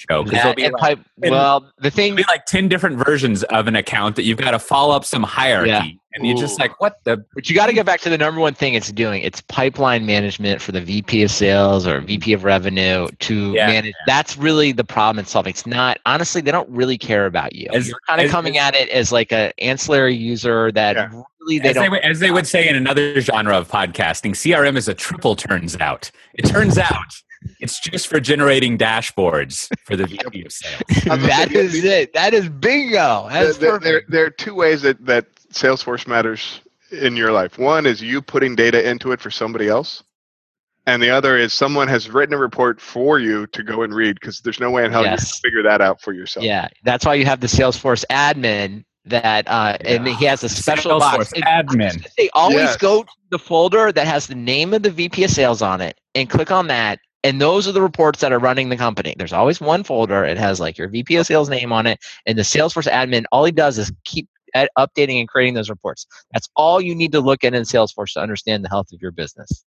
show 0.09 0.23
because 0.23 0.39
there'll 0.39 0.55
be 0.55 0.63
and 0.65 0.73
like, 0.73 0.81
pipe- 0.97 1.05
well, 1.17 1.71
the 1.79 1.91
thing 1.91 2.15
be 2.15 2.23
like 2.27 2.45
ten 2.45 2.67
different 2.67 2.97
versions 2.97 3.43
of 3.43 3.67
an 3.67 3.75
account 3.75 4.15
that 4.15 4.23
you've 4.23 4.37
got 4.37 4.51
to 4.51 4.59
follow 4.59 4.95
up 4.95 5.03
some 5.05 5.23
hierarchy, 5.23 5.69
Yeah. 5.69 5.83
and 6.13 6.25
you're 6.25 6.37
just 6.37 6.59
like, 6.59 6.79
what 6.81 6.99
the? 7.03 7.23
But 7.35 7.49
you 7.49 7.55
got 7.55 7.67
to 7.67 7.73
get 7.73 7.85
back 7.85 7.99
to 8.01 8.09
the 8.09 8.17
number 8.17 8.39
one 8.41 8.53
thing 8.53 8.73
it's 8.73 8.91
doing. 8.91 9.21
It's 9.21 9.41
pipeline 9.41 10.05
management 10.05 10.61
for 10.61 10.71
the 10.71 10.81
VP 10.81 11.23
of 11.23 11.31
sales 11.31 11.85
or 11.85 11.99
VP 12.01 12.33
of 12.33 12.43
revenue 12.43 13.07
to 13.19 13.53
Yeah. 13.53 13.67
manage. 13.67 13.93
That's 14.07 14.37
really 14.37 14.71
the 14.71 14.83
problem 14.85 15.19
it's 15.19 15.31
solving. 15.31 15.51
It's 15.51 15.65
not 15.67 15.99
honestly 16.05 16.41
they 16.41 16.51
don't 16.51 16.69
really 16.69 16.97
care 16.97 17.25
about 17.25 17.55
you. 17.55 17.67
As- 17.73 17.87
You're 17.87 17.99
kind 18.07 18.21
of 18.21 18.25
as- 18.25 18.31
coming 18.31 18.57
at 18.57 18.75
it 18.75 18.89
as 18.89 19.11
like 19.11 19.31
an 19.33 19.51
ancillary 19.59 20.15
user 20.15 20.71
that 20.71 20.95
Yeah. 20.95 21.09
really 21.41 21.59
they 21.59 21.69
As 21.69 21.75
don't. 21.75 21.91
would- 21.91 22.01
as 22.01 22.19
they 22.19 22.31
would 22.31 22.47
say 22.47 22.67
in 22.67 22.75
another 22.75 23.19
genre 23.21 23.57
of 23.57 23.67
podcasting, 23.69 24.31
CRM 24.35 24.77
is 24.77 24.87
a 24.87 24.93
triple 24.93 25.35
turns 25.35 25.75
out. 25.79 26.09
It 26.33 26.43
turns 26.45 26.77
out 26.77 27.21
it's 27.60 27.79
just 27.79 28.08
for 28.08 28.19
generating 28.19 28.77
dashboards 28.77 29.69
for 29.86 29.96
the 29.96 30.05
VP 30.08 30.46
of 30.46 30.51
sales. 30.51 30.81
that 31.05 31.51
is 31.51 31.84
it. 31.84 32.13
That 32.13 32.34
is 32.34 32.50
bingo. 32.50 33.27
That's 33.29 33.58
there, 33.58 33.72
there, 33.72 33.79
perfect. 33.79 34.12
there 34.12 34.25
are 34.25 34.29
two 34.29 34.55
ways 34.55 34.81
that, 34.81 35.03
that 35.05 35.34
Salesforce 35.53 36.08
matters 36.08 36.62
in 36.91 37.15
your 37.15 37.31
life. 37.31 37.58
One 37.58 37.86
is 37.86 38.01
you 38.01 38.22
putting 38.22 38.55
data 38.55 38.88
into 38.88 39.12
it 39.12 39.22
for 39.22 39.31
somebody 39.31 39.67
else. 39.67 40.03
And 40.86 41.03
the 41.03 41.10
other 41.12 41.38
is 41.38 41.53
someone 41.53 41.88
has 41.88 42.10
written 42.10 42.34
a 42.34 42.38
report 42.38 42.81
for 42.81 43.19
you 43.19 43.46
to 43.48 43.62
go 43.63 43.84
and 43.84 43.93
read 43.93 44.15
because 44.19 44.39
there's 44.39 44.60
no 44.60 44.72
way 44.72 44.86
in 44.86 44.91
hell 44.91 45.03
you 45.03 45.10
can 45.10 45.17
figure 45.19 45.62
that 45.62 45.81
out 45.81 46.01
for 46.01 46.13
yourself. 46.13 46.43
Yeah, 46.43 46.67
that's 46.84 47.05
why 47.05 47.13
you 47.13 47.25
have 47.25 47.41
the 47.41 47.48
Salesforce 47.48 48.03
admin 48.10 48.84
that, 49.05 49.48
uh, 49.48 49.77
and 49.81 50.08
he 50.08 50.25
has 50.25 50.43
a 50.43 50.50
special 50.50 50.98
box. 51.00 51.31
Salesforce 51.31 51.38
It- 51.38 51.43
admin. 51.43 52.08
They 52.17 52.29
always 52.34 52.58
Yes. 52.60 52.77
go 52.77 53.03
to 53.03 53.10
the 53.29 53.38
folder 53.38 53.91
that 53.91 54.08
has 54.08 54.25
the 54.27 54.36
name 54.36 54.74
of 54.74 54.81
the 54.81 54.89
VP 54.89 55.24
of 55.25 55.29
sales 55.29 55.62
on 55.62 55.79
it 55.79 56.00
and 56.15 56.27
click 56.29 56.50
on 56.50 56.67
that. 56.67 57.00
And 57.23 57.41
those 57.41 57.67
are 57.67 57.71
the 57.71 57.81
reports 57.81 58.21
that 58.21 58.31
are 58.31 58.39
running 58.39 58.69
the 58.69 58.77
company. 58.77 59.13
There's 59.17 59.33
always 59.33 59.59
one 59.59 59.83
folder. 59.83 60.23
It 60.23 60.38
has 60.38 60.59
like 60.59 60.77
your 60.77 60.88
VP 60.88 61.17
of 61.17 61.25
sales 61.25 61.49
name 61.49 61.73
on 61.73 61.85
it. 61.85 61.99
And 62.25 62.38
the 62.38 62.43
Salesforce 62.43 62.89
admin, 62.89 63.25
all 63.31 63.43
he 63.43 63.51
does 63.51 63.77
is 63.77 63.91
keep 64.05 64.29
updating 64.55 65.19
and 65.19 65.27
creating 65.27 65.53
those 65.53 65.69
reports. 65.69 66.07
That's 66.31 66.49
all 66.55 66.79
you 66.79 66.95
need 66.95 67.11
to 67.11 67.19
look 67.19 67.43
at 67.43 67.53
in 67.53 67.63
Salesforce 67.63 68.13
to 68.13 68.21
understand 68.21 68.63
the 68.63 68.69
health 68.69 68.91
of 68.93 69.01
your 69.01 69.11
business. 69.11 69.65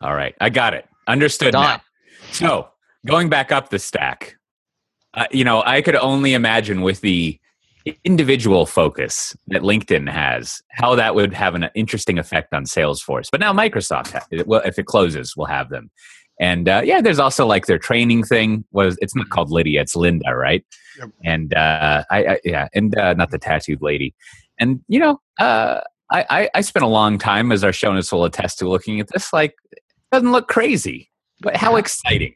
All 0.00 0.14
right, 0.14 0.34
I 0.40 0.50
got 0.50 0.74
it. 0.74 0.86
Understood 1.06 1.54
now. 1.54 1.82
So 2.32 2.68
going 3.06 3.28
back 3.28 3.52
up 3.52 3.70
the 3.70 3.78
stack, 3.78 4.36
uh, 5.14 5.26
you 5.30 5.44
know, 5.44 5.62
I 5.64 5.82
could 5.82 5.96
only 5.96 6.34
imagine 6.34 6.82
with 6.82 7.00
the 7.00 7.38
individual 8.04 8.66
focus 8.66 9.36
that 9.48 9.62
LinkedIn 9.62 10.10
has, 10.10 10.62
how 10.70 10.94
that 10.94 11.14
would 11.14 11.34
have 11.34 11.54
an 11.54 11.68
interesting 11.74 12.18
effect 12.18 12.54
on 12.54 12.64
Salesforce. 12.64 13.28
But 13.30 13.40
now 13.40 13.52
Microsoft, 13.52 14.46
well, 14.46 14.62
if 14.64 14.78
it 14.78 14.86
closes, 14.86 15.36
will 15.36 15.44
have 15.44 15.68
them. 15.68 15.90
And 16.40 16.68
uh, 16.68 16.82
yeah, 16.84 17.00
there's 17.00 17.18
also 17.18 17.46
like 17.46 17.66
their 17.66 17.78
training 17.78 18.24
thing. 18.24 18.64
Was 18.72 18.98
it's 19.00 19.14
not 19.14 19.28
called 19.28 19.50
Lydia, 19.50 19.82
it's 19.82 19.94
Lynda, 19.94 20.36
right? 20.36 20.64
Yep. 20.98 21.10
And 21.24 21.54
uh, 21.54 22.04
I, 22.10 22.26
I 22.26 22.38
yeah, 22.44 22.68
and 22.74 22.96
uh, 22.98 23.14
not 23.14 23.30
the 23.30 23.38
tattooed 23.38 23.82
lady. 23.82 24.14
And 24.58 24.80
you 24.88 24.98
know, 24.98 25.20
uh, 25.38 25.80
I, 26.10 26.26
I 26.30 26.50
I 26.56 26.60
spent 26.60 26.84
a 26.84 26.88
long 26.88 27.18
time, 27.18 27.52
as 27.52 27.64
our 27.64 27.72
show 27.72 27.92
notes 27.92 28.12
will 28.12 28.24
attest 28.24 28.58
to, 28.58 28.68
looking 28.68 29.00
at 29.00 29.08
this. 29.08 29.32
Like, 29.32 29.54
it 29.72 29.82
doesn't 30.12 30.32
look 30.32 30.48
crazy, 30.48 31.10
but 31.40 31.56
how 31.56 31.76
exciting! 31.76 32.34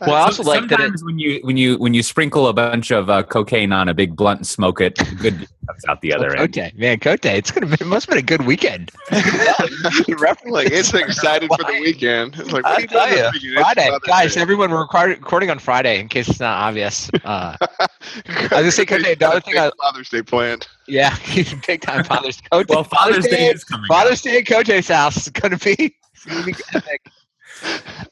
Well, 0.00 0.14
I 0.14 0.20
also 0.20 0.42
So- 0.42 0.48
like 0.50 0.62
that. 0.68 0.80
It, 0.80 0.82
sometimes 0.82 1.04
when 1.04 1.18
you 1.18 1.40
when 1.42 1.56
you 1.56 1.76
when 1.78 1.92
you 1.94 2.02
sprinkle 2.02 2.48
a 2.48 2.52
bunch 2.52 2.90
of 2.90 3.10
uh, 3.10 3.22
cocaine 3.22 3.72
on 3.72 3.88
a 3.88 3.94
big 3.94 4.16
blunt 4.16 4.38
and 4.40 4.46
smoke 4.46 4.80
it, 4.80 4.98
good 5.20 5.46
comes 5.66 5.84
out 5.88 6.00
the 6.00 6.12
other 6.14 6.34
end. 6.34 6.54
Cote, 6.54 6.74
man, 6.74 6.98
Cote, 6.98 7.24
it's 7.26 7.50
gonna 7.50 7.66
be, 7.66 7.74
it 7.80 7.86
must 7.86 8.06
have 8.06 8.10
been 8.10 8.18
a 8.18 8.26
good 8.26 8.46
weekend. 8.46 8.90
You 10.08 10.16
referenced 10.16 10.46
Like 10.52 10.70
it's 10.70 10.92
it. 10.94 11.00
excited 11.02 11.48
for 11.48 11.58
the 11.64 11.78
weekend. 11.80 12.34
It's 12.38 12.50
like, 12.52 12.64
what 12.64 12.66
I'll 12.66 12.76
are 12.76 12.80
you 12.80 12.86
tell 12.86 13.06
doing 13.06 13.18
ya, 13.18 13.30
this 13.30 13.42
weekend? 13.42 13.52
It's 13.58 13.60
Friday, 13.74 13.98
guys, 14.06 14.34
Day. 14.34 14.40
everyone, 14.40 14.70
we're 14.70 14.80
recording 14.82 15.50
on 15.50 15.58
Friday 15.58 16.00
in 16.00 16.08
case 16.08 16.28
it's 16.28 16.40
not 16.40 16.58
obvious. 16.58 17.10
Uh, 17.24 17.56
gonna 18.48 18.70
say, 18.70 18.84
Cote, 18.86 19.02
the 19.02 19.28
other 19.28 19.40
thing 19.40 19.58
I- 19.58 19.70
Father's 19.82 20.08
Day 20.08 20.22
planned. 20.22 20.66
yeah, 20.88 21.16
big 21.66 21.80
time 21.82 22.04
Father's 22.04 22.40
Cote. 22.50 22.68
Well, 22.68 22.84
Father's 22.84 23.26
Day 23.26 23.48
is 23.48 23.64
coming. 23.64 23.84
up. 23.84 23.88
Father's 23.88 24.22
Day 24.22 24.38
at 24.38 24.46
Cote's 24.46 24.88
house 24.88 25.16
is 25.16 25.28
gonna 25.28 25.56
be, 25.58 25.94
it's 26.14 26.24
gonna 26.24 26.44
be 26.44 26.54
epic. 26.74 27.02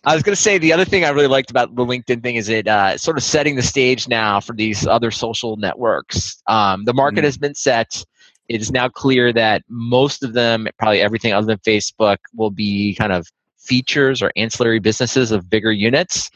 I 0.04 0.14
was 0.14 0.22
gonna 0.22 0.36
say 0.36 0.58
the 0.58 0.72
other 0.72 0.84
thing 0.84 1.04
I 1.04 1.10
really 1.10 1.26
liked 1.26 1.50
about 1.50 1.74
the 1.74 1.84
LinkedIn 1.84 2.22
thing 2.22 2.36
is 2.36 2.48
it 2.48 2.68
uh, 2.68 2.96
sort 2.96 3.16
of 3.16 3.22
setting 3.22 3.56
the 3.56 3.62
stage 3.62 4.08
now 4.08 4.40
for 4.40 4.54
these 4.54 4.86
other 4.86 5.10
social 5.10 5.56
networks. 5.56 6.42
Um, 6.46 6.84
the 6.84 6.94
market 6.94 7.20
Mhm. 7.20 7.24
has 7.24 7.38
been 7.38 7.54
set. 7.54 8.04
It 8.48 8.60
is 8.60 8.70
now 8.70 8.88
clear 8.88 9.32
that 9.32 9.62
most 9.68 10.22
of 10.22 10.32
them, 10.32 10.66
probably 10.78 11.00
everything 11.00 11.32
other 11.32 11.46
than 11.46 11.58
Facebook, 11.58 12.18
will 12.34 12.50
be 12.50 12.94
kind 12.94 13.12
of 13.12 13.26
features 13.58 14.22
or 14.22 14.32
ancillary 14.36 14.78
businesses 14.78 15.30
of 15.30 15.50
bigger 15.50 15.72
units. 15.72 16.30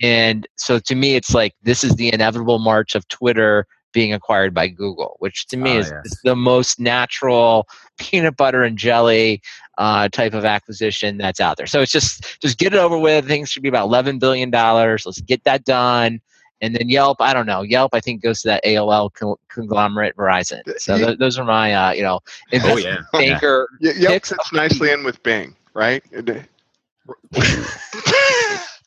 And 0.00 0.46
so 0.56 0.78
to 0.78 0.94
me, 0.94 1.16
it's 1.16 1.34
like 1.34 1.54
this 1.62 1.84
is 1.84 1.96
the 1.96 2.12
inevitable 2.12 2.58
march 2.58 2.94
of 2.94 3.06
Twitter 3.08 3.66
being 3.92 4.12
acquired 4.12 4.52
by 4.54 4.68
Google, 4.68 5.16
which 5.18 5.46
to 5.48 5.56
me 5.56 5.76
Ah, 5.76 5.80
is, 5.80 5.90
yes. 5.90 6.06
is 6.06 6.20
the 6.24 6.36
most 6.36 6.78
natural 6.78 7.66
peanut 7.98 8.36
butter 8.36 8.62
and 8.64 8.76
jelly 8.78 9.40
uh, 9.78 10.08
type 10.08 10.34
of 10.34 10.44
acquisition 10.44 11.16
that's 11.18 11.40
out 11.40 11.56
there. 11.56 11.66
So 11.66 11.80
it's 11.80 11.92
just 11.92 12.40
just 12.40 12.58
get 12.58 12.74
it 12.74 12.78
over 12.78 12.98
with. 12.98 13.26
Things 13.26 13.50
should 13.50 13.62
be 13.62 13.68
about 13.68 13.86
eleven 13.86 14.18
billion 14.18 14.50
dollars. 14.50 15.06
Let's 15.06 15.20
get 15.20 15.44
that 15.44 15.64
done. 15.64 16.20
And 16.60 16.74
then 16.74 16.88
Yelp, 16.88 17.20
I 17.20 17.32
don't 17.32 17.46
know. 17.46 17.62
Yelp, 17.62 17.94
I 17.94 18.00
think 18.00 18.20
goes 18.20 18.42
to 18.42 18.48
that 18.48 18.64
AOL 18.64 19.12
con- 19.14 19.36
conglomerate 19.48 20.16
Verizon. 20.16 20.60
So 20.80 20.98
th- 20.98 21.16
those 21.18 21.38
are 21.38 21.44
my, 21.44 21.72
uh, 21.72 21.92
you 21.92 22.02
know, 22.02 22.18
Oh 22.52 22.76
yeah. 22.76 22.96
banker. 23.12 23.68
Yeah, 23.80 23.92
Yelp 23.92 24.12
Picks 24.14 24.30
fits 24.30 24.52
nicely 24.52 24.90
in 24.90 25.04
with 25.04 25.22
Bing, 25.22 25.54
right? 25.74 26.02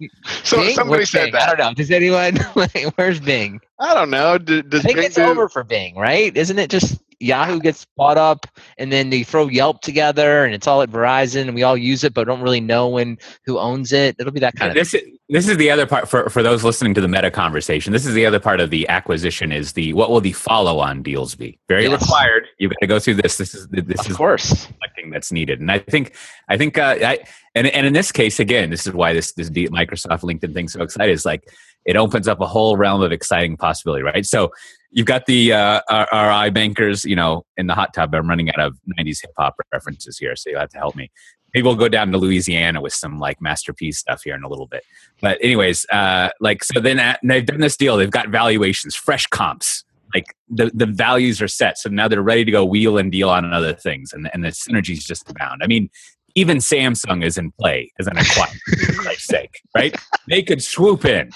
So 0.43 0.57
Bing? 0.57 0.73
somebody 0.73 1.01
What's 1.01 1.11
said 1.11 1.31
Bing? 1.31 1.35
I 1.35 1.45
don't 1.47 1.57
know. 1.59 1.73
Does 1.73 1.91
anyone? 1.91 2.37
where's 2.95 3.19
Bing? 3.19 3.61
I 3.79 3.93
don't 3.93 4.09
know. 4.09 4.37
D- 4.37 4.61
Does 4.61 4.85
I 4.85 4.89
think 4.89 4.97
Bing 4.97 5.05
it's 5.05 5.15
do- 5.15 5.23
over 5.23 5.47
for 5.49 5.63
Bing, 5.63 5.95
right? 5.95 6.35
Isn't 6.35 6.59
it 6.59 6.69
just 6.69 6.99
Yahoo 7.21 7.59
gets 7.59 7.85
bought 7.95 8.17
up 8.17 8.45
and 8.77 8.91
then 8.91 9.09
they 9.09 9.23
throw 9.23 9.47
Yelp 9.47 9.81
together 9.81 10.43
and 10.43 10.53
it's 10.53 10.67
all 10.67 10.81
at 10.81 10.89
Verizon 10.89 11.43
and 11.43 11.55
we 11.55 11.63
all 11.63 11.77
use 11.77 12.03
it 12.03 12.13
but 12.13 12.25
don't 12.25 12.41
really 12.41 12.61
know 12.61 12.87
when 12.89 13.17
who 13.45 13.59
owns 13.59 13.91
it. 13.93 14.15
It'll 14.19 14.33
be 14.33 14.39
that 14.39 14.55
kind 14.55 14.71
of 14.71 14.75
This 14.75 14.93
is 14.93 15.03
this 15.29 15.47
is 15.47 15.55
the 15.57 15.71
other 15.71 15.85
part 15.85 16.09
for 16.09 16.29
for 16.29 16.43
those 16.43 16.63
listening 16.63 16.93
to 16.95 17.01
the 17.01 17.07
meta 17.07 17.31
conversation. 17.31 17.93
This 17.93 18.05
is 18.05 18.13
the 18.13 18.25
other 18.25 18.39
part 18.39 18.59
of 18.59 18.69
the 18.69 18.87
acquisition 18.89 19.51
is 19.51 19.73
the 19.73 19.93
what 19.93 20.09
will 20.09 20.21
the 20.21 20.33
follow 20.33 20.79
on 20.79 21.03
deals 21.03 21.35
be? 21.35 21.57
Very 21.69 21.83
Yes. 21.87 22.01
required. 22.01 22.47
You've 22.59 22.71
got 22.71 22.79
to 22.81 22.87
go 22.87 22.99
through 22.99 23.15
this. 23.15 23.37
This 23.37 23.53
is 23.55 23.67
this 23.69 23.99
Of 24.01 24.11
is 24.11 24.17
course. 24.17 24.67
collecting 24.67 25.09
that's 25.11 25.31
needed. 25.31 25.59
And 25.61 25.71
I 25.71 25.79
think, 25.79 26.15
I 26.49 26.57
think, 26.57 26.77
uh, 26.77 26.97
I, 27.01 27.19
and 27.55 27.67
and 27.67 27.85
in 27.85 27.93
this 27.93 28.11
case, 28.11 28.39
again, 28.39 28.69
this 28.69 28.85
is 28.85 28.93
why 28.93 29.13
this 29.13 29.33
this 29.33 29.49
Microsoft 29.49 30.21
LinkedIn 30.21 30.53
thing 30.53 30.67
so 30.67 30.81
excited. 30.81 31.11
Is 31.11 31.25
like 31.25 31.43
it 31.85 31.95
opens 31.95 32.27
up 32.27 32.39
a 32.41 32.47
whole 32.47 32.77
realm 32.77 33.01
of 33.01 33.11
exciting 33.11 33.57
possibility, 33.57 34.03
right? 34.03 34.25
So 34.25 34.51
you've 34.91 35.07
got 35.07 35.25
the 35.25 35.53
uh, 35.53 35.81
our 35.89 36.49
iBankers, 36.49 37.05
you 37.05 37.15
know, 37.15 37.45
in 37.57 37.67
the 37.67 37.73
hot 37.73 37.93
tub. 37.93 38.13
I'm 38.13 38.29
running 38.29 38.49
out 38.49 38.59
of 38.59 38.77
'90s 38.99 39.21
hip 39.21 39.31
hop 39.37 39.55
references 39.73 40.17
here, 40.17 40.35
so 40.35 40.49
you'll 40.49 40.59
have 40.59 40.69
to 40.69 40.77
help 40.77 40.95
me. 40.95 41.11
Maybe 41.53 41.65
we'll 41.65 41.75
go 41.75 41.89
down 41.89 42.11
to 42.13 42.17
Louisiana 42.17 42.81
with 42.81 42.93
some 42.93 43.19
like 43.19 43.41
Master 43.41 43.73
P 43.73 43.91
stuff 43.91 44.21
here 44.23 44.35
in 44.35 44.43
a 44.43 44.47
little 44.47 44.67
bit. 44.67 44.83
But 45.21 45.37
anyways, 45.41 45.85
uh, 45.91 46.29
like 46.39 46.63
so 46.63 46.79
then 46.79 46.99
uh, 46.99 47.17
they've 47.23 47.45
done 47.45 47.59
this 47.59 47.75
deal. 47.75 47.97
They've 47.97 48.09
got 48.09 48.29
valuations, 48.29 48.95
fresh 48.95 49.27
comps 49.27 49.83
like 50.13 50.35
the, 50.49 50.71
the 50.73 50.85
values 50.85 51.41
are 51.41 51.47
set 51.47 51.77
so 51.77 51.89
now 51.89 52.07
they're 52.07 52.21
ready 52.21 52.43
to 52.43 52.51
go 52.51 52.65
wheel 52.65 52.97
and 52.97 53.11
deal 53.11 53.29
on 53.29 53.51
other 53.53 53.73
things 53.73 54.13
and, 54.13 54.29
and 54.33 54.43
the 54.43 54.49
synergies 54.49 55.05
just 55.05 55.29
abound 55.29 55.61
i 55.63 55.67
mean 55.67 55.89
even 56.35 56.57
samsung 56.57 57.23
is 57.23 57.37
in 57.37 57.51
play 57.59 57.91
as 57.99 58.07
an 58.07 58.15
acquirer 58.15 58.85
for 58.87 58.93
christ's 59.03 59.27
sake 59.27 59.61
right 59.75 59.95
they 60.29 60.41
could 60.43 60.61
swoop 60.63 61.05
in 61.05 61.29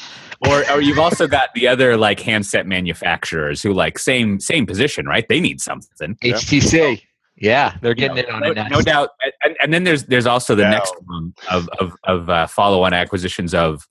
or, 0.47 0.69
or 0.71 0.81
you've 0.81 0.99
also 0.99 1.27
got 1.27 1.49
the 1.55 1.67
other 1.67 1.95
like 1.97 2.19
handset 2.19 2.67
manufacturers 2.67 3.61
who 3.61 3.73
like 3.73 3.97
same 3.97 4.39
same 4.39 4.65
position 4.65 5.05
right 5.05 5.25
they 5.29 5.39
need 5.39 5.61
something 5.61 6.15
HTC. 6.23 7.01
Yeah, 7.37 7.75
they're 7.81 7.91
You 7.91 7.95
getting 8.07 8.15
know, 8.17 8.23
in 8.29 8.35
on 8.35 8.41
no, 8.43 8.51
it 8.51 8.55
next. 8.55 8.71
no 8.71 8.81
doubt 8.81 9.09
and, 9.43 9.55
and 9.61 9.73
then 9.73 9.83
there's 9.83 10.05
there's 10.05 10.25
also 10.25 10.55
the 10.55 10.63
Yeah. 10.63 10.69
next 10.71 10.93
one 11.05 11.33
of 11.51 11.67
of, 11.79 11.93
of 12.05 12.29
uh, 12.29 12.47
follow-on 12.47 12.93
acquisitions 12.93 13.53
of 13.53 13.85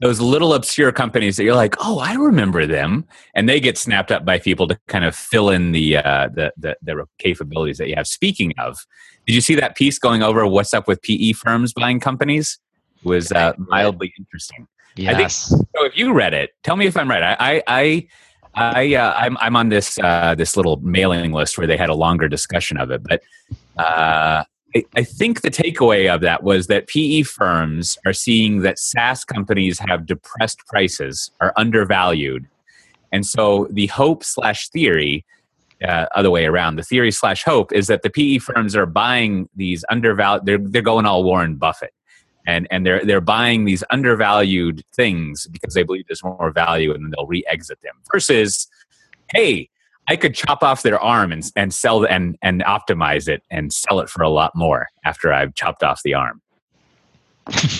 those 0.00 0.20
little 0.20 0.54
obscure 0.54 0.92
companies 0.92 1.36
that 1.36 1.44
you're 1.44 1.54
like, 1.54 1.74
oh, 1.78 1.98
I 1.98 2.14
remember 2.14 2.66
them, 2.66 3.04
and 3.34 3.46
they 3.46 3.60
get 3.60 3.76
snapped 3.76 4.10
up 4.10 4.24
by 4.24 4.38
people 4.38 4.66
to 4.68 4.78
kind 4.88 5.04
of 5.04 5.14
fill 5.14 5.50
in 5.50 5.72
the 5.72 5.98
uh, 5.98 6.28
the, 6.34 6.52
the 6.56 6.76
the 6.82 7.04
capabilities 7.18 7.76
that 7.78 7.88
you 7.88 7.96
have. 7.96 8.06
Speaking 8.06 8.54
of, 8.58 8.78
did 9.30 9.36
you 9.36 9.40
see 9.40 9.54
that 9.54 9.76
piece 9.76 9.96
going 9.96 10.24
over 10.24 10.44
what's 10.44 10.74
up 10.74 10.88
with 10.88 11.00
PE 11.02 11.34
firms 11.34 11.72
buying 11.72 12.00
companies? 12.00 12.58
It 12.96 13.04
was 13.08 13.30
uh, 13.30 13.52
mildly 13.58 14.12
interesting. 14.18 14.66
I 14.98 15.04
think- 15.10 15.18
Yes. 15.20 15.50
So 15.50 15.84
if 15.84 15.96
you 15.96 16.12
read 16.12 16.34
it, 16.34 16.50
tell 16.64 16.74
me 16.74 16.86
if 16.86 16.96
I'm 16.96 17.08
right. 17.08 17.22
I 17.22 17.36
I 17.38 17.62
I, 17.68 18.08
I 18.56 18.94
uh, 18.96 19.14
I'm 19.16 19.38
I'm 19.38 19.54
on 19.54 19.68
this 19.68 20.00
uh, 20.02 20.34
this 20.34 20.56
little 20.56 20.78
mailing 20.82 21.30
list 21.32 21.56
where 21.58 21.68
they 21.68 21.76
had 21.76 21.90
a 21.90 21.94
longer 21.94 22.26
discussion 22.28 22.76
of 22.76 22.90
it, 22.90 23.04
but 23.04 23.22
uh, 23.78 24.42
I, 24.74 24.84
I 24.96 25.04
think 25.04 25.42
the 25.42 25.50
takeaway 25.50 26.12
of 26.12 26.22
that 26.22 26.42
was 26.42 26.66
that 26.66 26.88
PE 26.88 27.22
firms 27.22 27.98
are 28.04 28.12
seeing 28.12 28.62
that 28.62 28.80
SaaS 28.80 29.24
companies 29.24 29.78
have 29.78 30.06
depressed 30.06 30.58
prices, 30.66 31.30
are 31.40 31.52
undervalued, 31.56 32.48
And 33.12 33.24
so 33.24 33.68
the 33.70 33.86
hope 33.86 34.24
slash 34.24 34.68
theory, 34.70 35.24
uh, 35.82 36.06
other 36.14 36.30
way 36.30 36.46
around, 36.46 36.76
the 36.76 36.82
theory 36.82 37.10
slash 37.10 37.42
hope 37.44 37.72
is 37.72 37.86
that 37.86 38.02
the 38.02 38.10
PE 38.10 38.38
firms 38.38 38.76
are 38.76 38.86
buying 38.86 39.48
these 39.54 39.84
undervalued. 39.90 40.46
They're 40.46 40.58
they're 40.58 40.82
going 40.82 41.06
all 41.06 41.24
Warren 41.24 41.56
Buffett, 41.56 41.94
and 42.46 42.66
and 42.70 42.84
they're 42.84 43.04
they're 43.04 43.20
buying 43.20 43.64
these 43.64 43.82
undervalued 43.90 44.82
things 44.94 45.46
because 45.50 45.74
they 45.74 45.82
believe 45.82 46.04
there's 46.08 46.24
more 46.24 46.50
value, 46.50 46.92
and 46.92 47.04
then 47.04 47.12
they'll 47.16 47.26
re-exit 47.26 47.78
them. 47.82 47.94
Versus, 48.12 48.68
hey, 49.32 49.70
I 50.08 50.16
could 50.16 50.34
chop 50.34 50.62
off 50.62 50.82
their 50.82 50.98
arm 51.00 51.32
and 51.32 51.50
and 51.56 51.72
sell 51.72 52.04
and 52.04 52.36
and 52.42 52.62
optimize 52.64 53.28
it 53.28 53.42
and 53.50 53.72
sell 53.72 54.00
it 54.00 54.10
for 54.10 54.22
a 54.22 54.30
lot 54.30 54.52
more 54.54 54.88
after 55.04 55.32
I've 55.32 55.54
chopped 55.54 55.82
off 55.82 56.02
the 56.02 56.14
arm. 56.14 56.42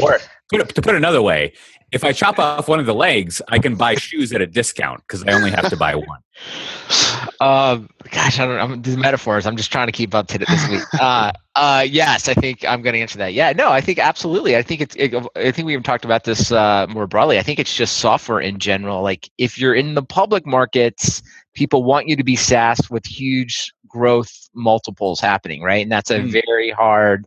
or 0.02 0.18
to 0.58 0.82
put 0.82 0.94
another 0.94 1.22
way, 1.22 1.52
if 1.92 2.05
I 2.05 2.12
chop 2.12 2.38
off 2.38 2.68
one 2.68 2.81
of 2.81 2.87
the 2.87 2.94
legs, 2.94 3.42
I 3.48 3.59
can 3.59 3.74
buy 3.74 3.94
shoes 3.94 4.33
at 4.33 4.40
a 4.40 4.46
discount 4.46 5.03
because 5.07 5.24
I 5.24 5.33
only 5.33 5.50
have 5.50 5.68
to 5.70 5.76
buy 5.76 5.94
one. 5.94 6.18
Um, 7.42 7.88
gosh, 8.11 8.38
I 8.38 8.46
don't 8.46 8.70
know. 8.70 8.76
These 8.76 8.98
metaphors. 8.98 9.46
I'm 9.46 9.57
just 9.57 9.72
trying 9.72 9.87
to 9.87 9.92
keep 9.92 10.14
up 10.14 10.26
to 10.29 10.35
it 10.37 10.48
this 10.48 10.68
week. 10.68 10.83
Uh, 11.00 11.33
uh, 11.55 11.87
yes, 11.88 12.29
I 12.29 12.35
think 12.35 12.64
I'm 12.66 12.83
going 12.83 12.92
to 12.92 13.00
answer 13.00 13.16
that. 13.18 13.33
Yeah, 13.33 13.53
no, 13.53 13.70
I 13.70 13.81
think 13.81 13.98
absolutely. 13.98 14.57
I 14.57 14.62
think 14.62 14.83
it's. 14.83 14.94
It, 14.96 15.14
I 15.37 15.50
think 15.50 15.66
we 15.66 15.72
even 15.72 15.83
talked 15.83 16.05
about 16.05 16.24
this 16.24 16.53
uh, 16.53 16.87
more 16.88 17.07
broadly. 17.07 17.38
I 17.38 17.42
think 17.42 17.59
it's 17.59 17.74
just 17.74 17.98
software 17.98 18.40
in 18.40 18.59
general. 18.59 19.03
Like 19.03 19.31
if 19.38 19.59
you're 19.59 19.74
in 19.74 19.94
the 19.94 20.03
public 20.03 20.46
markets, 20.46 21.22
people 21.55 21.83
want 21.83 22.09
you 22.09 22.16
to 22.16 22.24
be 22.24 22.37
SaaS 22.37 22.90
with 22.90 23.07
huge 23.07 23.72
growth 23.88 24.48
multiples 24.55 25.20
happening, 25.20 25.62
right? 25.62 25.83
And 25.83 25.90
that's 25.90 26.11
a 26.11 26.20
mm. 26.20 26.31
very 26.31 26.70
hard 26.70 27.26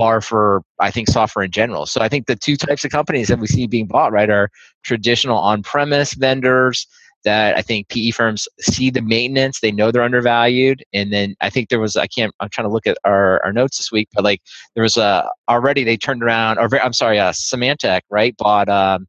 bar 0.00 0.22
for 0.22 0.62
I 0.80 0.90
think 0.90 1.08
software 1.08 1.44
in 1.44 1.50
general. 1.50 1.84
So 1.84 2.00
I 2.00 2.08
think 2.08 2.26
the 2.26 2.34
two 2.34 2.56
types 2.56 2.86
of 2.86 2.90
companies 2.90 3.28
that 3.28 3.38
we 3.38 3.46
see 3.46 3.66
being 3.66 3.86
bought 3.86 4.12
right 4.12 4.30
are 4.30 4.48
traditional 4.82 5.36
on-premise 5.36 6.14
vendors 6.14 6.86
that 7.24 7.54
I 7.54 7.60
think 7.60 7.88
PE 7.90 8.12
firms 8.12 8.48
see 8.60 8.88
the 8.88 9.02
maintenance, 9.02 9.60
they 9.60 9.70
know 9.70 9.90
they're 9.90 10.02
undervalued, 10.02 10.82
and 10.94 11.12
then 11.12 11.36
I 11.42 11.50
think 11.50 11.68
there 11.68 11.78
was 11.78 11.94
I 11.98 12.06
can't 12.06 12.32
I'm 12.40 12.48
trying 12.48 12.66
to 12.66 12.72
look 12.72 12.86
at 12.86 12.96
our, 13.04 13.44
our 13.44 13.52
notes 13.52 13.76
this 13.76 13.92
week, 13.92 14.08
but 14.14 14.24
like 14.24 14.40
there 14.74 14.82
was 14.82 14.96
a 14.96 15.28
already 15.50 15.84
they 15.84 15.98
turned 15.98 16.22
around 16.22 16.58
or 16.58 16.66
I'm 16.80 16.94
sorry, 16.94 17.18
uh, 17.18 17.32
Symantec 17.32 18.00
right 18.08 18.34
bought 18.38 18.70
um, 18.70 19.06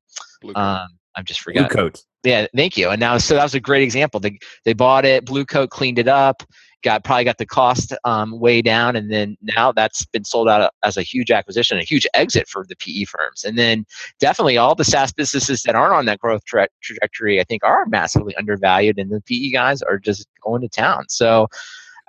um 0.56 0.88
I'm 1.16 1.24
just 1.24 1.40
forgetting 1.40 1.70
Blue 1.70 1.84
Coat. 1.84 2.04
Yeah, 2.24 2.48
thank 2.54 2.76
you. 2.76 2.90
And 2.90 3.00
now 3.00 3.18
so 3.18 3.36
that 3.36 3.44
was 3.44 3.56
a 3.56 3.62
great 3.62 3.84
example. 3.84 4.20
They 4.20 4.38
they 4.66 4.74
bought 4.74 5.06
it, 5.06 5.24
Blue 5.24 5.46
Coat 5.46 5.70
cleaned 5.70 6.00
it 6.00 6.10
up, 6.10 6.44
got 6.84 7.04
probably 7.04 7.24
got 7.24 7.38
the 7.38 7.46
cost 7.46 7.94
um, 8.04 8.40
way 8.40 8.62
down, 8.62 8.96
and 8.96 9.12
then 9.12 9.38
now 9.42 9.72
that's 9.72 10.06
been 10.06 10.24
sold 10.24 10.48
out 10.50 10.74
as 10.84 10.98
a 10.98 11.02
huge 11.02 11.32
acquisition, 11.32 11.78
a 11.78 11.84
huge 11.84 12.08
exit 12.14 12.48
for 12.48 12.66
the 12.68 12.76
PE 12.76 13.06
firms. 13.06 13.44
And 13.44 13.58
then 13.58 13.86
definitely 14.20 14.58
all 14.58 14.76
the 14.76 14.84
SaaS 14.84 15.12
businesses 15.12 15.64
that 15.64 15.76
aren't 15.76 15.94
on 15.94 16.06
that 16.06 16.20
growth 16.20 16.46
tra- 16.46 16.70
trajectory, 16.82 17.40
I 17.40 17.44
think, 17.44 17.64
are 17.64 17.86
massively 17.86 18.36
undervalued, 18.36 18.98
and 18.98 19.12
the 19.12 19.22
PE 19.22 19.52
guys 19.52 19.82
are 19.82 19.98
just 19.98 20.28
going 20.44 20.62
to 20.62 20.70
town. 20.70 21.06
So 21.10 21.48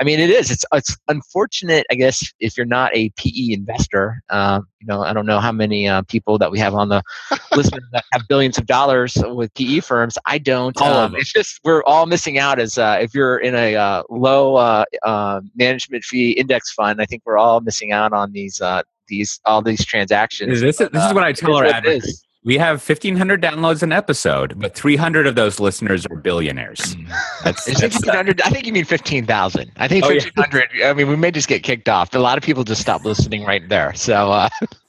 I 0.01 0.05
mean, 0.05 0.19
it 0.19 0.31
is. 0.31 0.51
It's 0.51 0.65
it's 0.73 0.97
unfortunate, 1.09 1.87
I 1.91 1.95
guess, 1.95 2.33
if 2.41 2.57
you're 2.57 2.67
not 2.67 2.95
a 2.95 3.11
PE 3.11 3.53
investor. 3.53 4.23
Uh, 4.29 4.61
you 4.81 4.87
know, 4.87 5.03
I 5.03 5.13
don't 5.13 5.27
know 5.27 5.41
how 5.41 5.53
many 5.53 5.89
uh, 5.89 6.03
people 6.03 6.39
that 6.39 6.51
we 6.51 6.59
have 6.59 6.75
on 6.75 6.89
the 6.89 7.03
list 7.57 7.73
that 7.93 8.05
have 8.13 8.23
billions 8.29 8.59
of 8.59 8.67
dollars 8.67 9.17
with 9.17 9.53
PE 9.55 9.81
firms. 9.81 10.19
I 10.27 10.39
don't. 10.39 10.81
All 10.81 10.93
Um, 10.93 11.17
it's 11.17 11.33
just 11.33 11.61
we're 11.65 11.83
all 11.85 12.07
missing 12.07 12.39
out. 12.39 12.59
As 12.59 12.79
uh, 12.79 12.99
if 13.01 13.15
you're 13.15 13.39
in 13.39 13.55
a 13.55 13.77
uh, 13.77 14.03
low 14.11 14.57
uh, 14.57 14.85
uh, 15.03 15.41
management 15.55 16.05
fee 16.05 16.33
index 16.33 16.73
fund, 16.73 17.01
I 17.01 17.07
think 17.07 17.23
we're 17.25 17.39
all 17.39 17.61
missing 17.61 17.93
out 17.93 18.13
on 18.13 18.33
these 18.33 18.61
these 19.09 19.41
all 19.45 19.63
these 19.63 19.85
transactions. 19.85 20.61
This 20.61 20.81
is, 20.81 20.89
this 20.91 21.05
is 21.05 21.15
what 21.15 21.25
I 21.25 21.33
tell 21.33 21.57
our 21.57 21.67
advocates 21.67 22.25
we 22.45 22.59
have 22.59 22.87
1500 22.87 23.41
downloads 23.41 23.83
an 23.83 23.93
episode 23.93 24.59
but 24.59 24.75
300 24.75 25.27
of 25.27 25.35
those 25.35 25.61
listeners 25.61 26.07
are 26.07 26.17
billionaires 26.17 26.97
mm. 26.97 27.09
that's, 27.45 27.65
that's 27.67 27.83
1500 27.83 28.41
i 28.43 28.51
think 28.51 28.67
you 28.67 28.73
mean 28.73 28.85
15000 28.85 29.71
i 29.77 29.89
think 29.89 30.05
1500 30.05 30.69
yeah. 30.75 30.91
i 30.91 30.95
mean 30.95 31.09
we 31.09 31.17
may 31.17 31.31
just 31.31 31.49
get 31.49 31.63
kicked 31.63 31.89
off 31.89 32.15
a 32.15 32.19
lot 32.19 32.37
of 32.37 32.45
people 32.45 32.65
just 32.65 32.81
stop 32.81 33.05
listening 33.05 33.45
right 33.45 33.69
there 33.69 33.95
so 33.95 34.33
uh, 34.33 34.49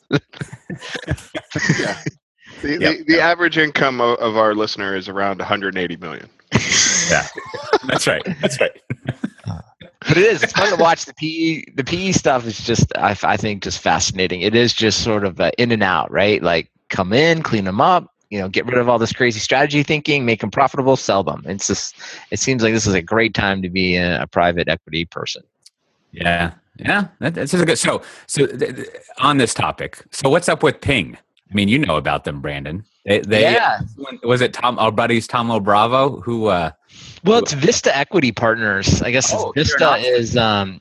yeah 1.79 2.01
the, 2.61 2.77
yep. 2.79 2.97
the, 2.97 3.03
the 3.07 3.21
average 3.21 3.57
income 3.57 4.01
of, 4.01 4.17
of 4.19 4.37
our 4.37 4.55
listener 4.55 4.95
is 4.95 5.07
around 5.07 5.39
180 5.39 5.97
million 5.97 6.29
yeah 7.09 7.27
that's 7.87 8.07
right 8.07 8.23
that's 8.41 8.59
right 8.59 8.81
but 10.07 10.17
it 10.17 10.25
is. 10.25 10.43
It's 10.43 10.51
fun 10.51 10.69
to 10.69 10.75
watch 10.75 11.05
the 11.05 11.13
PE. 11.13 11.75
The 11.75 11.83
PE 11.83 12.11
stuff 12.11 12.45
is 12.45 12.59
just, 12.59 12.91
I, 12.97 13.17
I 13.23 13.37
think, 13.37 13.63
just 13.63 13.79
fascinating. 13.79 14.41
It 14.41 14.53
is 14.53 14.73
just 14.73 15.01
sort 15.01 15.23
of 15.23 15.39
in 15.57 15.71
and 15.71 15.81
out, 15.81 16.11
right? 16.11 16.43
Like 16.43 16.69
come 16.93 17.11
in, 17.11 17.41
clean 17.41 17.65
them 17.65 17.81
up, 17.81 18.13
you 18.29 18.39
know, 18.39 18.47
get 18.47 18.65
rid 18.65 18.77
of 18.77 18.87
all 18.87 18.97
this 18.97 19.11
crazy 19.11 19.39
strategy 19.39 19.83
thinking, 19.83 20.25
make 20.25 20.39
them 20.41 20.51
profitable, 20.51 20.95
sell 20.95 21.23
them. 21.23 21.43
It's 21.45 21.67
just, 21.67 21.95
it 22.31 22.39
seems 22.39 22.63
like 22.63 22.73
this 22.73 22.87
is 22.87 22.93
a 22.93 23.01
great 23.01 23.33
time 23.33 23.61
to 23.61 23.69
be 23.69 23.95
a, 23.95 24.21
a 24.21 24.27
private 24.27 24.69
equity 24.69 25.05
person. 25.05 25.43
Yeah, 26.11 26.53
yeah, 26.77 27.07
that, 27.19 27.33
that's 27.33 27.53
a 27.53 27.65
good. 27.65 27.77
So, 27.77 28.01
so 28.27 28.45
th- 28.45 28.75
th- 28.75 28.87
on 29.19 29.37
this 29.37 29.53
topic, 29.53 30.03
so 30.11 30.29
what's 30.29 30.47
up 30.47 30.63
with 30.63 30.79
Ping? 30.79 31.17
I 31.51 31.53
mean, 31.53 31.67
you 31.67 31.77
know 31.77 31.97
about 31.97 32.23
them, 32.23 32.41
Brandon. 32.41 32.83
They, 33.05 33.19
they 33.19 33.41
yeah. 33.41 33.79
Was 34.23 34.41
it 34.41 34.53
Tom? 34.53 34.79
Our 34.79 34.91
buddies, 34.91 35.27
Thoma 35.27 35.59
Bravo, 35.59 36.21
who? 36.21 36.47
uh 36.47 36.71
Well, 37.23 37.39
it's 37.39 37.53
Vista 37.53 37.95
Equity 37.95 38.31
Partners. 38.31 39.01
I 39.01 39.11
guess 39.11 39.33
oh, 39.33 39.51
Vista 39.53 39.97
is 39.97 40.37
um 40.37 40.79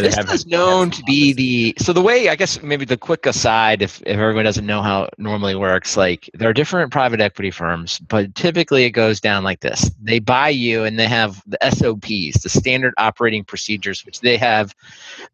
this 0.00 0.32
is 0.32 0.46
known 0.46 0.90
to 0.90 1.02
be 1.04 1.32
the 1.32 1.74
so 1.78 1.92
the 1.92 2.02
way 2.02 2.28
I 2.28 2.36
guess 2.36 2.62
maybe 2.62 2.84
the 2.84 2.96
quick 2.96 3.26
aside 3.26 3.82
if, 3.82 4.00
if 4.02 4.18
everyone 4.18 4.44
doesn't 4.44 4.66
know 4.66 4.82
how 4.82 5.04
it 5.04 5.14
normally 5.18 5.54
works 5.54 5.96
like 5.96 6.30
there 6.34 6.48
are 6.48 6.52
different 6.52 6.92
private 6.92 7.20
equity 7.20 7.50
firms 7.50 7.98
but 8.00 8.34
typically 8.34 8.84
it 8.84 8.90
goes 8.90 9.20
down 9.20 9.44
like 9.44 9.60
this. 9.60 9.90
They 10.00 10.18
buy 10.18 10.50
you 10.50 10.84
and 10.84 10.98
they 10.98 11.08
have 11.08 11.42
the 11.46 11.58
SOPs 11.70 12.42
the 12.42 12.48
standard 12.48 12.94
operating 12.98 13.44
procedures 13.44 14.04
which 14.04 14.20
they 14.20 14.36
have 14.36 14.74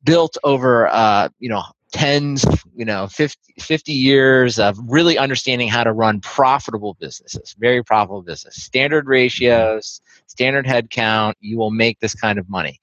built 0.05 0.37
over 0.45 0.89
uh, 0.89 1.29
you 1.39 1.49
know 1.49 1.63
tens 1.93 2.47
you 2.75 2.87
know 2.87 3.07
50, 3.07 3.55
50 3.59 3.93
years 3.93 4.59
of 4.59 4.79
really 4.89 5.19
understanding 5.19 5.69
how 5.69 5.85
to 5.85 5.93
run 5.93 6.21
profitable 6.21 6.95
businesses 7.01 7.55
very 7.59 7.83
profitable 7.83 8.23
business. 8.23 8.57
Standard 8.57 9.07
ratios 9.07 10.01
standard 10.27 10.67
headcount 10.67 11.35
you 11.41 11.59
will 11.59 11.71
make 11.71 12.01
this 12.01 12.15
kind 12.15 12.39
of 12.39 12.49
money. 12.49 12.81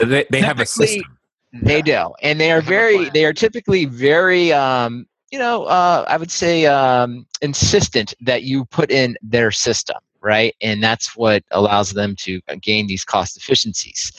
They, 0.00 0.26
they 0.30 0.40
have 0.40 0.60
a 0.60 0.66
system 0.66 1.18
they 1.52 1.82
do, 1.82 2.12
and 2.22 2.40
they 2.40 2.50
are 2.50 2.62
very. 2.62 3.10
They 3.10 3.24
are 3.24 3.32
typically 3.32 3.84
very. 3.84 4.52
Um, 4.52 5.06
you 5.30 5.38
know, 5.38 5.64
uh, 5.64 6.04
I 6.08 6.18
would 6.18 6.30
say 6.30 6.66
um, 6.66 7.26
insistent 7.40 8.14
that 8.20 8.42
you 8.42 8.66
put 8.66 8.90
in 8.90 9.16
their 9.22 9.50
system, 9.50 9.96
right? 10.20 10.54
And 10.60 10.82
that's 10.82 11.16
what 11.16 11.42
allows 11.52 11.92
them 11.92 12.14
to 12.16 12.40
gain 12.60 12.86
these 12.86 13.02
cost 13.02 13.38
efficiencies. 13.38 14.12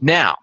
Now, 0.00 0.36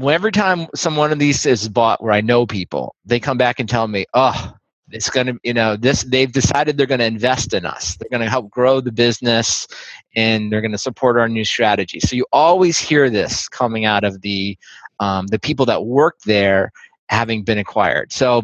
every 0.00 0.30
time 0.30 0.68
some 0.76 0.94
one 0.94 1.10
of 1.10 1.18
these 1.18 1.44
is 1.44 1.68
bought 1.68 2.02
where 2.02 2.12
I 2.12 2.20
know 2.20 2.46
people, 2.46 2.94
they 3.04 3.18
come 3.18 3.36
back 3.36 3.58
and 3.58 3.68
tell 3.68 3.88
me, 3.88 4.06
"Oh, 4.14 4.54
it's 4.94 5.10
going 5.10 5.26
to, 5.26 5.40
you 5.42 5.54
know, 5.54 5.76
this 5.76 6.04
they've 6.04 6.32
decided 6.32 6.76
they're 6.76 6.86
going 6.86 7.00
to 7.00 7.06
invest 7.06 7.54
in 7.54 7.64
us. 7.64 7.96
They're 7.96 8.10
going 8.10 8.22
to 8.22 8.30
help 8.30 8.50
grow 8.50 8.80
the 8.80 8.92
business, 8.92 9.66
and 10.14 10.52
they're 10.52 10.60
going 10.60 10.72
to 10.72 10.78
support 10.78 11.18
our 11.18 11.28
new 11.28 11.44
strategy." 11.44 12.00
So 12.00 12.16
you 12.16 12.26
always 12.32 12.78
hear 12.78 13.10
this 13.10 13.48
coming 13.48 13.84
out 13.84 14.04
of 14.04 14.20
the 14.22 14.56
um, 15.00 15.26
the 15.28 15.38
people 15.38 15.66
that 15.66 15.84
work 15.84 16.18
there 16.24 16.72
having 17.08 17.42
been 17.42 17.58
acquired. 17.58 18.12
So, 18.12 18.42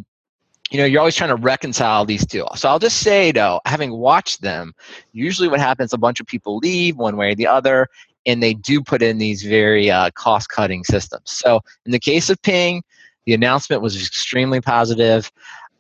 you 0.70 0.78
know, 0.78 0.84
you're 0.84 1.00
always 1.00 1.16
trying 1.16 1.30
to 1.30 1.37
reconcile 1.37 2.04
these 2.04 2.26
two. 2.26 2.44
So 2.56 2.68
I'll 2.68 2.78
just 2.78 2.98
say, 2.98 3.32
though, 3.32 3.61
having 3.64 3.92
watched 3.92 4.42
them, 4.42 4.74
usually 5.12 5.48
what 5.48 5.61
happens, 5.61 5.92
a 5.92 5.98
bunch 5.98 6.20
of 6.20 6.26
people 6.26 6.58
leave 6.58 6.96
one 6.96 7.16
way 7.16 7.30
or 7.30 7.34
the 7.34 7.46
other, 7.46 7.88
and 8.26 8.42
they 8.42 8.52
do 8.52 8.82
put 8.82 9.00
in 9.00 9.16
these 9.16 9.42
very 9.42 9.90
uh, 9.90 10.11
cost 10.11 10.50
cutting 10.50 10.84
systems. 10.84 11.30
So 11.30 11.61
in 11.87 11.92
the 11.92 11.98
case 11.98 12.28
of 12.28 12.40
Ping, 12.42 12.82
the 13.24 13.32
announcement 13.34 13.80
was 13.80 13.96
extremely 13.96 14.61
positive. 14.61 15.30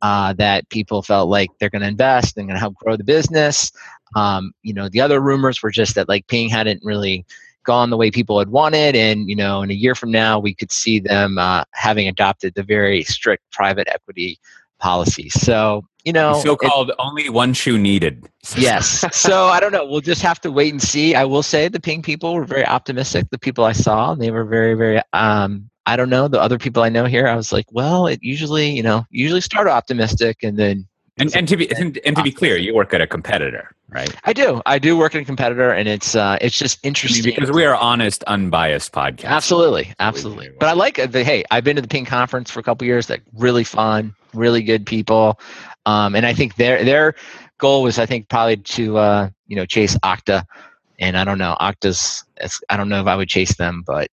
Uh, 0.00 0.32
that 0.34 0.68
people 0.68 1.02
felt 1.02 1.28
like 1.28 1.50
they're 1.58 1.70
going 1.70 1.82
to 1.82 1.88
invest, 1.88 2.34
they're 2.34 2.44
going 2.44 2.54
to 2.54 2.60
help 2.60 2.76
grow 2.76 2.96
the 2.96 3.02
business. 3.02 3.72
Um, 4.14 4.52
you 4.62 4.72
know, 4.72 4.88
the 4.88 5.00
other 5.00 5.20
rumors 5.20 5.62
were 5.62 5.72
just 5.72 5.96
that 5.96 6.08
like 6.08 6.26
Ping 6.28 6.48
hadn't 6.48 6.84
really 6.84 7.26
gone 7.68 7.90
the 7.90 7.98
way 7.98 8.10
people 8.10 8.38
had 8.38 8.48
wanted 8.48 8.96
and 8.96 9.28
you 9.28 9.36
know 9.36 9.60
in 9.60 9.70
a 9.70 9.74
year 9.74 9.94
from 9.94 10.10
now 10.10 10.38
we 10.38 10.54
could 10.54 10.72
see 10.72 10.98
them 10.98 11.36
uh, 11.36 11.62
having 11.72 12.08
adopted 12.08 12.54
the 12.54 12.62
very 12.62 13.02
strict 13.02 13.42
private 13.52 13.86
equity 13.92 14.38
policy. 14.78 15.28
So 15.28 15.84
you 16.02 16.12
know 16.12 16.40
so-called 16.42 16.92
only 16.98 17.28
one 17.28 17.52
shoe 17.52 17.76
needed. 17.76 18.26
Yes. 18.56 19.04
So 19.14 19.48
i 19.48 19.60
don't 19.60 19.72
know. 19.72 19.84
We'll 19.84 20.00
just 20.00 20.22
have 20.22 20.40
to 20.40 20.50
wait 20.50 20.72
and 20.72 20.80
see. 20.80 21.14
I 21.14 21.24
will 21.24 21.42
say 21.42 21.68
the 21.68 21.80
ping 21.80 22.00
people 22.00 22.34
were 22.34 22.46
very 22.46 22.64
optimistic. 22.64 23.28
The 23.30 23.38
people 23.38 23.64
i 23.64 23.72
saw 23.72 24.14
they 24.14 24.30
were 24.30 24.44
very 24.44 24.72
very 24.72 25.02
um, 25.12 25.68
i 25.88 25.96
don't 25.96 26.10
know 26.10 26.28
the 26.28 26.40
other 26.40 26.58
people 26.58 26.82
i 26.82 26.88
know 26.88 27.04
here 27.04 27.26
i 27.26 27.34
was 27.34 27.52
like 27.52 27.66
well 27.72 28.06
it 28.06 28.20
usually 28.22 28.70
you 28.70 28.82
know 28.82 29.04
usually 29.10 29.40
start 29.40 29.66
optimistic 29.66 30.42
and 30.42 30.58
then 30.58 30.86
and, 31.18 31.34
and 31.34 31.48
to 31.48 31.56
be 31.56 31.70
and, 31.76 31.98
and, 32.04 32.16
to 32.16 32.22
be 32.22 32.30
clear, 32.30 32.56
you 32.56 32.74
work 32.74 32.94
at 32.94 33.00
a 33.00 33.06
competitor, 33.06 33.74
right? 33.88 34.14
I 34.24 34.32
do. 34.32 34.62
I 34.66 34.78
do 34.78 34.96
work 34.96 35.14
at 35.14 35.22
a 35.22 35.24
competitor, 35.24 35.72
and 35.72 35.88
it's 35.88 36.14
uh, 36.14 36.38
it's 36.40 36.56
just 36.56 36.78
interesting 36.84 37.24
because 37.24 37.50
we 37.50 37.64
are 37.64 37.74
honest, 37.74 38.22
unbiased 38.24 38.92
podcast. 38.92 39.24
Absolutely, 39.24 39.92
absolutely. 39.98 40.50
But 40.60 40.68
I 40.68 40.72
like 40.72 41.10
the 41.10 41.24
hey. 41.24 41.44
I've 41.50 41.64
been 41.64 41.76
to 41.76 41.82
the 41.82 41.88
Ping 41.88 42.04
conference 42.04 42.50
for 42.50 42.60
a 42.60 42.62
couple 42.62 42.86
years. 42.86 43.08
That 43.08 43.20
really 43.34 43.64
fun, 43.64 44.14
really 44.32 44.62
good 44.62 44.86
people, 44.86 45.40
um, 45.86 46.14
and 46.14 46.24
I 46.24 46.34
think 46.34 46.54
their 46.54 46.84
their 46.84 47.14
goal 47.58 47.82
was 47.82 47.98
I 47.98 48.06
think 48.06 48.28
probably 48.28 48.58
to 48.58 48.98
uh, 48.98 49.30
you 49.48 49.56
know 49.56 49.66
chase 49.66 49.96
Okta, 49.98 50.44
And 51.00 51.16
I 51.16 51.24
don't 51.24 51.38
know, 51.38 51.56
Okta's. 51.60 52.24
I 52.68 52.76
don't 52.76 52.88
know 52.88 53.00
if 53.00 53.08
I 53.08 53.16
would 53.16 53.28
chase 53.28 53.56
them, 53.56 53.82
but 53.84 54.08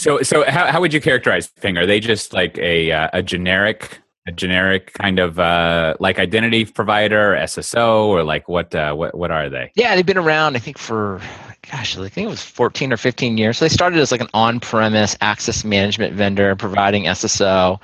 So, 0.00 0.22
so 0.22 0.50
how, 0.50 0.72
how 0.72 0.80
would 0.80 0.94
you 0.94 1.00
characterize 1.00 1.48
Ping? 1.48 1.76
Are 1.76 1.84
they 1.84 2.00
just 2.00 2.32
like 2.32 2.56
a 2.56 2.90
uh, 2.90 3.10
a 3.12 3.22
generic 3.22 4.00
a 4.26 4.32
generic 4.32 4.94
kind 4.94 5.18
of 5.18 5.38
uh, 5.38 5.94
like 6.00 6.18
identity 6.18 6.64
provider, 6.64 7.36
SSO, 7.38 8.06
or 8.06 8.24
like 8.24 8.48
what 8.48 8.74
uh, 8.74 8.94
what 8.94 9.14
what 9.14 9.30
are 9.30 9.50
they? 9.50 9.70
yeah, 9.74 9.94
they've 9.94 10.06
been 10.06 10.16
around. 10.16 10.56
I 10.56 10.58
think 10.58 10.78
for 10.78 11.20
gosh, 11.70 11.98
I 11.98 12.08
think 12.08 12.26
it 12.26 12.30
was 12.30 12.40
14 12.40 12.94
or 12.94 12.96
15 12.96 13.36
years. 13.36 13.58
So 13.58 13.66
they 13.66 13.68
started 13.68 13.98
as 13.98 14.10
like 14.10 14.22
an 14.22 14.30
on-premise 14.32 15.18
access 15.20 15.64
management 15.64 16.14
vendor 16.14 16.56
providing 16.56 17.04
SSO, 17.04 17.78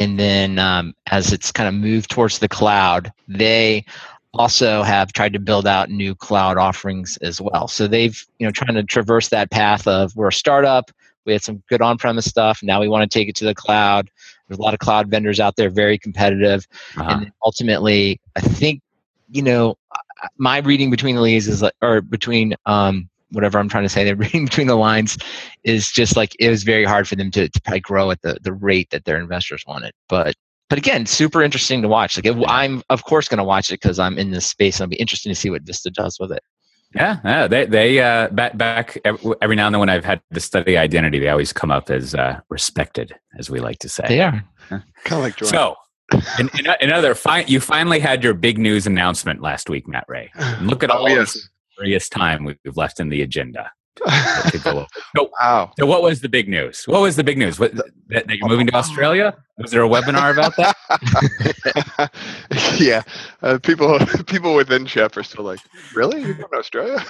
and 0.00 0.18
then 0.18 0.58
um, 0.58 0.92
as 1.06 1.32
it's 1.32 1.52
kind 1.52 1.68
of 1.68 1.74
moved 1.74 2.10
towards 2.10 2.40
the 2.40 2.48
cloud, 2.48 3.12
they 3.28 3.84
also 4.34 4.82
have 4.82 5.12
tried 5.12 5.32
to 5.34 5.38
build 5.38 5.68
out 5.68 5.88
new 5.88 6.16
cloud 6.16 6.58
offerings 6.58 7.16
as 7.18 7.40
well. 7.40 7.68
So 7.68 7.86
they've 7.86 8.26
you 8.40 8.46
know 8.48 8.50
trying 8.50 8.74
to 8.74 8.82
traverse 8.82 9.28
that 9.28 9.52
path 9.52 9.86
of 9.86 10.16
we're 10.16 10.28
a 10.28 10.32
startup. 10.32 10.90
We 11.26 11.32
had 11.32 11.42
some 11.42 11.62
good 11.68 11.82
on-premise 11.82 12.24
stuff. 12.26 12.60
Now 12.62 12.80
we 12.80 12.88
want 12.88 13.08
to 13.10 13.18
take 13.18 13.28
it 13.28 13.36
to 13.36 13.44
the 13.44 13.54
cloud. 13.54 14.10
There's 14.48 14.58
a 14.58 14.62
lot 14.62 14.74
of 14.74 14.80
cloud 14.80 15.08
vendors 15.10 15.38
out 15.40 15.56
there, 15.56 15.70
very 15.70 15.98
competitive, 15.98 16.66
Uh-huh. 16.96 17.10
and 17.20 17.32
ultimately, 17.44 18.20
I 18.36 18.40
think 18.40 18.80
you 19.30 19.42
know 19.42 19.76
my 20.38 20.58
reading 20.58 20.90
between 20.90 21.14
the 21.14 21.22
leaves 21.22 21.48
is 21.48 21.62
like, 21.62 21.72
or 21.82 22.00
between 22.00 22.54
um, 22.66 23.08
whatever 23.30 23.58
I'm 23.58 23.68
trying 23.68 23.84
to 23.84 23.88
say, 23.88 24.04
the 24.10 24.16
reading 24.16 24.44
between 24.44 24.66
the 24.66 24.76
lines 24.76 25.16
is 25.64 25.90
just 25.90 26.16
like 26.16 26.34
it 26.38 26.48
was 26.50 26.62
very 26.62 26.84
hard 26.84 27.06
for 27.08 27.16
them 27.16 27.30
to, 27.32 27.48
to 27.48 27.60
probably 27.62 27.80
grow 27.80 28.10
at 28.10 28.20
the, 28.22 28.38
the 28.42 28.52
rate 28.52 28.90
that 28.90 29.04
their 29.04 29.18
investors 29.18 29.64
wanted. 29.66 29.92
But 30.08 30.34
but 30.68 30.78
again, 30.78 31.04
super 31.04 31.42
interesting 31.42 31.82
to 31.82 31.88
watch. 31.88 32.16
Like 32.16 32.26
it, 32.26 32.36
I'm 32.46 32.82
of 32.90 33.04
course 33.04 33.28
going 33.28 33.38
to 33.38 33.44
watch 33.44 33.70
it 33.70 33.80
because 33.80 33.98
I'm 33.98 34.18
in 34.18 34.30
this 34.30 34.46
space. 34.46 34.78
and 34.78 34.84
It'll 34.84 34.96
be 34.96 35.00
interesting 35.00 35.30
to 35.30 35.34
see 35.34 35.50
what 35.50 35.62
Vista 35.62 35.90
does 35.90 36.18
with 36.20 36.30
it. 36.32 36.42
Yeah, 36.94 37.18
yeah. 37.24 37.46
They 37.46 37.66
they 37.66 38.00
uh, 38.00 38.28
back 38.30 38.56
back 38.56 38.98
every 39.04 39.54
now 39.56 39.66
and 39.66 39.74
then 39.74 39.80
when 39.80 39.88
I've 39.88 40.04
had 40.04 40.20
to 40.34 40.40
study 40.40 40.76
identity, 40.76 41.18
they 41.20 41.28
always 41.28 41.52
come 41.52 41.70
up 41.70 41.88
as 41.90 42.14
uh, 42.14 42.40
respected, 42.48 43.14
as 43.38 43.48
we 43.48 43.60
like 43.60 43.78
to 43.80 43.88
say. 43.88 44.04
They 44.08 44.20
are. 44.20 44.44
Kind 44.68 44.82
of 45.12 45.18
like 45.18 45.36
Jordan. 45.36 45.46
So, 45.56 45.76
in, 46.40 46.50
in, 46.58 46.66
another, 46.80 47.14
fi- 47.14 47.44
you 47.46 47.60
finally 47.60 48.00
had 48.00 48.24
your 48.24 48.34
big 48.34 48.58
news 48.58 48.86
announcement 48.88 49.40
last 49.40 49.70
week, 49.70 49.86
Matt 49.86 50.04
Ray. 50.08 50.30
And 50.34 50.66
look 50.70 50.82
at 50.82 50.90
Oh, 50.90 50.94
all 50.98 51.08
yes. 51.08 51.34
this 51.34 51.48
glorious 51.76 52.08
time 52.08 52.44
we've 52.44 52.76
left 52.76 52.98
in 52.98 53.08
the 53.08 53.22
agenda. 53.22 53.70
To. 54.06 54.86
So, 55.16 55.28
wow. 55.40 55.72
so, 55.78 55.86
what 55.86 56.02
was 56.02 56.20
the 56.20 56.28
big 56.28 56.48
news? 56.48 56.84
What 56.86 57.00
was 57.00 57.16
the 57.16 57.24
big 57.24 57.36
news? 57.36 57.58
What, 57.58 57.74
that, 57.74 58.26
that 58.28 58.36
you're 58.36 58.48
moving 58.48 58.66
to 58.68 58.74
Australia? 58.74 59.36
Was 59.58 59.72
there 59.72 59.82
a 59.82 59.88
webinar 59.88 60.32
about 60.32 60.56
that? 60.56 62.10
yeah, 62.80 63.02
uh, 63.42 63.58
people 63.58 63.98
people 64.26 64.54
within 64.54 64.86
Chef 64.86 65.16
are 65.16 65.22
still 65.22 65.44
like, 65.44 65.60
really? 65.94 66.22
You're 66.22 66.34
going 66.34 66.48
to 66.50 66.56
Australia? 66.56 67.04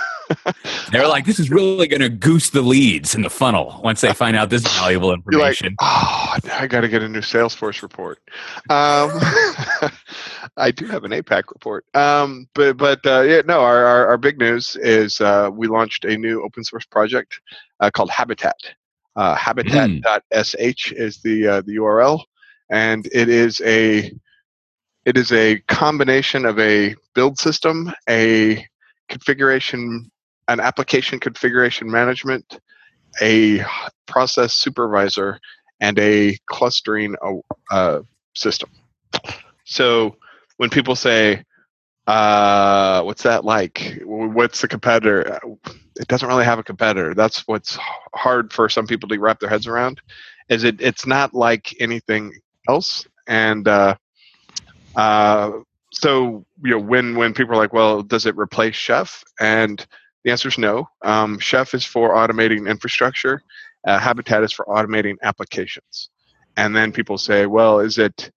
They're 0.91 1.07
like, 1.07 1.27
"This 1.27 1.39
is 1.39 1.51
really 1.51 1.87
going 1.87 2.01
to 2.01 2.09
goose 2.09 2.51
the 2.51 2.63
leads 2.63 3.15
in 3.15 3.23
the 3.23 3.31
funnel 3.31 3.81
once 3.85 4.01
they 4.01 4.13
find 4.13 4.37
out 4.37 4.51
this 4.51 4.67
valuable 4.79 5.09
You're 5.31 5.41
like, 5.41 5.61
information." 5.61 5.77
oh, 5.81 6.37
I 6.53 6.67
got 6.67 6.81
to 6.81 6.89
get 6.89 7.03
a 7.03 7.09
new 7.09 7.21
Salesforce 7.21 7.83
report. 7.83 8.19
Um, 8.69 9.11
I 10.57 10.71
do 10.71 10.87
have 10.87 11.05
an 11.05 11.13
APAC 11.13 11.45
report, 11.49 11.85
um, 11.95 12.49
but 12.55 12.77
but 12.77 13.05
uh, 13.07 13.23
yeah, 13.23 13.43
no. 13.47 13.61
Our, 13.61 13.85
our 13.85 14.07
our 14.09 14.19
big 14.19 14.39
news 14.39 14.77
is 14.77 15.21
uh, 15.21 15.51
we 15.53 15.69
launched 15.69 16.05
a 16.05 16.17
new 16.17 16.43
open 16.43 16.65
source 16.65 16.85
project 16.85 17.41
uh, 17.81 17.91
called 17.91 18.11
Habitat. 18.11 18.57
Uh, 19.17 19.35
habitat.sh 19.35 20.93
is 20.93 21.21
the 21.23 21.47
uh, 21.47 21.61
the 21.63 21.77
URL, 21.77 22.23
and 22.71 23.07
it 23.13 23.29
is 23.29 23.61
a 23.63 24.13
it 25.05 25.17
is 25.17 25.33
a 25.33 25.59
combination 25.69 26.45
of 26.45 26.59
a 26.59 26.95
build 27.15 27.39
system, 27.39 27.93
a 28.09 28.67
configuration, 29.09 30.11
an 30.49 30.61
application 30.61 31.19
configuration 31.19 31.91
management, 31.91 32.61
a 33.21 33.65
process 34.07 34.55
supervisor, 34.55 35.41
and 35.81 35.99
a 35.99 36.37
clustering 36.47 37.17
uh, 37.71 38.01
system. 38.35 38.71
So 39.65 40.17
when 40.61 40.69
people 40.69 40.95
say, 40.95 41.43
uh, 42.07 43.01
"What's 43.03 43.23
that 43.23 43.47
like? 43.47 44.03
What's 44.05 44.61
the 44.61 44.69
competitor?" 44.69 45.39
Uh, 45.43 45.71
It 45.97 46.07
doesn't 46.09 46.29
really 46.29 46.45
have 46.45 46.59
a 46.59 46.63
competitor. 46.63 47.15
That's 47.15 47.49
what's 47.49 47.79
hard 48.15 48.53
for 48.53 48.69
some 48.69 48.87
people 48.87 49.09
to 49.09 49.19
wrap 49.19 49.41
their 49.41 49.49
heads 49.49 49.67
around. 49.67 50.03
Is 50.51 50.65
it? 50.65 50.77
It's 50.81 51.07
not 51.07 51.33
like 51.33 51.75
anything 51.81 52.35
else, 52.69 53.07
and 53.27 53.67
uh, 53.67 53.95
uh, 54.97 55.51
so 55.93 56.45
you 56.63 56.73
know 56.73 56.79
when 56.79 57.17
when 57.17 57.33
people 57.33 57.55
are 57.55 57.59
like, 57.59 57.73
"Well, 57.73 58.03
does 58.03 58.27
it 58.27 58.37
replace 58.37 58.75
Chef?" 58.77 59.25
and 59.41 59.87
the 60.25 60.31
answer 60.31 60.49
is 60.49 60.59
no. 60.59 60.87
Um, 61.03 61.39
Chef 61.39 61.73
is 61.73 61.87
for 61.87 62.15
automating 62.15 62.69
infrastructure. 62.69 63.43
Uh, 63.87 63.99
Habitat 63.99 64.43
is 64.45 64.53
for 64.53 64.67
automating 64.67 65.17
applications. 65.23 66.11
And 66.59 66.77
then 66.77 66.93
people 66.93 67.17
say, 67.17 67.47
well, 67.47 67.81
is 67.81 67.97
it 67.97 68.31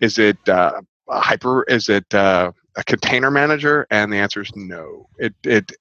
is 0.00 0.18
it 0.18 0.38
uh, 0.48 0.80
hyper? 1.08 1.64
Is 1.64 1.88
it 1.88 2.12
uh, 2.14 2.52
a 2.76 2.84
container 2.84 3.30
manager? 3.30 3.86
And 3.90 4.12
the 4.12 4.18
answer 4.18 4.42
is 4.42 4.54
no. 4.54 5.08
It 5.18 5.34
it 5.44 5.72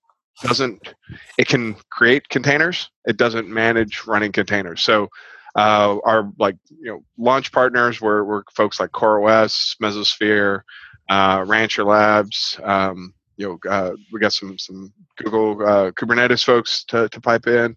doesn't. 0.41 0.93
It 1.37 1.47
can 1.47 1.75
create 1.91 2.29
containers. 2.29 2.89
It 3.05 3.17
doesn't 3.17 3.47
manage 3.47 4.05
running 4.05 4.31
containers. 4.31 4.81
So 4.81 5.09
uh, 5.55 5.97
our 6.03 6.31
like 6.37 6.57
you 6.69 6.91
know 6.91 7.03
launch 7.17 7.51
partners 7.51 8.01
were, 8.01 8.23
were 8.23 8.43
folks 8.53 8.79
like 8.79 8.91
CoreOS, 8.91 9.77
Mesosphere, 9.81 10.61
uh, 11.09 11.45
Rancher 11.47 11.83
Labs. 11.83 12.59
Um, 12.63 13.13
you 13.37 13.47
know, 13.47 13.69
uh, 13.69 13.91
we 14.11 14.19
got 14.19 14.33
some 14.33 14.57
some 14.57 14.93
Google 15.17 15.65
uh, 15.65 15.91
Kubernetes 15.91 16.43
folks 16.43 16.83
to, 16.85 17.09
to 17.09 17.21
pipe 17.21 17.47
in. 17.47 17.75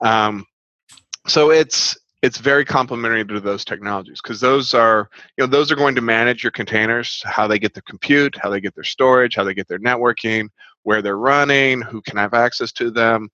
Um, 0.00 0.46
so 1.26 1.50
it's 1.50 1.96
it's 2.22 2.38
very 2.38 2.64
complementary 2.64 3.24
to 3.24 3.40
those 3.40 3.64
technologies 3.64 4.20
because 4.22 4.40
those 4.40 4.74
are 4.74 5.08
you 5.36 5.44
know 5.44 5.50
those 5.50 5.70
are 5.70 5.76
going 5.76 5.94
to 5.94 6.00
manage 6.00 6.42
your 6.42 6.50
containers, 6.50 7.22
how 7.24 7.46
they 7.46 7.58
get 7.58 7.74
their 7.74 7.82
compute, 7.82 8.36
how 8.42 8.50
they 8.50 8.60
get 8.60 8.74
their 8.74 8.84
storage, 8.84 9.36
how 9.36 9.44
they 9.44 9.54
get 9.54 9.68
their 9.68 9.78
networking, 9.78 10.48
where 10.82 11.02
they're 11.02 11.18
running, 11.18 11.80
who 11.80 12.00
can 12.02 12.16
have 12.16 12.34
access 12.34 12.72
to 12.72 12.90
them, 12.90 13.30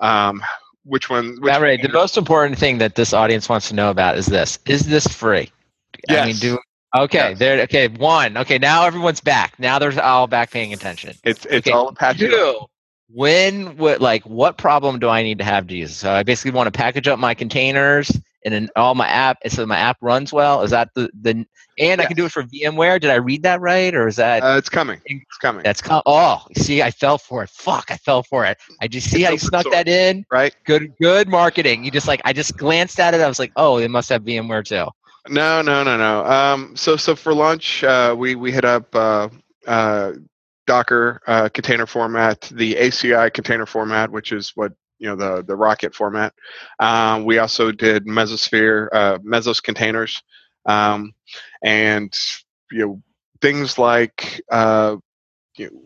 um, 0.00 0.42
which 0.84 1.08
one. 1.08 1.36
Which 1.40 1.56
Ray, 1.58 1.76
the 1.76 1.88
most 1.88 2.16
important 2.16 2.58
thing 2.58 2.78
that 2.78 2.94
this 2.94 3.12
audience 3.12 3.48
wants 3.48 3.68
to 3.68 3.74
know 3.74 3.90
about 3.90 4.18
is 4.18 4.26
this: 4.26 4.58
Is 4.66 4.86
this 4.86 5.06
free? 5.06 5.50
I 6.08 6.26
mean, 6.26 6.36
do 6.36 6.58
okay. 6.96 7.30
Yes. 7.30 7.38
There. 7.38 7.60
Okay, 7.62 7.88
one. 7.88 8.36
Okay, 8.36 8.58
now 8.58 8.84
everyone's 8.84 9.20
back. 9.20 9.58
Now 9.58 9.78
there's 9.78 9.98
all 9.98 10.26
back 10.26 10.50
paying 10.50 10.72
attention. 10.72 11.14
it's 11.24 11.44
it's 11.46 11.66
Okay, 11.66 11.72
all 11.72 11.88
Apache. 11.88 12.28
Two. 12.28 12.66
When 13.08 13.76
what 13.76 14.00
like 14.00 14.24
what 14.24 14.58
problem 14.58 14.98
do 14.98 15.08
I 15.08 15.22
need 15.22 15.38
to 15.38 15.44
have 15.44 15.66
to 15.68 15.76
use? 15.76 15.96
So 15.96 16.12
I 16.12 16.22
basically 16.22 16.50
want 16.56 16.66
to 16.72 16.76
package 16.76 17.06
up 17.08 17.18
my 17.18 17.34
containers 17.34 18.10
and 18.44 18.52
then 18.52 18.68
all 18.76 18.94
my 18.94 19.06
app 19.08 19.38
so 19.48 19.64
my 19.66 19.78
app 19.78 19.96
runs 20.00 20.32
well. 20.32 20.62
Is 20.62 20.70
that 20.72 20.90
the 20.94 21.08
the 21.20 21.46
and 21.78 22.00
I 22.00 22.06
can 22.06 22.16
do 22.16 22.24
it 22.24 22.32
for 22.32 22.42
VMware? 22.42 23.00
Did 23.00 23.10
I 23.10 23.16
read 23.16 23.42
that 23.44 23.60
right, 23.60 23.94
or 23.94 24.08
is 24.08 24.16
that 24.16 24.42
Uh, 24.42 24.56
it's 24.56 24.68
coming. 24.68 25.00
It's 25.04 25.36
coming. 25.38 25.62
that's 25.62 25.80
com- 25.82 26.02
oh 26.06 26.42
see 26.56 26.82
I 26.82 26.90
fell 26.90 27.18
for 27.18 27.44
it. 27.44 27.50
Fuck, 27.50 27.90
I 27.90 27.96
fell 27.96 28.22
for 28.24 28.44
it. 28.44 28.58
I 28.80 28.88
just 28.88 29.08
see 29.10 29.18
It's 29.18 29.26
how 29.26 29.32
you 29.32 29.38
snuck 29.38 29.62
source. 29.64 29.74
that 29.74 29.86
in. 29.88 30.24
right? 30.30 30.54
Good 30.64 30.92
good 31.00 31.28
marketing. 31.28 31.84
You 31.84 31.92
just 31.92 32.08
like 32.08 32.20
I 32.24 32.32
just 32.32 32.56
glanced 32.56 32.98
at 32.98 33.14
it. 33.14 33.20
I 33.20 33.28
was 33.28 33.38
like, 33.38 33.52
oh, 33.56 33.78
they 33.78 33.88
must 33.88 34.08
have 34.08 34.22
VMware 34.22 34.64
too. 34.64 34.90
No, 35.28 35.60
no, 35.62 35.82
no, 35.84 35.96
no. 35.96 36.24
Um, 36.24 36.76
so, 36.76 36.96
so 36.96 37.14
for 37.16 37.34
lunch 37.34 37.84
uh, 37.84 38.14
we 38.18 38.34
we 38.36 38.50
hit 38.52 38.64
up 38.64 38.92
uh, 38.94 39.28
uh, 39.66 40.12
Docker 40.66 41.20
uh, 41.26 41.48
container 41.48 41.86
format, 41.86 42.40
the 42.52 42.74
ACI 42.74 43.32
container 43.32 43.66
format, 43.66 44.10
which 44.10 44.32
is 44.32 44.52
what 44.54 44.72
you 44.98 45.08
know 45.08 45.16
the 45.16 45.42
the 45.44 45.56
Rocket 45.56 45.94
format. 45.94 46.34
Um, 46.78 47.24
we 47.24 47.38
also 47.38 47.72
did 47.72 48.06
Mesosphere, 48.06 48.88
uh, 48.92 49.18
Mesos 49.18 49.62
containers, 49.62 50.22
um, 50.66 51.12
and 51.62 52.14
you 52.70 52.86
know 52.86 53.02
things 53.40 53.78
like 53.78 54.40
uh, 54.50 54.96
you 55.56 55.66
know, 55.66 55.80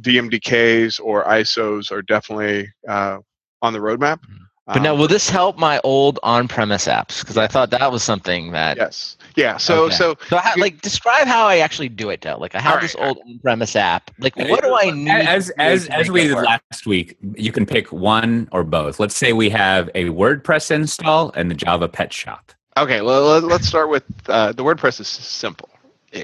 VMDKs 0.00 1.00
or 1.02 1.24
ISOs 1.24 1.90
are 1.90 2.02
definitely 2.02 2.68
uh, 2.88 3.18
on 3.60 3.72
the 3.72 3.78
roadmap. 3.78 4.20
But 4.66 4.80
now, 4.82 4.92
Um, 4.92 5.00
will 5.00 5.08
this 5.08 5.28
help 5.28 5.58
my 5.58 5.80
old 5.82 6.20
on-premise 6.22 6.86
apps? 6.86 7.20
Because 7.20 7.36
I 7.36 7.48
thought 7.48 7.70
that 7.70 7.90
was 7.90 8.02
something 8.04 8.52
that. 8.52 8.76
yes, 8.76 9.16
yeah. 9.34 9.56
So, 9.56 9.84
Okay. 9.86 9.94
so 9.96 10.16
So, 10.28 10.36
how, 10.38 10.52
like, 10.56 10.80
describe 10.82 11.26
how 11.26 11.46
I 11.46 11.58
actually 11.58 11.88
do 11.88 12.10
it, 12.10 12.20
though. 12.20 12.38
Like, 12.38 12.54
I 12.54 12.60
have 12.60 12.74
All 12.76 12.80
this 12.80 12.94
right, 12.94 13.08
old 13.08 13.18
on-premise 13.26 13.74
app. 13.74 14.12
Like, 14.20 14.36
what 14.36 14.62
do 14.62 14.72
I 14.80 14.90
need? 14.92 15.10
as 15.10 15.50
as 15.58 15.88
as 15.88 16.10
we 16.10 16.24
did 16.28 16.34
last 16.34 16.86
week 16.86 17.16
you 17.34 17.50
can 17.50 17.66
pick 17.66 17.90
one 17.92 18.48
or 18.52 18.62
both 18.62 18.98
let's 19.00 19.16
say 19.16 19.32
we 19.32 19.50
have 19.50 19.90
a 19.94 20.04
wordpress 20.06 20.70
install 20.70 21.32
and 21.34 21.50
the 21.50 21.54
java 21.54 21.88
pet 21.88 22.12
shop 22.12 22.52
Okay, 22.76 23.02
well, 23.02 23.22
let- 23.24 23.42
let's 23.44 23.66
start 23.66 23.88
with 23.90 24.04
uh, 24.28 24.52
the 24.52 24.62
WordPress 24.62 25.00
is 25.00 25.08
simple. 25.08 25.68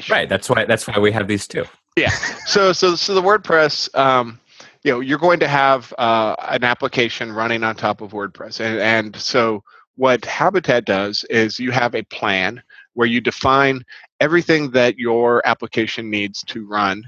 right 0.08 0.28
that's 0.28 0.48
why 0.48 0.64
that's 0.64 0.86
why 0.86 0.98
we 0.98 1.10
have 1.12 1.26
these 1.28 1.46
two 1.46 1.64
Yeah. 1.96 2.10
So, 2.46 2.72
so, 2.72 2.94
so 2.94 3.14
the 3.14 3.22
WordPress, 3.22 3.92
um, 3.98 4.38
you 4.84 4.92
know, 4.92 5.00
you're 5.00 5.18
going 5.18 5.40
to 5.40 5.48
have 5.48 5.92
uh, 5.98 6.34
an 6.48 6.64
application 6.64 7.32
running 7.32 7.64
on 7.64 7.76
top 7.76 8.00
of 8.00 8.12
WordPress, 8.12 8.60
and, 8.60 8.78
and 8.80 9.16
so 9.16 9.62
what 9.96 10.24
Habitat 10.24 10.84
does 10.84 11.24
is 11.24 11.58
you 11.58 11.72
have 11.72 11.94
a 11.94 12.04
plan 12.04 12.62
where 12.94 13.08
you 13.08 13.20
define 13.20 13.82
everything 14.20 14.70
that 14.70 14.96
your 14.98 15.42
application 15.44 16.08
needs 16.08 16.42
to 16.44 16.66
run, 16.66 17.02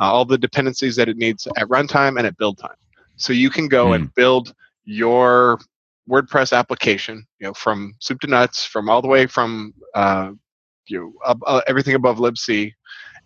uh, 0.00 0.04
all 0.04 0.24
the 0.24 0.38
dependencies 0.38 0.94
that 0.96 1.08
it 1.08 1.16
needs 1.16 1.46
at 1.56 1.68
runtime 1.68 2.18
and 2.18 2.26
at 2.26 2.36
build 2.38 2.58
time. 2.58 2.76
So 3.16 3.32
you 3.32 3.50
can 3.50 3.66
go 3.66 3.94
and 3.94 4.14
build 4.14 4.54
your 4.84 5.58
WordPress 6.08 6.56
application, 6.56 7.26
you 7.40 7.48
know, 7.48 7.54
from 7.54 7.94
soup 7.98 8.20
to 8.20 8.26
nuts, 8.28 8.64
from 8.64 8.88
all 8.88 9.02
the 9.02 9.08
way 9.08 9.26
from 9.26 9.74
uh, 9.94 10.30
you 10.86 11.12
know, 11.24 11.36
uh, 11.46 11.60
everything 11.66 11.94
above 11.94 12.18
libc, 12.18 12.72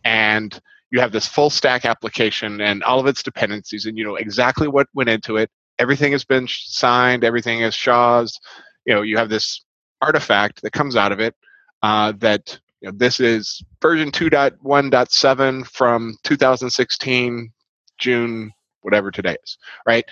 and 0.05 0.61
you 0.91 1.01
have 1.01 1.13
this 1.13 1.27
full 1.27 1.51
stack 1.51 1.85
application 1.85 2.61
and 2.61 2.83
all 2.83 2.99
of 3.01 3.07
its 3.07 3.23
dependencies, 3.23 3.87
and 3.87 3.97
you 3.97 4.05
know 4.05 4.17
exactly 4.17 4.69
what 4.69 4.89
went 4.95 5.09
into 5.09 5.37
it. 5.37 5.51
Everything 5.79 6.13
has 6.13 6.25
been 6.25 6.47
signed. 6.49 7.25
Everything 7.25 7.61
is 7.61 7.75
SHA's. 7.75 8.39
You 8.87 8.95
know, 8.95 9.03
you 9.03 9.17
have 9.17 9.29
this 9.29 9.65
artifact 10.03 10.63
that 10.63 10.73
comes 10.73 10.97
out 10.97 11.13
of 11.13 11.21
it 11.21 11.35
uh, 11.83 12.13
that 12.19 12.59
you 12.81 12.91
know, 12.91 12.97
this 12.97 13.21
is 13.21 13.63
version 13.83 14.11
2.1.7 14.11 15.67
from 15.67 16.17
2016 16.25 17.53
June 17.99 18.53
whatever 18.83 19.11
today 19.11 19.37
is, 19.45 19.59
right? 19.87 20.05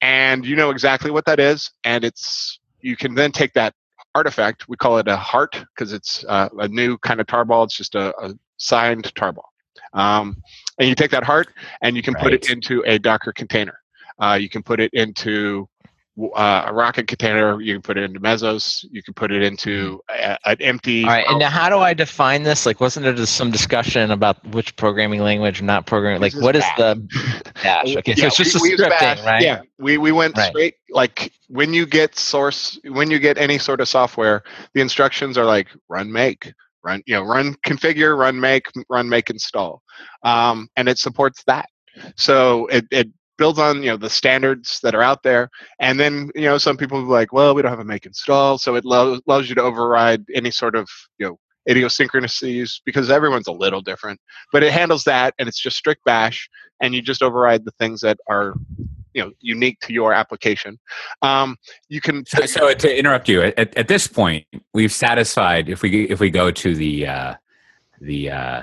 And 0.00 0.44
you 0.44 0.56
know 0.56 0.70
exactly 0.70 1.10
what 1.10 1.24
that 1.26 1.40
is, 1.40 1.70
and 1.84 2.04
it's 2.04 2.58
you 2.80 2.96
can 2.96 3.14
then 3.14 3.32
take 3.32 3.52
that 3.54 3.74
artifact. 4.14 4.68
We 4.68 4.76
call 4.76 4.98
it 4.98 5.08
a 5.08 5.16
hart 5.16 5.64
because 5.74 5.92
it's 5.92 6.24
uh, 6.28 6.48
a 6.58 6.68
new 6.68 6.98
kind 6.98 7.20
of 7.20 7.26
tarball. 7.26 7.64
It's 7.64 7.76
just 7.76 7.94
a, 7.94 8.16
a 8.18 8.34
signed 8.56 9.12
tarball, 9.14 9.48
um, 9.96 10.36
and 10.78 10.88
you 10.88 10.94
take 10.94 11.10
that 11.10 11.24
hart 11.24 11.48
and 11.82 11.96
you 11.96 12.02
can 12.02 12.14
right. 12.14 12.22
put 12.22 12.32
it 12.32 12.50
into 12.50 12.84
a 12.86 12.98
Docker 12.98 13.32
container. 13.32 13.80
Uh, 14.18 14.38
you 14.40 14.48
can 14.48 14.62
put 14.62 14.78
it 14.78 14.90
into 14.92 15.68
uh, 16.34 16.64
a 16.66 16.72
Rocket 16.72 17.06
container. 17.06 17.60
You 17.60 17.74
can 17.74 17.82
put 17.82 17.98
it 17.98 18.04
into 18.04 18.20
Mesos. 18.20 18.84
You 18.90 19.02
can 19.02 19.14
put 19.14 19.30
it 19.30 19.42
into 19.42 20.00
mm-hmm. 20.10 20.32
a, 20.44 20.50
an 20.50 20.56
empty. 20.60 21.04
All 21.04 21.10
right, 21.10 21.26
and 21.28 21.38
now 21.38 21.50
how 21.50 21.68
do 21.68 21.78
I 21.78 21.92
define 21.92 22.42
this? 22.42 22.64
Like, 22.64 22.80
wasn't 22.80 23.04
there 23.04 23.12
just 23.12 23.36
some 23.36 23.50
discussion 23.50 24.10
about 24.10 24.42
which 24.48 24.74
programming 24.76 25.20
language, 25.20 25.60
not 25.60 25.86
programming? 25.86 26.22
Like, 26.22 26.34
what 26.36 26.56
is 26.56 26.64
the 26.78 26.96
Bash? 27.62 27.96
Okay, 27.96 28.14
yeah, 28.16 28.28
so 28.28 28.42
it's 28.42 28.52
just 28.52 28.62
we, 28.62 28.72
a 28.72 28.76
scripting, 28.76 29.24
right? 29.24 29.42
Yeah, 29.42 29.60
we 29.78 29.98
we 29.98 30.12
went 30.12 30.36
right. 30.36 30.48
straight. 30.48 30.74
Like 30.90 31.32
when 31.48 31.74
you 31.74 31.84
get 31.84 32.18
source, 32.18 32.78
when 32.84 33.10
you 33.10 33.18
get 33.18 33.36
any 33.36 33.58
sort 33.58 33.80
of 33.80 33.88
software, 33.88 34.42
the 34.72 34.80
instructions 34.80 35.36
are 35.36 35.44
like 35.44 35.68
run 35.88 36.10
make, 36.10 36.52
run 36.86 37.02
you 37.06 37.14
know 37.14 37.22
run 37.22 37.54
configure, 37.66 38.16
run 38.16 38.38
make, 38.38 38.66
run 38.88 39.08
make 39.08 39.28
install, 39.28 39.82
um, 40.22 40.68
and 40.76 40.88
it 40.88 40.98
supports 40.98 41.42
that. 41.46 41.68
So 42.16 42.66
it, 42.66 42.86
it 42.90 43.08
builds 43.36 43.58
on 43.58 43.82
you 43.82 43.90
know 43.90 43.96
the 43.96 44.10
standards 44.10 44.80
that 44.82 44.94
are 44.94 45.02
out 45.02 45.22
there. 45.22 45.50
And 45.80 45.98
then 45.98 46.30
you 46.34 46.42
know 46.42 46.58
some 46.58 46.76
people 46.76 46.98
are 46.98 47.02
like 47.02 47.32
well 47.32 47.54
we 47.54 47.62
don't 47.62 47.70
have 47.70 47.80
a 47.80 47.84
make 47.84 48.06
install. 48.06 48.58
So 48.58 48.76
it 48.76 48.84
allows, 48.84 49.20
allows 49.26 49.48
you 49.48 49.54
to 49.56 49.62
override 49.62 50.24
any 50.34 50.50
sort 50.50 50.76
of 50.76 50.88
you 51.18 51.26
know 51.26 51.38
idiosyncrasies 51.68 52.80
because 52.84 53.10
everyone's 53.10 53.48
a 53.48 53.52
little 53.52 53.82
different. 53.82 54.20
But 54.52 54.62
it 54.62 54.72
handles 54.72 55.04
that 55.04 55.34
and 55.38 55.48
it's 55.48 55.60
just 55.60 55.76
strict 55.76 56.04
bash 56.04 56.48
and 56.80 56.94
you 56.94 57.02
just 57.02 57.22
override 57.22 57.64
the 57.64 57.72
things 57.72 58.00
that 58.02 58.18
are 58.28 58.54
you 59.16 59.24
know 59.24 59.32
unique 59.40 59.80
to 59.80 59.92
your 59.92 60.12
application. 60.12 60.78
Um, 61.22 61.56
you 61.88 62.00
can 62.00 62.24
so, 62.26 62.44
so, 62.46 62.74
to 62.74 62.98
interrupt 62.98 63.28
you 63.28 63.42
at, 63.42 63.76
at 63.76 63.88
this 63.88 64.06
point 64.06 64.46
we've 64.74 64.92
satisfied 64.92 65.68
if 65.68 65.82
we 65.82 66.04
if 66.08 66.20
we 66.20 66.30
go 66.30 66.50
to 66.50 66.74
the 66.74 67.06
uh, 67.06 67.34
the 68.00 68.30
uh, 68.30 68.62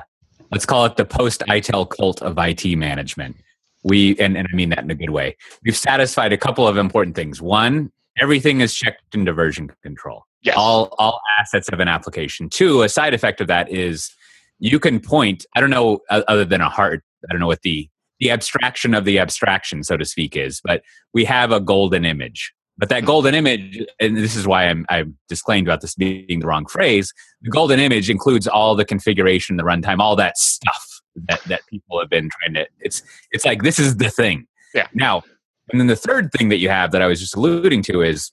let's 0.51 0.65
call 0.65 0.85
it 0.85 0.95
the 0.95 1.05
post 1.05 1.43
ITIL 1.49 1.89
cult 1.89 2.21
of 2.21 2.35
it 2.35 2.77
management. 2.77 3.35
We 3.83 4.17
and, 4.19 4.37
and 4.37 4.47
i 4.49 4.55
mean 4.55 4.69
that 4.69 4.79
in 4.79 4.91
a 4.91 4.95
good 4.95 5.09
way. 5.09 5.35
We've 5.65 5.75
satisfied 5.75 6.31
a 6.31 6.37
couple 6.37 6.65
of 6.67 6.77
important 6.77 7.15
things. 7.15 7.41
One 7.41 7.91
everything 8.21 8.61
is 8.61 8.75
checked 8.75 9.15
into 9.15 9.33
version 9.33 9.71
control. 9.81 10.23
Yes. 10.43 10.55
all 10.57 10.93
all 10.99 11.19
assets 11.39 11.67
of 11.69 11.79
an 11.79 11.87
application. 11.87 12.49
Two 12.49 12.83
a 12.83 12.89
side 12.89 13.13
effect 13.13 13.41
of 13.41 13.47
that 13.47 13.69
is 13.71 14.11
you 14.59 14.79
can 14.79 14.99
point 14.99 15.45
i 15.55 15.59
don't 15.59 15.71
know 15.71 15.99
other 16.09 16.45
than 16.45 16.61
a 16.61 16.69
hart 16.69 17.03
i 17.27 17.33
don't 17.33 17.39
know 17.39 17.47
what 17.47 17.61
the 17.63 17.89
the 18.23 18.31
abstraction 18.31 18.93
of 18.93 19.05
the 19.05 19.19
abstraction 19.19 19.83
so 19.83 19.97
to 19.97 20.05
speak 20.05 20.35
is 20.37 20.61
but 20.63 20.81
we 21.13 21.25
have 21.25 21.51
a 21.51 21.59
golden 21.59 22.05
image. 22.05 22.53
But 22.75 22.89
that 22.89 23.05
golden 23.05 23.35
image 23.35 23.85
and 23.99 24.17
this 24.17 24.35
is 24.35 24.47
why 24.47 24.67
i'm 24.67 24.85
i 24.89 25.03
disclaimed 25.29 25.67
about 25.67 25.81
this 25.81 25.93
being 25.95 26.39
the 26.39 26.47
wrong 26.47 26.65
phrase 26.65 27.13
the 27.41 27.51
golden 27.51 27.79
image 27.79 28.09
includes 28.09 28.47
all 28.47 28.75
the 28.75 28.85
configuration 28.85 29.57
the 29.57 29.63
runtime 29.63 29.99
all 29.99 30.15
that 30.15 30.37
stuff 30.37 31.01
that 31.27 31.41
that 31.45 31.61
people 31.69 31.99
have 31.99 32.09
been 32.09 32.29
trying 32.29 32.53
to 32.55 32.65
it's 32.79 33.03
it's 33.31 33.45
like 33.45 33.61
this 33.61 33.77
is 33.77 33.97
the 33.97 34.09
thing. 34.09 34.47
Yeah. 34.73 34.87
Now 34.93 35.23
and 35.71 35.79
then 35.79 35.87
the 35.87 35.95
third 35.95 36.31
thing 36.31 36.49
that 36.49 36.57
you 36.57 36.69
have 36.69 36.91
that 36.91 37.01
i 37.01 37.07
was 37.07 37.19
just 37.19 37.35
alluding 37.35 37.83
to 37.83 38.01
is 38.01 38.31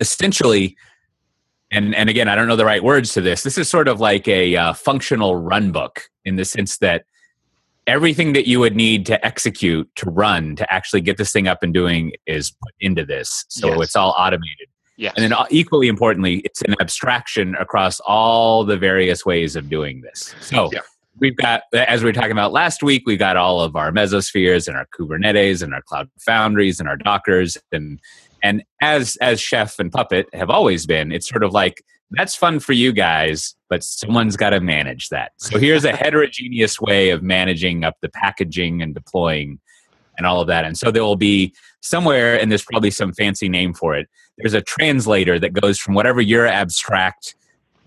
essentially 0.00 0.76
and 1.70 1.94
and 1.94 2.08
again 2.08 2.28
i 2.28 2.34
don't 2.34 2.48
know 2.48 2.56
the 2.56 2.64
right 2.64 2.82
words 2.82 3.12
to 3.12 3.20
this 3.20 3.42
this 3.42 3.58
is 3.58 3.68
sort 3.68 3.88
of 3.88 4.00
like 4.00 4.26
a 4.28 4.56
uh, 4.56 4.72
functional 4.72 5.36
run 5.36 5.72
book 5.72 6.08
in 6.24 6.36
the 6.36 6.44
sense 6.44 6.78
that 6.78 7.04
everything 7.86 8.32
that 8.32 8.46
you 8.46 8.60
would 8.60 8.76
need 8.76 9.04
to 9.06 9.24
execute 9.24 9.88
to 9.96 10.08
run 10.10 10.54
to 10.56 10.72
actually 10.72 11.00
get 11.00 11.16
this 11.16 11.32
thing 11.32 11.48
up 11.48 11.62
and 11.62 11.74
doing 11.74 12.12
is 12.26 12.52
put 12.62 12.72
into 12.80 13.04
this 13.04 13.44
so 13.48 13.68
yes. 13.68 13.80
it's 13.80 13.96
all 13.96 14.14
automated 14.18 14.68
Yes. 14.98 15.14
And 15.16 15.24
then 15.24 15.32
uh, 15.32 15.46
equally 15.50 15.88
importantly, 15.88 16.42
it's 16.44 16.60
an 16.62 16.76
abstraction 16.78 17.56
across 17.58 17.98
all 18.00 18.62
the 18.62 18.76
various 18.76 19.24
ways 19.24 19.56
of 19.56 19.70
doing 19.70 20.02
this. 20.02 20.34
So 20.42 20.68
yeah 20.70 20.80
we've 21.18 21.36
got 21.36 21.62
as 21.72 22.02
we 22.02 22.08
were 22.08 22.12
talking 22.12 22.32
about 22.32 22.52
last 22.52 22.82
week 22.82 23.02
we've 23.06 23.18
got 23.18 23.36
all 23.36 23.60
of 23.60 23.76
our 23.76 23.92
mesospheres 23.92 24.66
and 24.66 24.76
our 24.76 24.86
kubernetes 24.94 25.62
and 25.62 25.74
our 25.74 25.82
cloud 25.82 26.08
foundries 26.20 26.80
and 26.80 26.88
our 26.88 26.96
dockers 26.96 27.56
and 27.70 27.98
and 28.42 28.62
as 28.80 29.16
as 29.20 29.40
chef 29.40 29.78
and 29.78 29.92
puppet 29.92 30.26
have 30.32 30.50
always 30.50 30.86
been 30.86 31.12
it's 31.12 31.28
sort 31.28 31.44
of 31.44 31.52
like 31.52 31.82
that's 32.12 32.34
fun 32.34 32.60
for 32.60 32.72
you 32.72 32.92
guys 32.92 33.54
but 33.68 33.82
someone's 33.82 34.36
got 34.36 34.50
to 34.50 34.60
manage 34.60 35.08
that 35.08 35.32
so 35.36 35.58
here's 35.58 35.84
a 35.84 35.92
heterogeneous 35.96 36.80
way 36.80 37.10
of 37.10 37.22
managing 37.22 37.84
up 37.84 37.96
the 38.00 38.08
packaging 38.08 38.82
and 38.82 38.94
deploying 38.94 39.58
and 40.18 40.26
all 40.26 40.40
of 40.40 40.46
that 40.46 40.64
and 40.64 40.76
so 40.76 40.90
there 40.90 41.02
will 41.02 41.16
be 41.16 41.54
somewhere 41.80 42.38
and 42.40 42.50
there's 42.50 42.64
probably 42.64 42.90
some 42.90 43.12
fancy 43.12 43.48
name 43.48 43.72
for 43.72 43.94
it 43.94 44.08
there's 44.38 44.54
a 44.54 44.62
translator 44.62 45.38
that 45.38 45.52
goes 45.52 45.78
from 45.78 45.94
whatever 45.94 46.20
your 46.20 46.46
abstract 46.46 47.34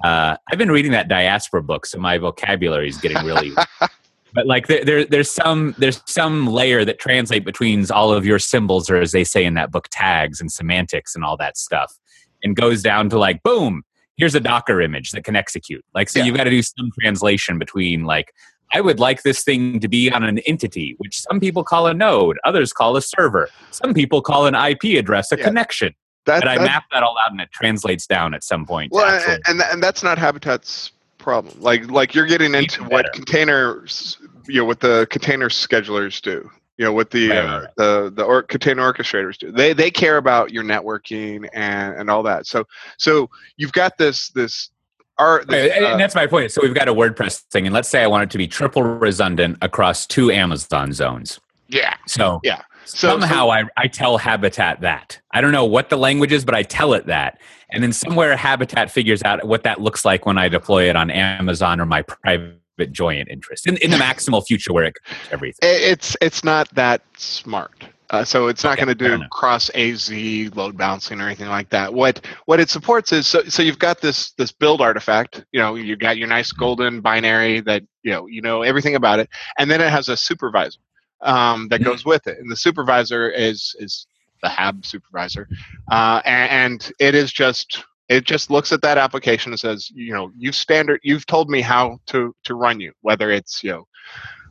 uh, 0.03 0.37
I've 0.51 0.57
been 0.57 0.71
reading 0.71 0.91
that 0.91 1.07
diaspora 1.07 1.63
book, 1.63 1.85
so 1.85 1.97
my 1.99 2.17
vocabulary 2.17 2.89
is 2.89 2.97
getting 2.97 3.23
really. 3.25 3.51
but 4.33 4.45
like 4.45 4.67
there, 4.67 4.83
there, 4.83 5.05
there's 5.05 5.31
some 5.31 5.73
there's 5.77 6.01
some 6.05 6.47
layer 6.47 6.83
that 6.85 6.99
translate 6.99 7.45
between 7.45 7.89
all 7.91 8.11
of 8.11 8.25
your 8.25 8.39
symbols, 8.39 8.89
or 8.89 8.97
as 8.97 9.11
they 9.11 9.23
say 9.23 9.45
in 9.45 9.53
that 9.53 9.71
book, 9.71 9.87
tags 9.91 10.41
and 10.41 10.51
semantics 10.51 11.15
and 11.15 11.23
all 11.23 11.37
that 11.37 11.57
stuff, 11.57 11.97
and 12.43 12.55
goes 12.55 12.83
down 12.83 13.09
to 13.09 13.17
like 13.17 13.41
boom. 13.43 13.83
Here's 14.17 14.35
a 14.35 14.39
Docker 14.39 14.81
image 14.81 15.11
that 15.11 15.23
can 15.23 15.35
execute. 15.35 15.83
Like 15.93 16.09
so, 16.09 16.19
yeah. 16.19 16.25
you've 16.25 16.37
got 16.37 16.45
to 16.45 16.49
do 16.49 16.61
some 16.61 16.89
translation 17.01 17.59
between 17.59 18.05
like 18.05 18.33
I 18.73 18.81
would 18.81 18.99
like 18.99 19.23
this 19.23 19.43
thing 19.43 19.79
to 19.79 19.87
be 19.87 20.11
on 20.11 20.23
an 20.23 20.39
entity, 20.39 20.95
which 20.97 21.21
some 21.21 21.39
people 21.39 21.63
call 21.63 21.87
a 21.87 21.93
node, 21.93 22.37
others 22.43 22.73
call 22.73 22.97
a 22.97 23.01
server, 23.01 23.49
some 23.71 23.93
people 23.93 24.21
call 24.21 24.47
an 24.47 24.55
IP 24.55 24.97
address 24.97 25.31
a 25.31 25.37
yeah. 25.37 25.43
connection. 25.43 25.93
That, 26.25 26.41
and 26.41 26.49
I 26.49 26.57
map 26.57 26.85
that 26.91 27.03
all 27.03 27.15
out, 27.23 27.31
and 27.31 27.39
it 27.39 27.51
translates 27.51 28.07
down 28.07 28.33
at 28.33 28.43
some 28.43 28.65
point. 28.65 28.91
Well, 28.91 29.21
and, 29.27 29.41
and 29.47 29.61
and 29.61 29.83
that's 29.83 30.01
not 30.01 30.17
Habitat's 30.17 30.91
problem. 31.19 31.61
Like 31.61 31.89
like 31.91 32.15
you're 32.15 32.25
getting 32.25 32.55
into 32.55 32.83
what 32.83 33.13
containers, 33.13 34.17
you 34.47 34.61
know, 34.61 34.65
what 34.65 34.79
the 34.79 35.07
container 35.11 35.49
schedulers 35.49 36.21
do. 36.21 36.49
You 36.77 36.85
know 36.85 36.93
what 36.93 37.11
the 37.11 37.29
right, 37.29 37.37
uh, 37.37 37.59
right. 37.61 37.69
the 37.77 38.13
the 38.15 38.23
or, 38.23 38.43
container 38.43 38.81
orchestrators 38.91 39.37
do. 39.37 39.51
They 39.51 39.73
they 39.73 39.89
care 39.89 40.17
about 40.17 40.51
your 40.51 40.63
networking 40.63 41.47
and 41.53 41.95
and 41.95 42.09
all 42.09 42.23
that. 42.23 42.45
So 42.47 42.65
so 42.97 43.29
you've 43.55 43.71
got 43.71 43.97
this 43.97 44.29
this 44.29 44.69
are 45.17 45.41
uh, 45.49 45.53
and 45.53 45.99
that's 45.99 46.15
my 46.15 46.27
point. 46.27 46.51
So 46.51 46.61
we've 46.61 46.73
got 46.73 46.89
a 46.89 46.93
WordPress 46.93 47.43
thing, 47.51 47.65
and 47.65 47.73
let's 47.73 47.87
say 47.87 48.03
I 48.03 48.07
want 48.07 48.23
it 48.23 48.31
to 48.31 48.37
be 48.37 48.47
triple 48.47 48.83
redundant 48.83 49.57
across 49.61 50.05
two 50.05 50.31
Amazon 50.31 50.91
zones. 50.91 51.39
Yeah. 51.69 51.95
So 52.07 52.41
yeah. 52.43 52.61
So, 52.85 53.09
somehow 53.09 53.45
so, 53.45 53.49
I, 53.49 53.63
I 53.77 53.87
tell 53.87 54.17
Habitat 54.17 54.81
that. 54.81 55.19
I 55.31 55.41
don't 55.41 55.51
know 55.51 55.65
what 55.65 55.89
the 55.89 55.97
language 55.97 56.31
is, 56.31 56.45
but 56.45 56.53
I 56.53 56.61
tell 56.61 56.93
it 56.93 57.07
that. 57.07 57.41
And 57.71 57.81
then 57.81 57.91
somewhere 57.91 58.37
Habitat 58.37 58.91
figures 58.91 59.23
out 59.23 59.43
what 59.43 59.63
that 59.63 59.81
looks 59.81 60.05
like 60.05 60.27
when 60.27 60.37
I 60.37 60.49
deploy 60.49 60.87
it 60.87 60.95
on 60.95 61.09
Amazon 61.09 61.81
or 61.81 61.87
my 61.87 62.03
private 62.03 62.59
joint 62.91 63.29
interest 63.29 63.67
in, 63.67 63.77
in 63.77 63.91
the 63.91 63.97
maximal 63.97 64.45
future 64.45 64.73
where 64.73 64.85
it 64.85 64.95
everything. 65.31 65.59
It's 65.61 66.15
it's 66.21 66.43
not 66.43 66.69
that 66.75 67.01
smart. 67.17 67.85
Uh, 68.11 68.23
so 68.23 68.47
it's 68.47 68.63
not 68.63 68.73
okay, 68.73 68.85
going 68.85 68.97
to 68.97 69.17
do 69.17 69.25
cross 69.31 69.71
AZ 69.73 70.11
load 70.55 70.77
balancing 70.77 71.19
or 71.19 71.25
anything 71.25 71.47
like 71.49 71.69
that. 71.69 71.93
What 71.93 72.23
what 72.45 72.59
it 72.59 72.69
supports 72.69 73.11
is 73.11 73.25
so, 73.25 73.43
so 73.43 73.63
you've 73.63 73.79
got 73.79 73.99
this 73.99 74.31
this 74.33 74.51
build 74.51 74.81
artifact. 74.81 75.43
You 75.51 75.59
know 75.59 75.75
you 75.75 75.95
got 75.95 76.17
your 76.17 76.27
nice 76.27 76.51
golden 76.51 77.01
binary 77.01 77.61
that 77.61 77.83
you 78.03 78.11
know 78.11 78.27
you 78.27 78.41
know 78.41 78.61
everything 78.61 78.95
about 78.95 79.19
it, 79.19 79.29
and 79.57 79.71
then 79.71 79.81
it 79.81 79.89
has 79.89 80.07
a 80.07 80.17
supervisor 80.17 80.79
um, 81.21 81.67
that 81.69 81.83
goes 81.83 82.05
with 82.05 82.27
it. 82.27 82.37
And 82.37 82.51
the 82.51 82.55
supervisor 82.55 83.29
is 83.29 83.75
is 83.79 84.05
the 84.43 84.49
HAB 84.49 84.85
supervisor, 84.85 85.47
uh, 85.89 86.21
and, 86.25 86.51
and 86.51 86.91
it 86.99 87.15
is 87.15 87.33
just 87.33 87.83
it 88.09 88.25
just 88.25 88.51
looks 88.51 88.71
at 88.71 88.81
that 88.81 88.97
application 88.97 89.51
and 89.51 89.59
says, 89.59 89.89
you 89.91 90.13
know, 90.13 90.31
you've 90.37 90.55
standard, 90.55 90.99
you've 91.03 91.25
told 91.25 91.49
me 91.49 91.61
how 91.61 91.99
to 92.07 92.35
to 92.43 92.55
run 92.55 92.79
you, 92.79 92.93
whether 93.01 93.31
it's 93.31 93.63
you 93.63 93.71
know, 93.71 93.87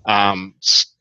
um, 0.06 0.54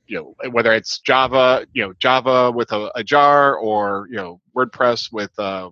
you 0.07 0.17
know, 0.17 0.49
whether 0.51 0.73
it's 0.73 0.99
Java, 0.99 1.65
you 1.73 1.83
know, 1.83 1.93
Java 1.99 2.51
with 2.51 2.71
a, 2.71 2.91
a 2.95 3.03
jar 3.03 3.55
or 3.57 4.07
you 4.09 4.17
know, 4.17 4.39
WordPress 4.55 5.11
with 5.11 5.31
uh, 5.39 5.69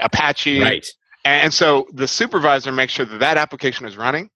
Apache, 0.00 0.60
right? 0.60 0.86
And 1.24 1.54
so 1.54 1.86
the 1.92 2.08
supervisor 2.08 2.72
makes 2.72 2.92
sure 2.92 3.06
that 3.06 3.20
that 3.20 3.36
application 3.36 3.86
is 3.86 3.96
running, 3.96 4.28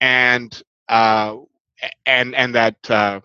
and 0.00 0.62
uh, 0.88 1.36
and 2.04 2.34
and 2.34 2.54
that 2.54 2.90
uh, 2.90 3.20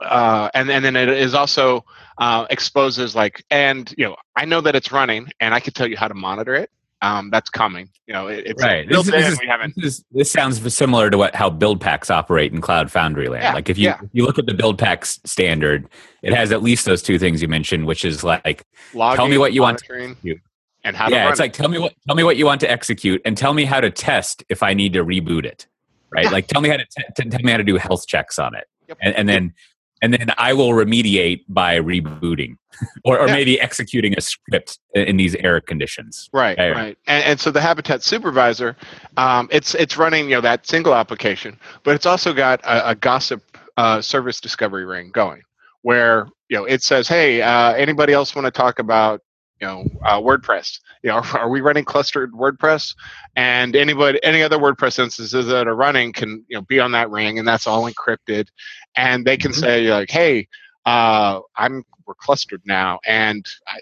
uh, 0.00 0.50
and 0.54 0.70
and 0.70 0.84
then 0.84 0.96
it 0.96 1.08
is 1.08 1.34
also 1.34 1.84
uh, 2.18 2.46
exposes 2.50 3.14
like 3.14 3.44
and 3.50 3.94
you 3.96 4.04
know 4.04 4.16
I 4.36 4.44
know 4.44 4.60
that 4.60 4.74
it's 4.74 4.92
running 4.92 5.28
and 5.40 5.54
I 5.54 5.60
can 5.60 5.72
tell 5.72 5.86
you 5.86 5.96
how 5.96 6.08
to 6.08 6.14
monitor 6.14 6.54
it. 6.54 6.70
Um, 7.02 7.30
that's 7.30 7.50
coming. 7.50 7.88
You 8.06 8.14
know, 8.14 8.28
it, 8.28 8.44
it's 8.46 8.62
right. 8.62 8.88
This, 8.88 9.06
this, 9.06 9.32
is, 9.32 9.38
this, 9.38 9.84
is- 9.84 10.04
this 10.12 10.30
sounds 10.30 10.72
similar 10.72 11.10
to 11.10 11.18
what 11.18 11.34
how 11.34 11.50
build 11.50 11.80
packs 11.80 12.10
operate 12.10 12.52
in 12.52 12.60
Cloud 12.60 12.92
Foundry 12.92 13.28
land. 13.28 13.42
Yeah, 13.42 13.54
like 13.54 13.68
if 13.68 13.76
you 13.76 13.88
yeah. 13.88 13.98
if 14.00 14.10
you 14.12 14.24
look 14.24 14.38
at 14.38 14.46
the 14.46 14.54
build 14.54 14.78
packs 14.78 15.18
standard, 15.24 15.88
it 16.22 16.32
has 16.32 16.52
at 16.52 16.62
least 16.62 16.84
those 16.84 17.02
two 17.02 17.18
things 17.18 17.42
you 17.42 17.48
mentioned, 17.48 17.86
which 17.86 18.04
is 18.04 18.22
like 18.22 18.64
Logging, 18.94 19.30
me 19.30 19.38
what 19.38 19.52
you 19.52 19.62
want 19.62 19.78
to 19.78 19.92
execute. 19.92 20.40
and 20.84 20.94
how 20.94 21.08
to 21.08 21.14
yeah, 21.14 21.28
it's 21.28 21.40
it. 21.40 21.42
like 21.42 21.52
tell 21.52 21.68
me 21.68 21.78
what 21.80 21.92
tell 22.06 22.14
me 22.14 22.22
what 22.22 22.36
you 22.36 22.46
want 22.46 22.60
to 22.60 22.70
execute 22.70 23.20
and 23.24 23.36
tell 23.36 23.52
me 23.52 23.64
how 23.64 23.80
to 23.80 23.90
test 23.90 24.44
if 24.48 24.62
I 24.62 24.72
need 24.72 24.92
to 24.92 25.04
reboot 25.04 25.44
it. 25.44 25.66
Right? 26.12 26.26
Yeah. 26.26 26.30
Like 26.30 26.46
tell 26.46 26.60
me 26.60 26.68
how 26.68 26.76
to 26.76 26.84
t- 26.84 27.02
t- 27.16 27.30
tell 27.30 27.40
me 27.42 27.50
how 27.50 27.58
to 27.58 27.64
do 27.64 27.78
health 27.78 28.06
checks 28.06 28.38
on 28.38 28.54
it. 28.54 28.68
Yep. 28.88 28.98
And, 29.00 29.16
and 29.16 29.28
then 29.28 29.54
and 30.02 30.12
then 30.12 30.30
I 30.36 30.52
will 30.52 30.70
remediate 30.70 31.44
by 31.48 31.78
rebooting 31.78 32.56
or, 33.04 33.18
or 33.18 33.28
Yeah. 33.28 33.32
maybe 33.32 33.60
executing 33.60 34.14
a 34.18 34.20
script 34.20 34.78
in 34.94 35.16
these 35.16 35.34
error 35.36 35.60
conditions. 35.60 36.28
Right, 36.32 36.58
Yeah. 36.58 36.68
right, 36.68 36.98
and, 37.06 37.24
and 37.24 37.40
so 37.40 37.50
the 37.50 37.60
Habitat 37.60 38.02
Supervisor, 38.02 38.76
um, 39.16 39.48
it's 39.50 39.74
it's 39.74 39.96
running 39.96 40.24
you 40.28 40.34
know 40.34 40.40
that 40.42 40.66
single 40.66 40.94
application, 40.94 41.58
but 41.84 41.94
it's 41.94 42.06
also 42.06 42.34
got 42.34 42.60
a, 42.64 42.90
a 42.90 42.94
gossip 42.94 43.42
uh, 43.78 44.02
service 44.02 44.40
discovery 44.40 44.84
ring 44.84 45.10
going, 45.12 45.40
where 45.82 46.26
you 46.48 46.56
know 46.58 46.64
it 46.64 46.82
says, 46.82 47.08
hey, 47.08 47.40
uh, 47.40 47.72
anybody 47.72 48.12
else 48.12 48.34
want 48.34 48.44
to 48.44 48.50
talk 48.50 48.78
about 48.78 49.22
you 49.62 49.68
know 49.68 49.84
uh, 50.04 50.20
WordPress? 50.20 50.80
You 51.02 51.10
know, 51.10 51.22
are, 51.34 51.48
we 51.48 51.60
running 51.60 51.84
clustered 51.84 52.32
WordPress? 52.32 52.94
And 53.36 53.74
anybody, 53.74 54.18
any 54.22 54.42
other 54.42 54.58
WordPress 54.58 54.98
instances 54.98 55.46
that 55.46 55.66
are 55.68 55.76
running 55.76 56.12
can 56.12 56.44
you 56.48 56.56
know 56.56 56.62
be 56.62 56.80
on 56.80 56.92
that 56.92 57.10
ring, 57.10 57.38
and 57.38 57.48
that's 57.48 57.66
all 57.66 57.90
encrypted, 57.90 58.48
and 58.96 59.24
they 59.24 59.36
can 59.36 59.52
Mhm. 59.52 59.60
say 59.60 59.90
like, 59.90 60.10
hey, 60.10 60.48
uh, 60.84 61.40
I'm 61.56 61.84
we're 62.06 62.14
clustered 62.14 62.62
now, 62.66 62.98
and 63.06 63.46
I, 63.68 63.78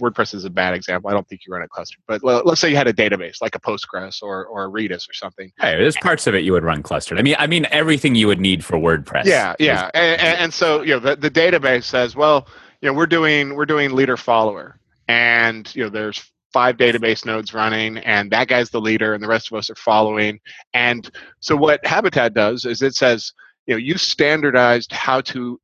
WordPress 0.00 0.34
is 0.34 0.44
a 0.44 0.50
bad 0.50 0.74
example. 0.74 1.08
I 1.08 1.12
don't 1.12 1.26
think 1.28 1.42
you 1.46 1.52
run 1.52 1.62
a 1.62 1.68
clustered, 1.68 2.02
but 2.08 2.20
well, 2.24 2.42
let's 2.44 2.60
say 2.60 2.68
you 2.68 2.74
had 2.74 2.88
a 2.88 2.92
database 2.92 3.40
like 3.40 3.54
a 3.54 3.60
Postgres 3.60 4.22
or, 4.22 4.44
or 4.46 4.64
a 4.64 4.68
Redis 4.68 5.08
or 5.08 5.12
something. 5.12 5.52
Hey, 5.60 5.76
there's 5.76 5.96
parts 5.98 6.26
of 6.26 6.34
it 6.34 6.42
you 6.42 6.50
would 6.50 6.64
run 6.64 6.82
clustered. 6.82 7.16
I 7.16 7.22
mean, 7.22 7.36
I 7.38 7.46
mean 7.46 7.64
everything 7.70 8.16
you 8.16 8.26
would 8.26 8.40
need 8.40 8.64
for 8.64 8.76
WordPress. 8.76 9.24
Yeah, 9.24 9.54
yeah, 9.60 9.90
and, 9.94 10.20
and, 10.20 10.38
and 10.38 10.54
so 10.54 10.82
you 10.82 10.94
know 10.94 10.98
the, 10.98 11.14
the 11.14 11.30
database 11.30 11.84
says, 11.84 12.16
well, 12.16 12.48
you 12.80 12.88
know 12.88 12.92
we're 12.92 13.06
doing 13.06 13.54
we're 13.54 13.66
doing 13.66 13.92
leader 13.92 14.16
follower, 14.16 14.80
and 15.08 15.72
you 15.74 15.84
know 15.84 15.90
there's 15.90 16.22
five 16.52 16.76
database 16.76 17.24
nodes 17.26 17.52
running, 17.52 17.98
and 17.98 18.30
that 18.30 18.48
guy's 18.48 18.70
the 18.70 18.80
leader, 18.80 19.14
and 19.14 19.22
the 19.22 19.28
rest 19.28 19.50
of 19.50 19.56
us 19.58 19.68
are 19.70 19.74
following. 19.74 20.38
And 20.72 21.10
so 21.40 21.56
what 21.56 21.84
Habitat 21.84 22.32
does 22.34 22.64
is 22.64 22.80
it 22.82 22.94
says, 22.94 23.32
you 23.66 23.74
know, 23.74 23.78
you 23.78 23.98
standardized 23.98 24.92
how 24.92 25.20
to 25.22 25.60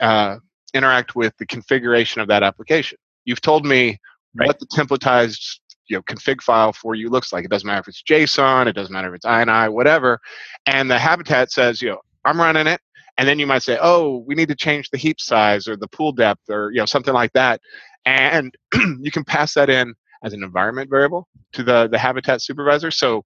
uh, 0.00 0.36
interact 0.74 1.16
with 1.16 1.34
the 1.38 1.46
configuration 1.46 2.20
of 2.20 2.28
that 2.28 2.42
application. 2.42 2.98
You've 3.24 3.40
told 3.40 3.64
me 3.66 3.98
Right. 4.36 4.48
what 4.48 4.58
the 4.58 4.66
templatized 4.66 5.60
you 5.86 5.96
know 5.96 6.02
config 6.02 6.42
file 6.42 6.72
for 6.72 6.94
you 6.96 7.08
looks 7.08 7.32
like. 7.32 7.44
It 7.44 7.50
doesn't 7.50 7.66
matter 7.66 7.80
if 7.80 7.88
it's 7.88 8.02
JSON, 8.02 8.66
it 8.66 8.72
doesn't 8.72 8.92
matter 8.92 9.08
if 9.08 9.14
it's 9.14 9.24
INI, 9.26 9.72
whatever. 9.72 10.18
And 10.66 10.90
the 10.90 10.98
Habitat 10.98 11.52
says, 11.52 11.80
you 11.80 11.90
know, 11.90 12.00
I'm 12.24 12.38
running 12.40 12.66
it, 12.66 12.80
and 13.16 13.28
then 13.28 13.38
you 13.38 13.46
might 13.46 13.62
say, 13.62 13.78
oh, 13.80 14.24
we 14.26 14.34
need 14.34 14.48
to 14.48 14.56
change 14.56 14.90
the 14.90 14.98
heap 14.98 15.20
size 15.20 15.68
or 15.68 15.76
the 15.76 15.88
pool 15.88 16.12
depth 16.12 16.42
or 16.50 16.70
you 16.72 16.78
know 16.78 16.86
something 16.86 17.14
like 17.14 17.32
that, 17.32 17.60
and 18.04 18.54
you 19.00 19.10
can 19.10 19.24
pass 19.24 19.54
that 19.54 19.70
in 19.70 19.94
as 20.24 20.32
an 20.32 20.42
environment 20.42 20.90
variable 20.90 21.28
to 21.52 21.62
the 21.62 21.88
the 21.88 21.98
Habitat 21.98 22.42
supervisor. 22.42 22.90
So 22.90 23.24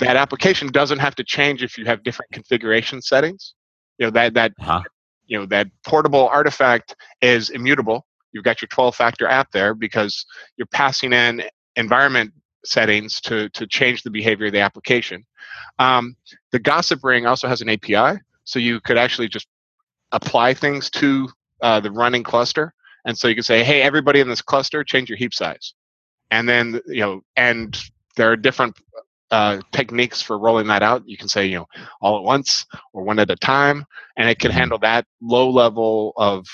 that 0.00 0.16
application 0.16 0.68
doesn't 0.68 0.98
have 0.98 1.14
to 1.16 1.24
change 1.24 1.62
if 1.62 1.78
you 1.78 1.84
have 1.86 2.02
different 2.02 2.32
configuration 2.32 3.00
settings. 3.02 3.54
You 3.98 4.06
know 4.06 4.10
that 4.10 4.34
that 4.34 4.52
Huh? 4.60 4.82
you 5.26 5.38
know 5.38 5.46
that 5.46 5.68
portable 5.86 6.28
artifact 6.28 6.94
is 7.20 7.50
immutable 7.50 8.06
you've 8.32 8.44
got 8.44 8.60
your 8.60 8.68
12 8.68 8.94
factor 8.94 9.26
app 9.26 9.50
there 9.52 9.74
because 9.74 10.24
you're 10.56 10.66
passing 10.66 11.12
in 11.12 11.42
environment 11.76 12.32
settings 12.64 13.20
to 13.20 13.48
to 13.50 13.66
change 13.66 14.02
the 14.02 14.10
behavior 14.10 14.46
of 14.46 14.52
the 14.52 14.60
application 14.60 15.24
um, 15.78 16.16
the 16.52 16.58
gossip 16.58 17.04
ring 17.04 17.26
also 17.26 17.48
has 17.48 17.60
an 17.60 17.68
api 17.68 18.18
so 18.46 18.58
you 18.58 18.80
could 18.80 18.96
actually 18.96 19.28
just 19.28 19.46
apply 20.12 20.54
things 20.54 20.88
to 20.88 21.28
uh, 21.62 21.80
the 21.80 21.90
running 21.90 22.22
cluster 22.22 22.72
and 23.04 23.16
so 23.18 23.28
you 23.28 23.34
can 23.34 23.44
say 23.44 23.62
hey 23.62 23.82
everybody 23.82 24.20
in 24.20 24.28
this 24.28 24.40
cluster 24.42 24.82
change 24.82 25.08
your 25.10 25.18
heap 25.18 25.34
size 25.34 25.74
and 26.30 26.48
then 26.48 26.80
you 26.86 27.00
know 27.00 27.20
and 27.36 27.78
there 28.16 28.30
are 28.30 28.36
different 28.36 28.78
uh, 29.32 29.58
techniques 29.72 30.22
for 30.22 30.38
rolling 30.38 30.68
that 30.68 30.82
out 30.82 31.02
you 31.06 31.16
can 31.16 31.28
say 31.28 31.44
you 31.44 31.56
know 31.58 31.66
all 32.00 32.16
at 32.16 32.22
once 32.22 32.64
or 32.92 33.02
one 33.02 33.18
at 33.18 33.30
a 33.30 33.36
time 33.36 33.84
and 34.16 34.28
it 34.30 34.38
can 34.38 34.50
Mhm. 34.50 34.54
handle 34.54 34.78
that 34.78 35.04
low 35.20 35.50
level 35.50 36.12
of 36.16 36.46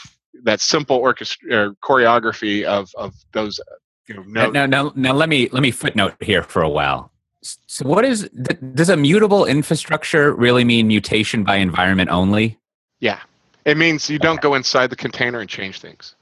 that 0.44 0.60
simple 0.60 0.96
orchestra 0.96 1.54
or 1.54 1.74
choreography 1.84 2.64
of 2.64 2.90
of 2.96 3.14
those 3.32 3.60
uh, 3.60 3.64
you 4.08 4.14
know 4.14 4.22
Now, 4.22 4.50
now, 4.50 4.66
now, 4.66 4.92
now 4.96 5.12
let 5.12 5.28
me 5.28 5.48
let 5.52 5.62
me 5.62 5.70
footnote 5.70 6.14
here 6.20 6.42
for 6.42 6.62
a 6.62 6.68
while. 6.68 7.11
S- 7.42 7.58
So, 7.66 7.86
what 7.86 8.04
is 8.04 8.28
th- 8.46 8.60
does 8.74 8.88
a 8.88 8.96
mutable 8.96 9.44
infrastructure 9.44 10.32
really 10.34 10.64
mean 10.64 10.86
mutation 10.86 11.44
by 11.44 11.56
environment 11.56 12.10
only? 12.10 12.58
yeah 13.00 13.20
it 13.64 13.76
means 13.76 14.08
you 14.10 14.18
don't 14.18 14.40
go 14.40 14.54
inside 14.54 14.90
the 14.90 14.96
container 14.96 15.40
and 15.40 15.48
change 15.50 15.80
things 15.80 16.14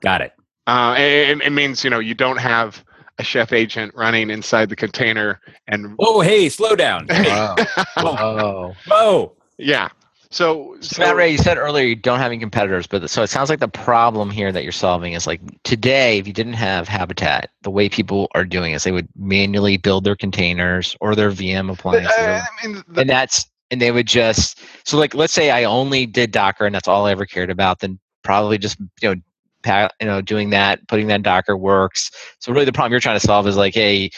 Got 0.00 0.20
it. 0.22 0.32
uh, 0.66 0.94
it, 0.98 1.40
it 1.42 1.50
means 1.52 1.84
you 1.84 1.90
know 1.90 1.98
you 1.98 2.14
don't 2.14 2.38
have 2.38 2.82
a 3.18 3.24
chef 3.24 3.52
agent 3.52 3.94
running 3.94 4.28
inside 4.30 4.68
the 4.68 4.76
container 4.76 5.40
and 5.68 5.94
Oh, 6.00 6.20
hey, 6.20 6.48
slow 6.48 6.74
down. 6.74 7.06
Hey, 7.08 7.28
Wow. 7.28 7.54
Whoa. 8.00 8.74
whoa. 8.88 9.32
yeah 9.58 9.88
so, 10.34 10.76
So, 10.80 11.02
Matt 11.02 11.14
Ray, 11.16 11.30
you 11.30 11.38
said 11.38 11.58
earlier 11.58 11.84
you 11.84 11.94
don't 11.94 12.18
have 12.18 12.32
any 12.32 12.40
competitors, 12.40 12.86
but 12.86 13.08
so 13.08 13.22
it 13.22 13.28
sounds 13.28 13.48
like 13.48 13.60
the 13.60 13.68
problem 13.68 14.30
here 14.30 14.50
that 14.50 14.64
you're 14.64 14.72
solving 14.72 15.12
is 15.12 15.26
like 15.26 15.40
today, 15.62 16.18
if 16.18 16.26
you 16.26 16.32
didn't 16.32 16.54
have 16.54 16.88
Habitat, 16.88 17.50
the 17.62 17.70
way 17.70 17.88
people 17.88 18.28
are 18.34 18.44
doing 18.44 18.72
is 18.72 18.82
they 18.82 18.92
would 18.92 19.08
manually 19.16 19.76
build 19.76 20.04
their 20.04 20.16
containers 20.16 20.96
or 21.00 21.14
their 21.14 21.30
VM 21.30 21.70
appliances, 21.70 22.12
I 22.18 22.66
mean, 22.66 22.82
the, 22.88 23.02
and 23.02 23.10
that's 23.10 23.46
and 23.70 23.80
they 23.80 23.92
would 23.92 24.06
just 24.06 24.60
so 24.84 24.98
like 24.98 25.14
let's 25.14 25.32
say 25.32 25.50
I 25.50 25.64
only 25.64 26.04
did 26.04 26.32
Docker 26.32 26.66
and 26.66 26.74
that's 26.74 26.88
all 26.88 27.06
I 27.06 27.12
ever 27.12 27.26
cared 27.26 27.50
about, 27.50 27.80
then 27.80 27.98
probably 28.24 28.58
just 28.58 28.78
you 29.00 29.14
know. 29.14 29.20
You 29.66 30.06
know, 30.06 30.20
doing 30.20 30.50
that, 30.50 30.86
putting 30.88 31.06
that 31.06 31.14
in 31.14 31.22
Docker 31.22 31.56
works. 31.56 32.10
So 32.38 32.52
really, 32.52 32.66
the 32.66 32.72
problem 32.72 32.92
you're 32.92 33.00
trying 33.00 33.18
to 33.18 33.26
solve 33.26 33.46
is 33.48 33.56
like, 33.56 33.72
hey, 33.72 34.10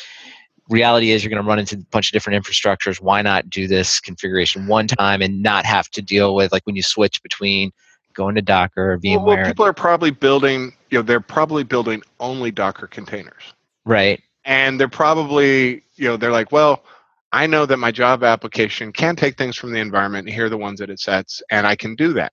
reality 0.68 1.10
is 1.10 1.22
you're 1.22 1.30
going 1.30 1.42
to 1.42 1.48
run 1.48 1.58
into 1.58 1.76
a 1.76 1.78
bunch 1.90 2.08
of 2.08 2.12
different 2.12 2.44
infrastructures. 2.44 3.00
Why 3.00 3.22
not 3.22 3.48
do 3.48 3.66
this 3.68 4.00
configuration 4.00 4.66
one 4.66 4.86
time 4.86 5.22
and 5.22 5.42
not 5.42 5.64
have 5.64 5.88
to 5.90 6.02
deal 6.02 6.34
with 6.34 6.52
like 6.52 6.66
when 6.66 6.76
you 6.76 6.82
switch 6.82 7.22
between 7.22 7.72
going 8.14 8.34
to 8.34 8.42
Docker 8.42 8.92
or 8.92 9.00
well, 9.04 9.24
well, 9.24 9.44
people 9.44 9.64
are 9.64 9.74
probably 9.74 10.10
building 10.10 10.72
you 10.90 10.98
know 10.98 11.02
they're 11.02 11.20
probably 11.20 11.62
building 11.62 12.02
only 12.20 12.50
docker 12.50 12.86
containers 12.86 13.54
right? 13.84 14.22
and 14.44 14.78
they're 14.80 14.88
probably 14.88 15.82
you 15.94 16.08
know 16.08 16.16
they're 16.16 16.32
like 16.32 16.52
well 16.52 16.84
i 17.32 17.46
know 17.46 17.66
that 17.66 17.78
my 17.78 17.90
job 17.90 18.22
application 18.22 18.92
can 18.92 19.16
take 19.16 19.36
things 19.36 19.56
from 19.56 19.72
the 19.72 19.78
environment 19.78 20.26
and 20.26 20.34
here 20.34 20.46
are 20.46 20.50
the 20.50 20.56
ones 20.56 20.78
that 20.78 20.90
it 20.90 21.00
sets 21.00 21.42
and 21.50 21.66
i 21.66 21.76
can 21.76 21.94
do 21.94 22.12
that 22.12 22.32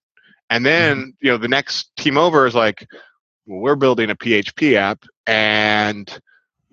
and 0.50 0.66
then 0.66 0.98
mm-hmm. 0.98 1.10
you 1.22 1.32
know 1.32 1.38
the 1.38 1.48
next 1.48 1.96
team 1.98 2.18
over 2.18 2.46
is 2.46 2.56
like 2.56 2.88
well, 3.46 3.60
we're 3.60 3.76
building 3.76 4.10
a 4.10 4.16
php 4.16 4.76
app 4.76 5.04
and 5.28 6.20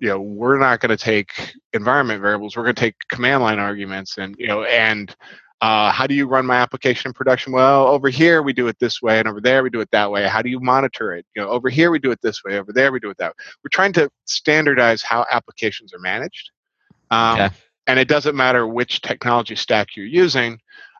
you 0.01 0.09
know 0.09 0.19
we're 0.19 0.57
not 0.57 0.81
going 0.81 0.89
to 0.89 0.97
take 0.97 1.53
environment 1.73 2.19
variables 2.21 2.57
we're 2.57 2.63
going 2.63 2.75
to 2.75 2.79
take 2.81 2.95
command 3.07 3.41
line 3.41 3.59
arguments 3.59 4.17
and 4.17 4.35
you 4.37 4.47
know 4.47 4.63
and 4.63 5.15
uh, 5.61 5.91
how 5.91 6.07
do 6.07 6.15
you 6.15 6.25
run 6.25 6.43
my 6.43 6.55
application 6.55 7.09
in 7.09 7.13
production? 7.13 7.53
Well 7.53 7.87
over 7.87 8.09
here 8.09 8.41
we 8.41 8.51
do 8.51 8.67
it 8.67 8.79
this 8.79 8.99
way 8.99 9.19
and 9.19 9.27
over 9.27 9.39
there 9.39 9.61
we 9.61 9.69
do 9.69 9.79
it 9.79 9.91
that 9.91 10.09
way. 10.09 10.27
How 10.27 10.41
do 10.41 10.49
you 10.49 10.59
monitor 10.59 11.13
it? 11.13 11.23
You 11.35 11.43
know 11.43 11.49
over 11.49 11.69
here 11.69 11.91
we 11.91 11.99
do 11.99 12.09
it 12.09 12.19
this 12.23 12.43
way 12.43 12.57
over 12.57 12.73
there 12.73 12.91
we 12.91 12.99
do 12.99 13.11
it 13.11 13.17
that 13.19 13.27
way. 13.29 13.43
We're 13.63 13.69
trying 13.71 13.93
to 13.93 14.09
standardize 14.25 15.03
how 15.03 15.23
applications 15.31 15.93
are 15.93 15.99
managed 15.99 16.49
um, 17.11 17.39
Okay. 17.39 17.55
and 17.85 17.99
it 17.99 18.07
doesn't 18.07 18.35
matter 18.35 18.65
which 18.67 19.01
technology 19.01 19.55
stack 19.55 19.95
you're 19.95 20.07
using 20.07 20.59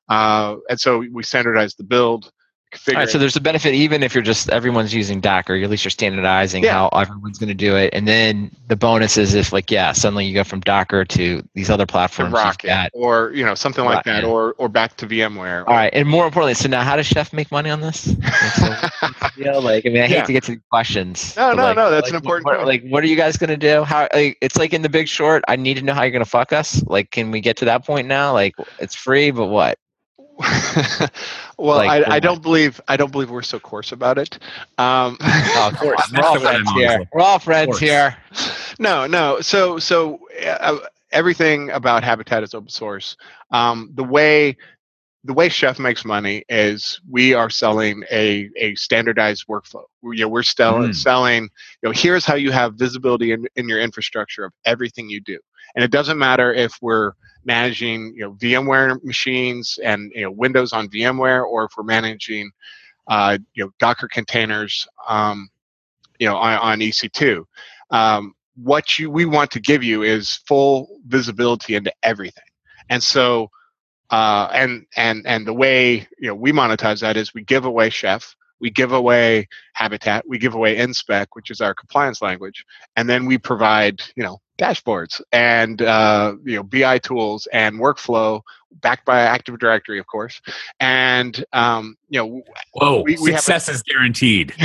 uh, 0.10 0.58
and 0.70 0.80
so 0.80 1.04
we 1.12 1.24
standardize 1.24 1.74
the 1.74 1.84
build 1.84 2.32
All 2.88 2.94
right, 2.96 3.10
so 3.10 3.18
there's 3.18 3.36
a 3.36 3.42
benefit 3.42 3.74
even 3.74 4.02
if 4.02 4.14
you're 4.16 4.24
just 4.24 4.50
everyone's 4.50 4.94
using 4.94 5.20
Docker, 5.20 5.56
at 5.56 5.70
least 5.70 5.84
you're 5.84 5.90
standardizing 5.92 6.64
Yeah. 6.64 6.72
how 6.74 6.88
everyone's 6.90 7.38
going 7.38 7.50
to 7.50 7.54
do 7.54 7.76
it. 7.76 7.90
And 7.94 8.08
then 8.08 8.50
the 8.68 8.78
bonus 8.78 9.18
is 9.18 9.34
if 9.34 9.52
like 9.52 9.70
yeah, 9.70 9.92
suddenly 9.92 10.26
you 10.26 10.34
go 10.34 10.46
from 10.46 10.62
Docker 10.62 11.04
to 11.04 11.44
these 11.54 11.70
other 11.70 11.86
platforms. 11.86 12.32
Rocket 12.34 12.68
got- 12.68 12.90
or 12.94 13.32
you 13.36 13.44
know 13.46 13.56
something 13.56 13.84
like 13.84 14.06
that 14.06 14.24
or 14.24 14.54
or 14.58 14.70
back 14.70 14.96
to 14.98 15.08
VMware 15.08 15.66
All 15.68 15.74
right, 15.74 15.90
and 15.94 16.08
more 16.08 16.26
importantly, 16.26 16.54
so 16.54 16.70
now 16.70 16.82
how 16.82 16.96
does 16.96 17.06
Chef 17.08 17.34
make 17.34 17.52
money 17.52 17.70
on 17.70 17.82
this? 17.82 18.08
Like, 18.08 18.82
the 18.82 19.32
deal? 19.44 19.62
like, 19.62 19.86
I 19.86 19.90
mean, 19.90 20.04
I 20.04 20.08
hate 20.08 20.16
Yeah. 20.16 20.24
to 20.24 20.34
get 20.34 20.44
to 20.46 20.52
the 20.56 20.62
questions. 20.72 21.36
No, 21.36 21.52
no, 21.54 21.64
like- 21.64 21.76
no, 21.76 21.92
that's 21.92 22.10
an 22.10 22.16
important 22.16 22.46
what- 22.46 22.56
point. 22.56 22.68
Like, 22.68 22.84
what 22.88 23.04
are 23.04 23.08
you 23.08 23.18
guys 23.18 23.36
going 23.38 23.50
to 23.50 23.58
do? 23.58 23.84
How? 23.84 24.08
Like, 24.14 24.38
it's 24.42 24.56
like 24.58 24.74
in 24.74 24.82
The 24.82 24.90
Big 24.90 25.08
Short. 25.10 25.44
I 25.50 25.56
need 25.58 25.74
to 25.76 25.82
know 25.84 25.94
how 25.94 26.04
you're 26.04 26.12
going 26.12 26.24
to 26.24 26.30
fuck 26.30 26.54
us. 26.54 26.82
Like, 26.86 27.12
can 27.12 27.32
we 27.32 27.42
get 27.42 27.58
to 27.58 27.66
that 27.66 27.86
point 27.86 28.08
now? 28.08 28.32
Like, 28.34 28.56
it's 28.80 28.96
free, 28.96 29.32
but 29.32 29.48
what? 29.48 29.78
well, 31.58 31.82
Like, 31.82 31.88
I, 31.88 32.04
I 32.10 32.20
don't 32.20 32.42
believe 32.42 32.80
I 32.88 32.98
don't 32.98 33.12
believe 33.12 33.30
we're 33.30 33.42
so 33.42 33.60
coarse 33.60 33.92
about 33.92 34.18
it. 34.18 34.38
Um, 34.78 35.18
Oh, 35.54 35.68
of 35.68 35.76
course, 35.76 36.12
we're 36.16 36.24
all 36.24 36.38
friends 36.38 36.72
here. 36.72 37.00
We're 37.14 37.22
all 37.22 37.40
friends 37.40 37.80
here. 37.80 38.16
no, 38.80 39.06
no. 39.08 39.40
So, 39.42 39.80
so 39.80 40.20
uh, 40.46 40.78
everything 41.12 41.70
about 41.72 42.04
Habitat 42.04 42.44
is 42.44 42.54
open 42.54 42.70
source. 42.70 43.16
Um, 43.52 43.92
the 43.96 44.04
way 44.04 44.58
the 45.24 45.34
way 45.34 45.50
Chef 45.50 45.80
makes 45.80 46.06
money 46.06 46.44
is 46.50 47.00
we 47.10 47.34
are 47.34 47.50
selling 47.50 48.04
a, 48.12 48.50
a 48.58 48.76
standardized 48.76 49.46
workflow. 49.48 49.84
We, 50.02 50.18
you 50.18 50.24
know, 50.24 50.30
we're 50.30 50.44
still 50.44 50.82
Mm. 50.82 50.96
selling, 50.96 51.44
you 51.44 51.50
know, 51.90 51.92
here's 51.96 52.26
how 52.26 52.36
you 52.36 52.52
have 52.52 52.76
visibility 52.76 53.32
in, 53.32 53.46
in 53.56 53.68
your 53.68 53.80
infrastructure 53.80 54.44
of 54.46 54.54
everything 54.66 55.10
you 55.10 55.22
do. 55.22 55.40
And 55.76 55.84
it 55.84 55.92
doesn't 55.92 56.18
matter 56.18 56.54
if 56.54 56.74
we're 56.82 57.14
managing, 57.46 58.14
you 58.16 58.22
know, 58.22 58.34
VMware 58.34 59.04
machines 59.04 59.80
and 59.84 60.12
you 60.14 60.22
know 60.22 60.32
Windows 60.32 60.74
on 60.74 60.90
VMware, 60.90 61.46
or 61.46 61.66
if 61.66 61.72
we're 61.78 61.84
managing, 61.84 62.52
uh, 63.08 63.38
you 63.54 63.66
know, 63.66 63.72
Docker 63.80 64.08
containers, 64.08 64.88
um, 65.08 65.50
you 66.20 66.28
know, 66.28 66.38
on, 66.38 66.58
on 66.60 66.80
EC2. 66.80 67.44
Um, 67.90 68.34
what 68.56 69.00
you 69.00 69.10
we 69.10 69.26
want 69.26 69.52
to 69.52 69.60
give 69.60 69.84
you 69.84 70.04
is 70.04 70.40
full 70.48 71.00
visibility 71.08 71.76
into 71.76 71.94
everything. 72.04 72.44
And 72.90 73.02
so 73.02 73.50
uh, 74.12 74.50
and 74.54 74.86
and 74.98 75.26
and 75.26 75.48
the 75.48 75.54
way 75.54 76.08
you 76.20 76.28
know 76.28 76.36
we 76.36 76.52
monetize 76.52 77.00
that 77.00 77.18
is 77.18 77.34
we 77.34 77.44
give 77.44 77.66
away 77.66 77.90
Chef, 77.90 78.36
we 78.62 78.70
give 78.70 78.94
away 78.94 79.48
Habitat, 79.74 80.24
we 80.28 80.38
give 80.38 80.54
away 80.54 80.78
InSpec, 80.78 81.28
which 81.34 81.50
is 81.52 81.60
our 81.60 81.74
compliance 81.74 82.22
language, 82.22 82.64
and 82.96 83.10
then 83.10 83.26
we 83.26 83.38
provide 83.38 84.02
you 84.16 84.24
know 84.24 84.40
dashboards 84.60 85.20
and 85.32 85.82
uh, 85.82 86.36
you 86.46 86.56
know 86.56 86.64
BI 86.64 87.00
tools 87.00 87.48
and 87.52 87.80
workflow 87.80 88.42
backed 88.82 89.04
by 89.06 89.20
Active 89.20 89.60
Directory, 89.60 90.00
of 90.00 90.08
course, 90.08 90.40
and 90.80 91.44
um, 91.52 91.98
you 92.10 92.20
know. 92.20 92.42
Whoa, 92.74 93.02
We- 93.02 93.18
we 93.20 93.32
have 93.32 93.40
a- 93.40 93.42
success 93.42 93.68
is 93.68 93.82
guaranteed. 93.84 94.54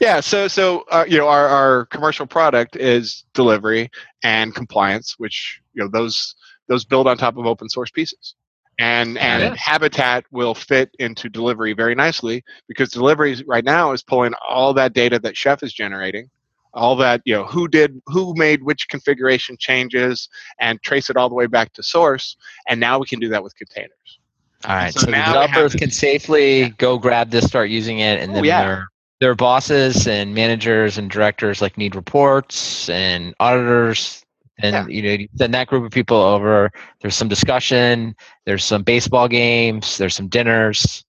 Yeah 0.00 0.20
so 0.20 0.48
so 0.48 0.84
uh, 0.90 1.04
you 1.06 1.18
know 1.18 1.28
our, 1.28 1.46
our 1.46 1.86
commercial 1.86 2.26
product 2.26 2.74
is 2.76 3.24
delivery 3.34 3.90
and 4.22 4.54
compliance 4.54 5.14
which 5.18 5.60
you 5.74 5.82
know 5.82 5.90
those 5.90 6.34
those 6.68 6.84
build 6.84 7.06
on 7.06 7.16
top 7.18 7.36
of 7.36 7.44
open 7.46 7.68
source 7.68 7.90
pieces 7.90 8.34
and 8.78 9.16
oh, 9.18 9.20
and 9.20 9.42
Yeah. 9.42 9.54
habitat 9.56 10.24
will 10.30 10.54
fit 10.54 10.90
into 10.98 11.28
delivery 11.28 11.72
very 11.72 11.94
nicely 11.94 12.44
because 12.68 12.90
delivery 12.90 13.42
right 13.46 13.64
now 13.64 13.92
is 13.92 14.02
pulling 14.02 14.34
all 14.48 14.72
that 14.74 14.92
data 14.92 15.18
that 15.18 15.36
chef 15.36 15.62
is 15.62 15.72
generating 15.72 16.28
all 16.74 16.94
that 16.96 17.22
you 17.24 17.34
know 17.34 17.44
who 17.44 17.68
did 17.68 18.00
who 18.06 18.34
made 18.36 18.62
which 18.62 18.88
configuration 18.88 19.56
changes 19.58 20.28
and 20.60 20.82
trace 20.82 21.08
it 21.10 21.16
all 21.16 21.28
the 21.28 21.34
way 21.34 21.46
back 21.46 21.72
to 21.72 21.82
source 21.82 22.36
and 22.68 22.78
now 22.80 22.98
we 22.98 23.06
can 23.06 23.18
do 23.20 23.28
that 23.28 23.42
with 23.42 23.54
containers 23.56 24.18
All 24.64 24.74
right, 24.74 24.92
So 24.92 25.00
so, 25.00 25.10
now 25.10 25.22
developers 25.24 25.74
can 25.74 25.90
safely 25.90 26.70
go 26.78 26.98
grab 26.98 27.30
this, 27.30 27.46
start 27.46 27.70
using 27.70 28.00
it, 28.00 28.20
and 28.20 28.34
Oh, 28.34 28.36
then 28.36 28.44
yeah. 28.44 28.60
their 28.60 28.88
their 29.20 29.34
bosses 29.34 30.06
and 30.06 30.34
managers 30.34 30.98
and 30.98 31.10
directors 31.10 31.62
like 31.62 31.78
need 31.78 31.94
reports 31.94 32.88
and 32.90 33.34
auditors, 33.40 34.25
and 34.58 34.74
Yeah. 34.74 34.86
you 34.88 35.02
know 35.02 35.10
you 35.10 35.28
send 35.36 35.52
that 35.54 35.66
group 35.68 35.84
of 35.84 35.90
people 35.92 36.16
over. 36.16 36.70
There's 37.00 37.14
some 37.16 37.28
discussion. 37.28 38.14
There's 38.44 38.64
some 38.64 38.82
baseball 38.82 39.28
games. 39.28 39.98
There's 39.98 40.14
some 40.14 40.28
dinners. 40.28 41.04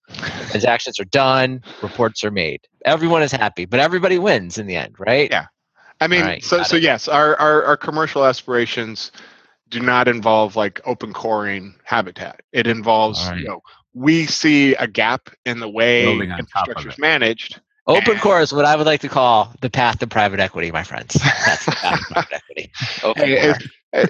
Transactions 0.50 0.98
are 1.00 1.04
done. 1.06 1.62
Reports 1.82 2.24
are 2.24 2.30
made. 2.30 2.60
Everyone 2.84 3.22
is 3.22 3.32
happy, 3.32 3.64
but 3.64 3.80
everybody 3.80 4.18
wins 4.18 4.58
in 4.58 4.66
the 4.66 4.76
end, 4.76 4.94
right? 4.98 5.28
Yeah. 5.30 5.46
I 6.00 6.06
mean, 6.06 6.20
Alright, 6.22 6.44
so 6.44 6.62
so 6.62 6.76
it. 6.76 6.82
yes, 6.82 7.08
our, 7.08 7.34
our 7.36 7.64
our 7.64 7.76
commercial 7.76 8.24
aspirations 8.24 9.10
do 9.68 9.80
not 9.80 10.08
involve 10.08 10.54
like 10.56 10.80
open 10.86 11.12
coring 11.12 11.74
habitat. 11.84 12.40
It 12.52 12.66
involves 12.66 13.20
Alright. 13.24 13.40
you 13.40 13.48
know 13.48 13.60
we 13.94 14.26
see 14.26 14.74
a 14.76 14.86
gap 14.86 15.28
in 15.44 15.58
the 15.58 15.68
way 15.68 16.04
Building 16.04 16.30
on 16.30 16.46
top 16.46 16.64
of 16.64 16.68
infrastructure 16.76 16.88
is 16.90 16.98
managed. 16.98 17.60
Open 17.88 18.18
core 18.18 18.40
is 18.40 18.52
what 18.52 18.64
I 18.66 18.76
would 18.76 18.86
like 18.86 19.00
to 19.00 19.08
call 19.08 19.52
the 19.62 19.70
path 19.70 19.98
to 20.00 20.06
private 20.06 20.40
equity, 20.40 20.70
my 20.70 20.82
friends. 20.84 21.14
That's 21.14 21.64
the 21.64 21.72
path 21.72 21.98
to 21.98 22.12
private 22.14 22.32
equity. 22.34 22.70
Open 23.02 23.22
Hey, 23.28 23.52
core. 23.92 24.04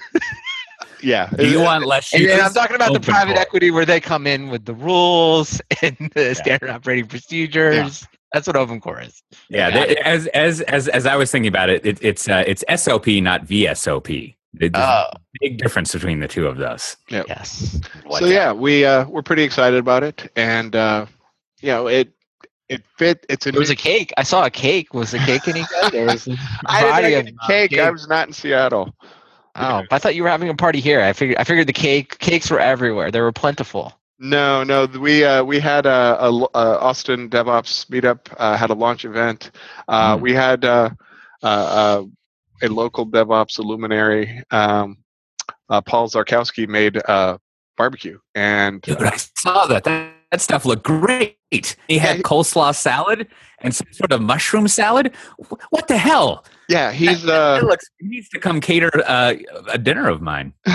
Yeah. 1.00 1.30
Do 1.30 1.48
you 1.48 1.60
want 1.60 1.86
less 1.86 2.12
And 2.12 2.24
then 2.28 2.40
I'm 2.40 2.52
talking 2.52 2.74
about 2.74 2.92
the 2.92 2.98
private 3.00 3.34
core. 3.34 3.40
equity 3.42 3.70
where 3.70 3.84
they 3.86 4.00
come 4.00 4.26
in 4.26 4.48
with 4.48 4.64
the 4.64 4.74
rules 4.74 5.60
and 5.82 5.96
the 6.14 6.34
standard 6.34 6.70
operating 6.70 7.06
procedures. 7.06 8.04
That's 8.32 8.46
what 8.48 8.56
open 8.56 8.80
core 8.80 9.00
is. 9.00 9.22
Yeah, 9.48 9.68
Yeah. 9.68 9.86
they- 9.86 9.96
as 9.98 10.26
as 10.28 10.60
as 10.62 10.88
as 10.88 11.06
I 11.06 11.14
was 11.16 11.30
thinking 11.30 11.48
about 11.48 11.70
it, 11.70 11.86
it 11.86 11.98
it's 12.02 12.28
uh, 12.28 12.42
it's 12.46 12.64
SOP, 12.82 13.06
not 13.06 13.46
VSOP. 13.46 14.34
There's 14.54 14.70
Oh, 14.74 14.78
a 14.80 15.18
big 15.40 15.58
difference 15.58 15.92
between 15.92 16.18
the 16.20 16.26
two 16.28 16.46
of 16.48 16.56
those. 16.56 16.96
yes. 17.10 17.80
so 18.10 18.26
yeah, 18.26 18.52
we 18.52 18.84
uh 18.84 19.06
we're 19.06 19.22
pretty 19.22 19.44
excited 19.44 19.78
about 19.78 20.02
it 20.02 20.30
and 20.34 20.74
uh 20.74 21.06
you 21.60 21.68
know 21.68 21.86
it 21.86 22.12
it 22.68 22.84
fit 22.96 23.24
it's 23.28 23.46
a 23.46 23.52
There 23.52 23.60
was 23.60 23.70
a 23.70 23.76
cake. 23.76 24.12
I 24.16 24.22
saw 24.22 24.44
a 24.44 24.50
cake. 24.50 24.94
Was 24.94 25.10
the 25.12 25.18
cake 25.18 25.46
any 25.48 25.64
good? 25.80 25.92
There 25.92 26.06
was 26.06 26.26
a 26.28 26.36
I 26.66 27.02
didn't 27.02 27.20
of 27.20 27.26
any 27.26 27.36
uh, 27.42 27.46
cake. 27.46 27.78
I 27.78 27.90
was 27.90 28.08
not 28.08 28.26
in 28.28 28.32
Seattle. 28.32 28.94
Oh, 29.56 29.82
I 29.90 29.98
thought 29.98 30.14
you 30.14 30.22
were 30.22 30.28
having 30.28 30.48
a 30.50 30.54
party 30.54 30.78
here. 30.80 31.00
I 31.00 31.12
figured. 31.12 31.38
I 31.38 31.44
figured 31.44 31.66
the 31.66 31.72
cake 31.72 32.18
cakes 32.18 32.50
were 32.50 32.60
everywhere. 32.60 33.10
They 33.10 33.20
were 33.20 33.32
plentiful. 33.32 33.92
No, 34.20 34.62
no. 34.64 34.86
We 34.86 35.24
uh, 35.24 35.42
we 35.44 35.58
had 35.60 35.86
a, 35.86 36.16
a 36.20 36.24
l- 36.26 36.50
uh, 36.54 36.78
Austin 36.80 37.28
DevOps 37.30 37.86
meetup. 37.86 38.28
Uh, 38.36 38.56
had 38.56 38.70
a 38.70 38.74
launch 38.74 39.04
event. 39.04 39.50
Uh, 39.88 40.16
Mm. 40.16 40.20
We 40.20 40.32
had 40.32 40.64
uh, 40.64 40.90
uh, 41.42 41.46
uh, 41.46 42.04
a 42.62 42.68
local 42.68 43.06
DevOps 43.06 43.58
luminary. 43.58 44.42
Um, 44.50 44.98
uh, 45.70 45.80
Paul 45.80 46.08
Czarkowski 46.08 46.68
made 46.68 47.00
uh, 47.08 47.38
barbecue, 47.76 48.18
and 48.34 48.80
Dude, 48.82 49.02
I 49.02 49.16
saw 49.16 49.66
that. 49.66 49.84
That, 49.84 50.12
that 50.30 50.40
stuff 50.40 50.64
looked 50.64 50.84
great. 50.84 51.36
He 51.88 51.98
had 51.98 52.16
he- 52.18 52.22
coleslaw 52.22 52.74
salad 52.74 53.26
and 53.60 53.74
some 53.74 53.86
sort 53.92 54.12
of 54.12 54.20
mushroom 54.20 54.68
salad. 54.68 55.14
What 55.70 55.88
the 55.88 55.96
hell? 55.96 56.44
yeah, 56.68 56.92
he's 56.92 57.22
That 57.22 57.62
uh, 57.62 57.66
looks, 57.66 57.86
he 57.98 58.08
needs 58.08 58.28
to 58.30 58.38
come 58.38 58.60
cater 58.60 58.90
uh, 59.06 59.34
a 59.68 59.78
dinner 59.78 60.08
of 60.08 60.20
mine. 60.20 60.52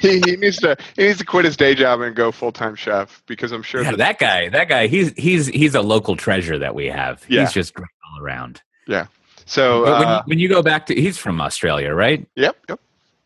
he, 0.00 0.20
he 0.26 0.36
needs 0.36 0.58
to 0.58 0.76
he 0.94 1.04
needs 1.04 1.18
to 1.18 1.24
quit 1.24 1.44
his 1.44 1.56
day 1.56 1.74
job 1.74 2.00
and 2.02 2.14
go 2.14 2.30
full 2.30 2.52
time 2.52 2.74
chef 2.74 3.22
because 3.26 3.52
I'm 3.52 3.62
sure 3.62 3.82
Yeah, 3.82 3.92
that 3.92 3.98
that 3.98 4.18
guy, 4.18 4.48
that 4.50 4.68
guy, 4.68 4.86
he's 4.86 5.12
he's 5.16 5.46
he's 5.46 5.74
a 5.74 5.82
local 5.82 6.16
treasure 6.16 6.58
that 6.58 6.74
we 6.74 6.86
have. 6.86 7.24
Yeah. 7.28 7.40
He's 7.40 7.52
just 7.52 7.74
great 7.74 7.88
all 8.12 8.22
around. 8.22 8.62
Yeah. 8.86 9.06
So 9.46 9.84
But 9.84 9.92
when, 9.92 10.00
you, 10.00 10.06
uh, 10.14 10.22
when 10.26 10.38
you 10.38 10.48
go 10.48 10.62
back 10.62 10.86
to, 10.86 10.94
he's 10.94 11.16
from 11.18 11.40
Australia, 11.40 11.94
right? 11.94 12.26
yep 12.36 12.56
yep 12.68 12.80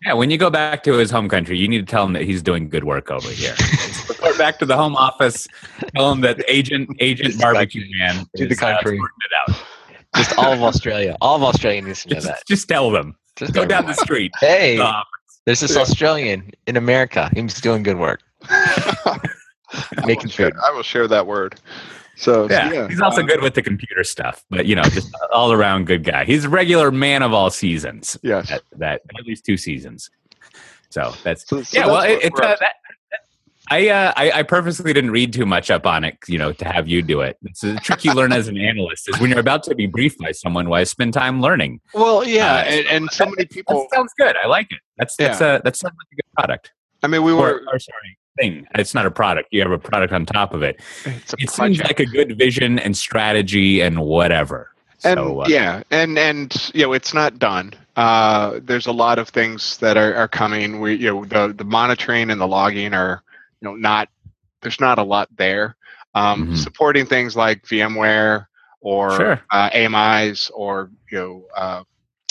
Yeah, 0.05 0.15
when 0.15 0.31
you 0.31 0.39
go 0.39 0.49
back 0.49 0.83
to 0.85 0.95
his 0.95 1.11
home 1.11 1.29
country, 1.29 1.59
you 1.59 1.69
need 1.69 1.87
to 1.87 1.91
tell 1.91 2.05
him 2.07 2.15
that 2.15 2.23
he's 2.23 2.43
doing 2.43 2.69
good 2.71 2.85
work 2.85 3.11
over 3.11 3.29
here. 3.29 3.55
Report 4.09 4.39
back 4.39 4.59
to 4.61 4.65
the 4.67 4.77
home 4.77 4.97
office. 4.97 5.47
Tell 5.95 6.11
him 6.11 6.23
that 6.23 6.43
agent 6.49 6.89
agent 7.01 7.39
barbecue 7.39 7.85
man 7.99 8.25
to 8.37 8.47
the 8.47 8.53
is, 8.53 8.63
uh, 8.63 8.75
country. 8.77 8.97
sorting 8.99 9.17
it 9.27 9.51
out. 9.51 9.65
Just 10.17 10.39
all 10.39 10.53
of 10.53 10.63
Australia. 10.63 11.17
All 11.21 11.37
of 11.37 11.43
Australia 11.43 11.83
needs 11.83 12.03
to 12.05 12.09
know 12.09 12.15
Just, 12.15 12.27
that. 12.29 12.43
just 12.49 12.67
tell 12.69 12.91
them. 12.91 13.15
Just 13.37 13.53
Go 13.53 13.65
down 13.67 13.87
the 13.87 13.93
street. 13.95 14.33
Hey, 14.41 14.79
Uh, 14.79 15.03
there's 15.45 15.61
this 15.61 15.77
Australian 15.77 16.51
in 16.67 16.77
America. 16.79 17.31
He's 17.35 17.61
doing 17.61 17.83
good 17.83 17.99
work. 17.99 18.21
Making 20.05 20.25
will 20.25 20.31
share- 20.31 20.51
food. 20.51 20.57
I 20.67 20.71
will 20.73 20.83
share 20.83 21.09
that 21.09 21.27
word. 21.27 21.61
So 22.21 22.49
yeah, 22.51 22.71
yeah, 22.73 22.89
he's 22.89 23.01
also 23.01 23.23
um, 23.23 23.27
good 23.27 23.41
with 23.41 23.55
the 23.55 23.63
computer 23.63 24.05
stuff, 24.05 24.45
but 24.51 24.67
you 24.67 24.77
know, 24.77 24.83
just 24.83 25.11
all 25.33 25.53
around 25.53 25.87
good 25.87 26.05
guy. 26.05 26.25
He's 26.25 26.45
a 26.45 26.49
regular 26.51 26.91
man 26.91 27.23
of 27.23 27.33
all 27.33 27.49
seasons. 27.51 28.19
Yes. 28.23 28.51
That, 28.51 28.63
that 28.77 29.01
at 29.19 29.25
least 29.27 29.45
two 29.47 29.57
seasons. 29.57 30.11
So 30.91 31.15
that's 31.25 31.49
So- 31.49 31.63
so 31.63 31.79
yeah. 31.79 31.87
Well, 31.87 32.03
it, 32.03 32.19
it's 32.23 32.39
uh, 32.41 32.57
that, 32.61 32.75
I, 33.73 33.89
uh, 33.89 34.13
I 34.17 34.31
I 34.33 34.43
purposely 34.43 34.93
didn't 34.93 35.13
read 35.13 35.33
too 35.33 35.47
much 35.47 35.71
up 35.71 35.87
on 35.87 36.03
it, 36.03 36.19
you 36.27 36.37
know, 36.39 36.53
to 36.53 36.65
have 36.65 36.89
you 36.89 37.03
do 37.03 37.21
it. 37.21 37.39
It's 37.45 37.63
a 37.63 37.77
trick 37.77 38.05
you 38.05 38.13
learn 38.15 38.33
as 38.33 38.49
an 38.49 38.59
analyst 38.59 39.09
is 39.09 39.21
when 39.21 39.31
you're 39.31 39.39
about 39.39 39.63
to 39.65 39.75
be 39.77 39.87
briefed 39.87 40.19
by 40.19 40.33
someone. 40.33 40.69
Why 40.69 40.83
spend 40.85 41.15
time 41.15 41.41
learning? 41.41 41.81
Well, 41.95 42.25
yeah, 42.27 42.55
Uh, 42.57 42.65
and, 42.65 42.87
and 42.89 43.11
so 43.13 43.27
many 43.27 43.47
people. 43.47 43.87
That 43.93 43.97
sounds 43.97 44.13
good. 44.19 44.35
I 44.37 44.49
like 44.49 44.67
it. 44.73 44.81
That's 44.99 45.15
that's 45.17 45.41
a 45.41 45.61
that 45.65 45.77
sounds 45.77 45.95
like 45.97 46.09
a 46.13 46.17
good 46.17 46.33
product. 46.37 46.73
I 47.03 47.07
mean, 47.07 47.23
we 47.23 47.31
Or, 47.33 47.37
were. 47.39 47.63
or 47.73 47.79
sorry, 47.79 48.19
thing. 48.41 48.67
It's 48.75 48.95
not 48.95 49.07
a 49.07 49.11
product. 49.11 49.49
You 49.53 49.61
have 49.63 49.71
a 49.71 49.79
product 49.79 50.13
on 50.13 50.27
top 50.27 50.55
of 50.55 50.63
it. 50.63 50.81
It's 51.05 51.33
a 51.33 51.37
It 51.39 51.51
seems 51.51 51.81
like 51.81 52.01
a 52.01 52.07
good 52.07 52.37
vision 52.39 52.79
and 52.79 52.97
strategy 52.97 53.81
and 53.81 54.01
whatever. 54.01 54.71
and 55.05 55.19
so 55.19 55.41
uh, 55.43 55.47
yeah, 55.49 55.83
and 55.91 56.19
and 56.19 56.55
you 56.75 56.83
know, 56.83 56.93
it's 56.93 57.15
not 57.15 57.39
done. 57.39 57.73
Uh, 57.97 58.61
there's 58.63 58.87
a 58.87 58.93
lot 58.93 59.19
of 59.19 59.29
things 59.29 59.77
that 59.79 59.97
are, 59.97 60.15
are 60.15 60.29
coming. 60.29 60.81
We 60.81 60.95
you 60.95 61.07
know 61.13 61.25
the 61.25 61.53
the 61.55 61.65
monitoring 61.65 62.31
and 62.31 62.41
the 62.41 62.47
logging 62.49 62.95
are 62.95 63.23
you 63.61 63.69
know 63.69 63.75
not 63.77 64.09
there's 64.63 64.81
not 64.81 64.99
a 64.99 65.03
lot 65.03 65.29
there. 65.37 65.77
Um, 66.15 66.49
Mhm. 66.49 66.57
Supporting 66.59 67.07
things 67.07 67.37
like 67.37 67.63
VMware 67.67 68.47
or 68.81 69.11
Sure. 69.17 69.41
uh, 69.51 69.71
AMIs 69.73 70.51
or 70.55 70.91
you 71.11 71.19
know 71.19 71.45
uh, 71.57 71.83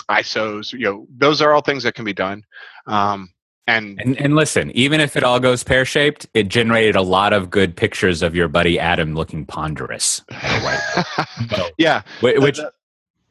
ISOs. 0.09 0.73
You 0.73 0.79
know 0.85 1.07
those 1.17 1.41
are 1.41 1.53
all 1.53 1.61
things 1.61 1.83
that 1.83 1.95
can 1.95 2.05
be 2.05 2.13
done. 2.13 2.43
Um, 2.87 3.29
and 3.77 3.99
And, 3.99 4.19
and 4.19 4.35
listen, 4.35 4.71
even 4.71 4.99
if 5.01 5.15
it 5.15 5.23
all 5.23 5.39
goes 5.39 5.63
pear 5.63 5.85
shaped, 5.85 6.27
it 6.33 6.47
generated 6.47 6.95
a 6.95 7.01
lot 7.01 7.33
of 7.33 7.49
good 7.49 7.75
pictures 7.75 8.21
of 8.21 8.35
your 8.35 8.47
buddy 8.47 8.79
Adam 8.79 9.15
looking 9.15 9.45
ponderous. 9.45 10.23
So, 11.55 11.69
yeah, 11.77 12.01
which 12.21 12.57
that, 12.57 12.73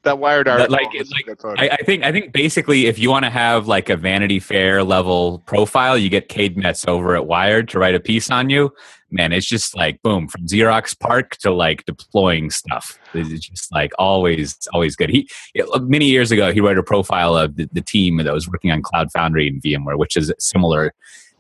that 0.03 0.19
wired 0.19 0.47
that, 0.47 0.71
article 0.73 0.73
like- 0.73 1.37
like. 1.45 1.61
I, 1.61 1.69
I 1.75 1.77
think 1.85 2.05
I 2.05 2.11
think 2.13 2.33
basically 2.33 2.87
if 2.87 2.99
you 2.99 3.11
want 3.11 3.25
to 3.25 3.31
have 3.31 3.69
like 3.69 3.89
a 3.91 3.97
Vanity 3.97 4.41
Fair 4.41 4.83
level 4.83 5.41
profile, 5.41 5.97
you 5.99 6.09
get 6.09 6.29
Cade 6.29 6.57
Metz 6.57 6.87
over 6.89 7.15
at 7.15 7.27
Wired 7.27 7.69
to 7.71 7.79
write 7.79 7.95
a 7.95 8.01
piece 8.01 8.31
on 8.31 8.49
you. 8.51 8.73
Man, 9.11 9.33
it's 9.33 9.47
just 9.47 9.75
like 9.75 10.01
boom 10.03 10.29
from 10.29 10.47
Xerox 10.47 10.99
PARC 10.99 11.37
to 11.39 11.51
like 11.51 11.85
deploying 11.87 12.51
stuff. 12.51 12.99
It's 13.15 13.49
just 13.49 13.73
like 13.73 13.91
always, 13.99 14.57
always 14.75 14.97
good. 14.97 15.09
He 15.09 15.29
many 15.81 16.07
years 16.07 16.31
ago 16.31 16.53
he 16.53 16.61
wrote 16.61 16.77
a 16.79 16.83
profile 16.83 17.35
of 17.37 17.57
the, 17.57 17.69
the 17.73 17.81
team 17.81 18.19
that 18.19 18.33
was 18.33 18.49
working 18.49 18.71
on 18.71 18.83
Cloud 18.83 19.11
Foundry 19.13 19.49
and 19.49 19.63
VMware, 19.63 19.97
which 19.99 20.17
is 20.17 20.29
a 20.31 20.35
similar 20.39 20.93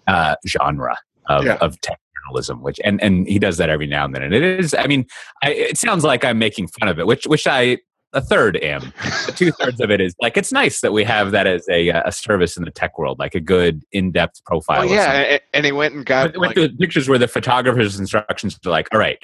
uh, 0.06 0.36
genre 0.46 0.96
of, 1.28 1.44
Yeah. 1.44 1.58
of 1.60 1.78
tech 1.82 2.00
journalism, 2.26 2.62
which 2.62 2.80
and 2.84 3.02
and 3.02 3.28
he 3.28 3.38
does 3.38 3.58
that 3.58 3.68
every 3.68 3.86
now 3.86 4.04
and 4.06 4.14
then, 4.14 4.22
and 4.22 4.34
it 4.34 4.42
is. 4.42 4.74
I 4.74 4.86
mean, 4.86 5.06
I, 5.42 5.50
it 5.50 5.76
sounds 5.78 6.04
like 6.04 6.24
I'm 6.24 6.38
making 6.38 6.68
fun 6.68 6.88
of 6.88 6.98
it, 6.98 7.06
which 7.06 7.26
which 7.26 7.46
I 7.46 7.78
a 8.12 8.20
third 8.20 8.56
am. 8.56 8.92
Two 9.36 9.52
thirds 9.52 9.80
of 9.80 9.90
it 9.90 10.00
is 10.00 10.14
like 10.20 10.36
it's 10.36 10.52
nice 10.52 10.80
that 10.80 10.92
we 10.92 11.04
have 11.04 11.32
that 11.32 11.46
as 11.46 11.68
a 11.68 11.90
uh, 11.90 12.02
a 12.06 12.12
service 12.12 12.56
in 12.56 12.64
the 12.64 12.70
tech 12.70 12.98
world, 12.98 13.18
like 13.18 13.34
a 13.34 13.40
good 13.40 13.84
in 13.92 14.12
depth 14.12 14.44
profile. 14.44 14.80
Well, 14.80 14.94
yeah, 14.94 15.38
and 15.52 15.66
he 15.66 15.72
went 15.72 15.94
and 15.94 16.06
got 16.06 16.32
with 16.36 16.36
like, 16.36 16.56
the 16.56 16.68
pictures 16.68 17.08
where 17.08 17.18
the 17.18 17.28
photographer's 17.28 17.98
instructions 17.98 18.58
are 18.64 18.70
like, 18.70 18.88
all 18.92 18.98
right, 19.00 19.18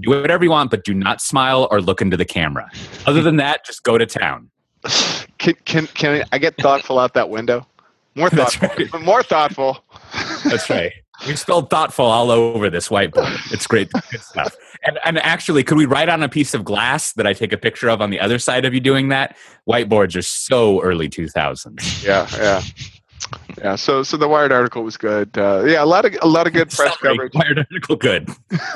do 0.00 0.10
whatever 0.10 0.44
you 0.44 0.50
want, 0.50 0.70
but 0.70 0.84
do 0.84 0.94
not 0.94 1.20
smile 1.20 1.68
or 1.70 1.80
look 1.80 2.00
into 2.00 2.16
the 2.16 2.24
camera. 2.24 2.70
Other 3.06 3.22
than 3.22 3.36
that, 3.36 3.64
just 3.64 3.82
go 3.82 3.98
to 3.98 4.06
town. 4.06 4.50
can, 5.38 5.54
can 5.64 5.86
can 5.88 6.24
I 6.32 6.38
get 6.38 6.56
thoughtful 6.56 6.98
out 6.98 7.14
that 7.14 7.30
window? 7.30 7.66
More 8.14 8.30
thoughtful. 8.30 9.00
More 9.00 9.22
thoughtful. 9.22 9.78
That's 10.44 10.68
right. 10.70 10.92
We 11.26 11.34
spelled 11.36 11.68
thoughtful 11.70 12.04
all 12.04 12.30
over 12.30 12.70
this 12.70 12.88
whiteboard. 12.88 13.52
It's 13.52 13.66
great, 13.66 13.90
good 14.10 14.20
stuff. 14.20 14.56
And, 14.84 14.98
and 15.04 15.18
actually, 15.18 15.64
could 15.64 15.76
we 15.76 15.86
write 15.86 16.08
on 16.08 16.22
a 16.22 16.28
piece 16.28 16.54
of 16.54 16.64
glass 16.64 17.12
that 17.14 17.26
I 17.26 17.32
take 17.32 17.52
a 17.52 17.58
picture 17.58 17.88
of 17.88 18.00
on 18.00 18.10
the 18.10 18.20
other 18.20 18.38
side 18.38 18.64
of 18.64 18.72
you 18.72 18.80
doing 18.80 19.08
that? 19.08 19.36
Whiteboards 19.68 20.16
are 20.16 20.22
so 20.22 20.80
early 20.82 21.08
2000s. 21.08 22.04
Yeah, 22.04 22.28
yeah, 22.36 22.62
yeah. 23.58 23.74
So 23.76 24.02
so 24.04 24.16
the 24.16 24.28
Wired 24.28 24.52
article 24.52 24.84
was 24.84 24.96
good. 24.96 25.36
Uh, 25.36 25.64
yeah, 25.66 25.82
a 25.82 25.86
lot 25.86 26.04
of 26.04 26.14
a 26.22 26.28
lot 26.28 26.46
of 26.46 26.52
good 26.52 26.70
press 26.76 26.96
Summary, 27.00 27.28
coverage. 27.30 27.34
Wired 27.34 27.58
article, 27.58 27.96
good. 27.96 28.28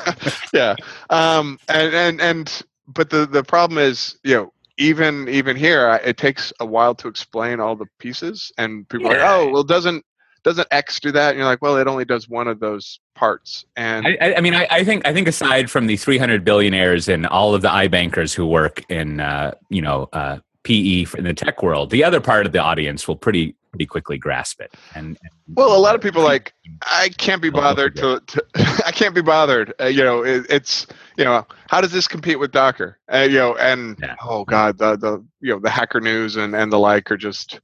yeah 0.53 0.75
um 1.09 1.57
and 1.69 1.93
and 1.95 2.21
and 2.21 2.61
but 2.87 3.09
the 3.09 3.25
the 3.25 3.43
problem 3.43 3.77
is 3.79 4.17
you 4.23 4.35
know 4.35 4.53
even 4.77 5.27
even 5.29 5.55
here 5.55 5.87
I- 5.87 5.97
it 5.97 6.17
takes 6.17 6.51
a 6.59 6.65
while 6.65 6.93
to 6.95 7.07
explain 7.07 7.59
all 7.59 7.75
the 7.75 7.87
pieces 7.99 8.51
and 8.57 8.87
people 8.89 9.07
are 9.07 9.17
like 9.17 9.21
oh 9.23 9.49
well 9.49 9.63
doesn't 9.63 10.05
doesn't 10.43 10.67
x 10.71 10.99
do 10.99 11.11
that 11.11 11.29
and 11.29 11.37
you're 11.37 11.45
like 11.47 11.61
well 11.61 11.77
it 11.77 11.87
only 11.87 12.05
does 12.05 12.27
one 12.29 12.47
of 12.47 12.59
those 12.59 12.99
parts 13.15 13.65
and 13.75 14.05
I, 14.07 14.35
I- 14.37 14.41
mean, 14.41 14.53
I, 14.55 14.67
I 14.69 14.83
think 14.83 15.07
I 15.07 15.13
think 15.13 15.27
aside 15.27 15.69
from 15.71 15.87
the 15.87 15.95
300 15.97 16.43
billionaires 16.43 17.07
and 17.07 17.25
all 17.27 17.53
of 17.55 17.61
the 17.61 17.69
iBankers 17.69 18.33
who 18.33 18.45
work 18.45 18.83
in, 18.89 19.19
uh, 19.19 19.53
you 19.69 19.81
know, 19.81 20.09
uh, 20.13 20.39
PE 20.63 21.05
in 21.17 21.23
the 21.25 21.33
tech 21.33 21.61
world, 21.61 21.89
the 21.91 22.03
other 22.03 22.19
part 22.21 22.45
of 22.45 22.51
the 22.53 22.59
audience 22.59 23.07
will 23.07 23.15
pretty 23.17 23.55
pretty 23.71 23.85
quickly 23.85 24.17
grasp 24.17 24.61
it. 24.61 24.73
And, 24.95 25.17
and 25.21 25.29
well 25.55 25.75
a 25.75 25.79
lot 25.79 25.95
of 25.95 26.01
people 26.01 26.21
like 26.23 26.53
i 26.85 27.09
can't 27.17 27.41
be 27.41 27.49
bothered 27.49 27.95
to, 27.97 28.21
to 28.27 28.45
i 28.85 28.91
can't 28.91 29.15
be 29.15 29.21
bothered 29.21 29.73
uh, 29.81 29.85
you 29.85 30.03
know 30.03 30.23
it, 30.23 30.45
it's 30.49 30.85
you 31.17 31.23
know 31.25 31.45
how 31.69 31.81
does 31.81 31.91
this 31.91 32.07
compete 32.07 32.39
with 32.39 32.51
docker 32.51 32.97
uh, 33.13 33.19
you 33.29 33.37
know 33.37 33.55
and 33.57 33.97
Yeah. 34.01 34.15
oh 34.21 34.43
god 34.45 34.77
the 34.77 34.95
the 34.95 35.23
you 35.41 35.51
know 35.53 35.59
the 35.59 35.69
hacker 35.71 35.99
news 35.99 36.35
and 36.35 36.55
and 36.55 36.71
the 36.71 36.79
like 36.79 37.11
are 37.11 37.17
just 37.17 37.59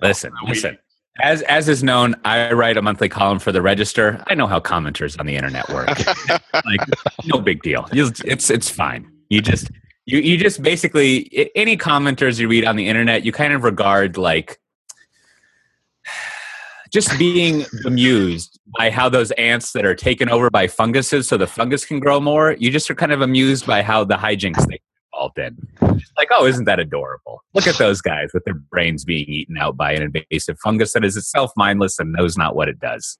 Listen, 0.00 0.32
listen. 0.48 0.78
As 1.20 1.42
as 1.42 1.68
is 1.68 1.82
known, 1.82 2.14
I 2.24 2.52
write 2.52 2.76
a 2.78 2.82
monthly 2.82 3.08
column 3.08 3.38
for 3.38 3.52
the 3.52 3.60
Register. 3.60 4.22
I 4.28 4.34
know 4.34 4.46
how 4.46 4.60
commenters 4.60 5.18
on 5.20 5.26
the 5.26 5.36
internet 5.36 5.68
work. 5.68 5.88
like, 6.64 6.80
no 7.26 7.40
big 7.40 7.62
deal. 7.62 7.86
It's 7.92 8.48
it's 8.48 8.70
fine. 8.70 9.10
You 9.28 9.42
just 9.42 9.70
you 10.06 10.20
you 10.20 10.38
just 10.38 10.62
basically 10.62 11.50
any 11.54 11.76
commenters 11.76 12.40
you 12.40 12.48
read 12.48 12.64
on 12.64 12.76
the 12.76 12.88
internet, 12.88 13.26
you 13.26 13.32
kind 13.32 13.52
of 13.52 13.62
regard 13.62 14.16
like 14.16 14.58
just 16.92 17.18
being 17.18 17.64
amused 17.84 18.58
by 18.78 18.90
how 18.90 19.08
those 19.08 19.30
ants 19.32 19.72
that 19.72 19.84
are 19.84 19.94
taken 19.94 20.28
over 20.28 20.50
by 20.50 20.66
funguses 20.66 21.28
so 21.28 21.36
the 21.36 21.46
fungus 21.46 21.84
can 21.84 22.00
grow 22.00 22.20
more. 22.20 22.52
You 22.58 22.70
just 22.70 22.90
are 22.90 22.94
kind 22.94 23.12
of 23.12 23.20
amused 23.20 23.66
by 23.66 23.82
how 23.82 24.04
the 24.04 24.16
hijinks 24.16 24.66
they 24.66 24.80
involved 25.22 25.38
in. 25.38 25.98
Just 25.98 26.12
like, 26.16 26.28
oh, 26.32 26.46
isn't 26.46 26.64
that 26.64 26.78
adorable? 26.78 27.42
Look 27.54 27.66
at 27.66 27.76
those 27.76 28.00
guys 28.00 28.30
with 28.34 28.44
their 28.44 28.54
brains 28.54 29.04
being 29.04 29.28
eaten 29.28 29.56
out 29.56 29.76
by 29.76 29.92
an 29.92 30.02
invasive 30.02 30.58
fungus 30.62 30.92
that 30.92 31.04
is 31.04 31.16
itself 31.16 31.52
mindless 31.56 31.98
and 31.98 32.12
knows 32.12 32.36
not 32.36 32.56
what 32.56 32.68
it 32.68 32.78
does. 32.80 33.18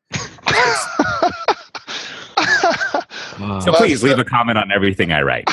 So 3.65 3.73
please 3.75 4.03
leave 4.03 4.19
a 4.19 4.25
comment 4.25 4.59
on 4.59 4.71
everything 4.73 5.13
I 5.13 5.23
write. 5.23 5.45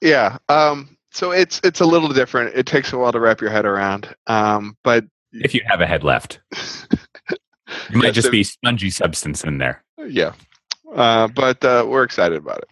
yeah. 0.00 0.38
Um, 0.48 0.96
so 1.12 1.32
it's 1.32 1.60
it's 1.64 1.80
a 1.80 1.86
little 1.86 2.08
different. 2.10 2.54
It 2.56 2.66
takes 2.66 2.92
a 2.92 2.98
while 2.98 3.12
to 3.12 3.20
wrap 3.20 3.40
your 3.40 3.50
head 3.50 3.66
around. 3.66 4.14
Um, 4.26 4.76
but 4.84 5.04
If 5.32 5.54
you 5.54 5.62
have 5.66 5.80
a 5.80 5.86
head 5.86 6.04
left, 6.04 6.40
you 7.90 7.98
might 7.98 8.06
Yes, 8.06 8.14
just 8.14 8.30
be 8.30 8.44
spongy 8.44 8.90
substance 8.90 9.44
in 9.44 9.58
there. 9.58 9.82
yeah. 10.06 10.32
Uh, 10.94 11.26
but 11.28 11.62
uh, 11.64 11.84
we're 11.86 12.04
excited 12.04 12.38
about 12.38 12.58
it. 12.58 12.68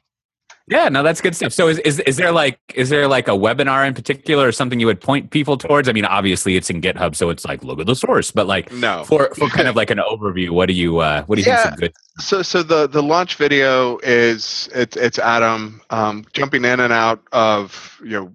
Yeah, 0.67 0.89
no, 0.89 1.03
that's 1.03 1.21
good 1.21 1.37
stuff. 1.37 1.53
So 1.53 1.69
is, 1.69 1.79
is 1.81 2.01
is 2.01 2.17
there 2.17 2.33
like 2.33 2.59
is 2.75 2.89
there 2.89 3.07
like 3.07 3.29
a 3.29 3.33
webinar 3.33 3.87
in 3.87 3.93
particular 3.93 4.49
or 4.49 4.53
something 4.53 4.81
you 4.81 4.87
would 4.87 5.01
point 5.01 5.31
people 5.31 5.59
towards? 5.59 5.89
I 5.91 5.93
mean, 5.93 6.07
obviously 6.07 6.57
it's 6.57 6.71
in 6.71 6.81
GitHub, 6.81 7.15
so 7.15 7.29
it's 7.29 7.45
like 7.45 7.63
look 7.63 7.81
at 7.81 7.87
the 7.87 7.95
source, 7.95 8.31
but 8.31 8.47
like 8.47 8.73
No. 8.73 9.05
for 9.05 9.29
for 9.35 9.49
kind 9.51 9.69
of 9.69 9.77
like 9.81 9.91
an 9.91 9.99
overview, 9.99 10.51
what 10.51 10.67
do 10.67 10.73
you 10.73 10.99
uh 10.99 11.23
what 11.25 11.37
do 11.37 11.43
you 11.43 11.49
Yeah. 11.49 11.57
think's 11.63 11.77
a 11.77 11.81
good 11.81 11.93
So 12.19 12.41
so 12.43 12.63
the 12.63 12.87
the 12.87 13.03
launch 13.03 13.37
video 13.37 13.99
is 13.99 14.71
it's 14.75 14.97
it's 14.97 15.19
Adam 15.19 15.83
um, 15.91 16.25
jumping 16.33 16.65
in 16.65 16.81
and 16.81 16.93
out 16.95 17.23
of 17.33 18.01
you 18.03 18.11
know 18.13 18.35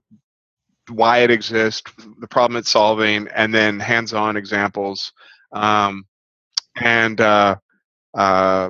why 0.90 1.20
it 1.20 1.32
exists, 1.32 1.84
the 2.20 2.28
problem 2.28 2.58
it's 2.58 2.70
solving, 2.70 3.28
and 3.30 3.54
then 3.54 3.80
hands-on 3.80 4.36
examples. 4.38 5.14
Um, 5.52 6.06
and 6.82 7.20
uh, 7.22 7.56
uh, 8.16 8.70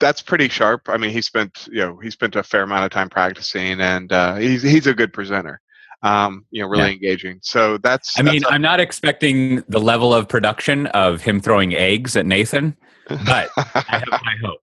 that's 0.00 0.22
pretty 0.22 0.48
sharp. 0.48 0.82
I 0.88 0.96
mean, 0.96 1.10
he 1.10 1.22
spent 1.22 1.68
you 1.70 1.80
know 1.80 1.98
he 1.98 2.10
spent 2.10 2.34
a 2.36 2.42
fair 2.42 2.62
amount 2.62 2.84
of 2.84 2.90
time 2.90 3.08
practicing, 3.08 3.80
and 3.80 4.10
uh, 4.12 4.36
he's 4.36 4.62
he's 4.62 4.86
a 4.86 4.94
good 4.94 5.12
presenter. 5.12 5.60
Um, 6.02 6.46
you 6.50 6.62
know, 6.62 6.68
really 6.68 6.84
Yeah. 6.84 6.92
engaging. 6.92 7.38
So 7.42 7.76
that's. 7.78 8.18
I 8.18 8.22
mean, 8.22 8.40
that's 8.42 8.52
I'm 8.52 8.62
not 8.62 8.80
expecting 8.80 9.62
the 9.68 9.78
level 9.80 10.14
of 10.14 10.28
production 10.28 10.86
of 10.88 11.20
him 11.22 11.40
throwing 11.40 11.74
eggs 11.74 12.16
at 12.16 12.24
Nathan, 12.26 12.76
but 13.08 13.50
I 13.56 13.84
have 13.86 14.04
my 14.24 14.34
hope. 14.42 14.60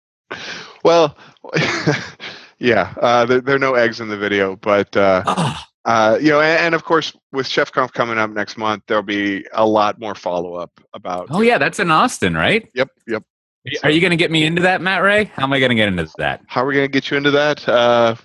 well, 0.83 1.15
yeah, 2.59 2.93
uh, 3.01 3.25
there, 3.25 3.41
there 3.41 3.55
are 3.55 3.59
no 3.59 3.75
eggs 3.75 3.99
in 4.01 4.07
the 4.09 4.17
video, 4.17 4.55
but 4.55 4.95
uh, 4.97 5.23
Oh, 5.25 5.55
uh, 5.85 6.17
you 6.19 6.29
know, 6.29 6.41
and, 6.41 6.59
and 6.59 6.75
of 6.75 6.83
course, 6.83 7.15
with 7.31 7.45
ChefConf 7.47 7.93
coming 7.93 8.17
up 8.17 8.31
next 8.31 8.57
month, 8.57 8.83
there'll 8.87 9.03
be 9.03 9.45
a 9.53 9.65
lot 9.65 9.99
more 9.99 10.15
follow 10.15 10.55
up 10.55 10.71
about. 10.93 11.27
oh 11.29 11.41
yeah, 11.41 11.57
that's 11.57 11.79
in 11.79 11.91
Austin, 11.91 12.33
right? 12.35 12.67
Yep, 12.73 12.89
yep. 13.07 13.23
Are 13.83 13.89
you 13.89 13.99
going 14.01 14.11
to 14.11 14.17
get 14.17 14.31
me 14.31 14.45
into 14.45 14.61
that, 14.61 14.81
Matt 14.81 15.01
Ray? 15.03 15.25
How 15.25 15.43
am 15.43 15.53
I 15.53 15.59
going 15.59 15.69
to 15.69 15.75
get 15.75 15.87
into 15.87 16.07
that? 16.17 16.41
How 16.47 16.63
are 16.63 16.67
we 16.67 16.73
going 16.75 16.87
to 16.87 16.91
get 16.91 17.09
you 17.11 17.17
into 17.17 17.31
that? 17.31 17.67
Uh, 17.67 18.15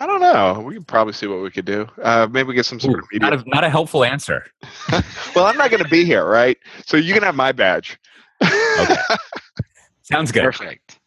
I 0.00 0.06
don't 0.06 0.20
know. 0.20 0.62
We 0.66 0.74
can 0.74 0.84
probably 0.84 1.12
see 1.12 1.26
what 1.26 1.42
we 1.42 1.50
could 1.50 1.64
do. 1.66 1.86
Uh, 2.02 2.26
maybe 2.30 2.54
get 2.54 2.66
some 2.66 2.80
sort 2.80 2.96
Ooh, 2.96 3.00
of 3.00 3.04
media. 3.12 3.30
not 3.30 3.46
a 3.46 3.48
not 3.48 3.64
a 3.64 3.70
helpful 3.70 4.04
answer. 4.04 4.46
well, 5.36 5.46
I'm 5.46 5.56
not 5.58 5.70
going 5.70 5.82
to 5.82 5.88
be 5.90 6.04
here, 6.04 6.24
right? 6.24 6.56
So 6.86 6.96
you 6.96 7.12
can 7.14 7.22
have 7.22 7.34
my 7.34 7.52
badge. 7.52 7.98
Okay. 8.42 8.96
Sounds 10.02 10.32
good. 10.32 10.42
Perfect. 10.42 10.98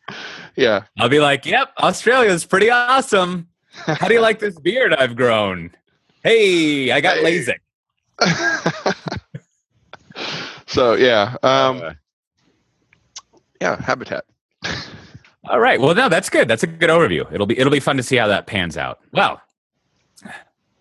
yeah. 0.56 0.84
I'll 1.00 1.10
be 1.10 1.20
like, 1.20 1.46
"Yep, 1.46 1.74
Australia's 1.80 2.46
pretty 2.46 2.70
awesome. 2.70 3.48
How 3.74 4.08
do 4.08 4.14
you 4.14 4.22
like 4.22 4.40
this 4.40 4.58
beard 4.60 4.94
I've 4.94 5.16
grown? 5.16 5.72
Hey, 6.24 6.92
I 6.92 7.02
got 7.02 7.18
Hey. 7.18 7.44
LASIK." 7.44 7.60
so 10.68 10.94
yeah, 10.94 11.36
um, 11.44 11.82
Uh, 11.82 11.94
yeah, 13.64 13.82
habitat. 13.82 14.26
all 15.50 15.60
right. 15.60 15.80
Well, 15.80 15.96
no, 15.96 16.10
that's 16.10 16.30
good. 16.30 16.50
That's 16.50 16.64
a 16.64 16.68
good 16.68 16.90
overview. 16.90 17.32
It'll 17.34 17.48
be 17.48 17.58
it'll 17.58 17.72
be 17.72 17.80
fun 17.80 17.96
to 17.96 18.04
see 18.04 18.18
how 18.18 18.28
that 18.28 18.46
pans 18.46 18.76
out. 18.76 19.00
Well, 19.14 19.42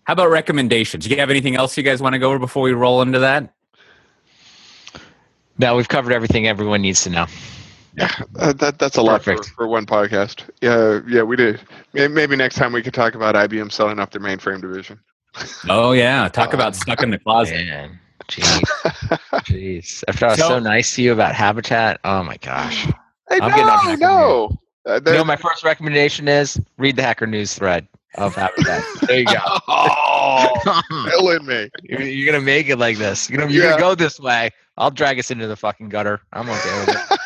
how 0.03 0.13
about 0.13 0.29
recommendations? 0.29 1.05
Do 1.05 1.11
you 1.11 1.19
have 1.19 1.29
anything 1.29 1.55
else 1.55 1.77
you 1.77 1.83
guys 1.83 2.01
want 2.01 2.13
to 2.13 2.19
go 2.19 2.27
over 2.27 2.39
before 2.39 2.63
we 2.63 2.73
roll 2.73 3.01
into 3.01 3.19
that? 3.19 3.53
Now 5.57 5.77
we've 5.77 5.87
covered 5.87 6.11
everything 6.11 6.45
everyone 6.45 6.81
needs 6.81 7.03
to 7.03 7.09
know. 7.09 7.25
Uh, 8.37 8.51
that 8.53 8.79
that's 8.79 8.97
a 8.97 9.01
lot 9.01 9.23
for, 9.23 9.41
for 9.43 9.67
one 9.67 9.85
podcast. 9.85 10.49
Yeah, 10.61 10.99
yeah, 11.07 11.21
we 11.21 11.37
did. 11.37 11.61
Maybe 11.93 12.35
next 12.35 12.55
time 12.55 12.73
we 12.73 12.81
could 12.81 12.93
talk 12.93 13.15
about 13.15 13.35
IBM 13.35 13.71
selling 13.71 13.99
off 13.99 14.09
their 14.09 14.21
mainframe 14.21 14.61
division. 14.61 14.99
Oh 15.69 15.93
yeah, 15.93 16.27
talk 16.27 16.53
about 16.53 16.75
stuck 16.75 17.01
in 17.01 17.11
the 17.11 17.19
closet. 17.19 17.65
Man, 17.65 17.99
jeez, 18.35 18.59
jeez. 19.45 20.03
After 20.07 20.25
I 20.25 20.29
was 20.29 20.39
so, 20.39 20.47
So- 20.49 20.59
nice 20.59 20.95
to 20.95 21.01
you 21.01 21.13
about 21.13 21.33
Habitat, 21.35 21.99
oh 22.03 22.23
my 22.23 22.37
gosh. 22.37 22.85
Hey, 23.29 23.39
I'm 23.41 23.49
getting 23.51 23.65
on 23.65 23.99
no, 23.99 24.49
no. 24.85 24.91
Uh, 24.91 24.99
You 25.05 25.13
know, 25.13 25.23
my 25.23 25.35
first 25.37 25.63
recommendation 25.63 26.27
is 26.27 26.59
read 26.77 26.95
the 26.97 27.03
Hacker 27.03 27.25
News 27.27 27.53
thread 27.55 27.87
of 28.15 28.35
Habitat. 28.35 28.83
there 29.07 29.19
you 29.19 29.25
go. 29.25 29.33
oh, 29.67 30.81
killing 31.09 31.45
me. 31.45 31.69
You're, 31.83 32.01
you're 32.01 32.31
gonna 32.31 32.43
make 32.43 32.67
it 32.69 32.77
like 32.77 32.97
this. 32.97 33.29
You're 33.29 33.39
gonna, 33.39 33.51
you're 33.51 33.63
Yeah. 33.63 33.71
gonna 33.71 33.81
go 33.81 33.95
this 33.95 34.19
way. 34.19 34.49
I'll 34.77 34.91
drag 34.91 35.19
us 35.19 35.31
into 35.31 35.47
the 35.47 35.55
fucking 35.55 35.89
gutter. 35.89 36.19
I'm 36.33 36.49
okay 36.49 36.79
with 36.85 36.89
it. 36.89 37.19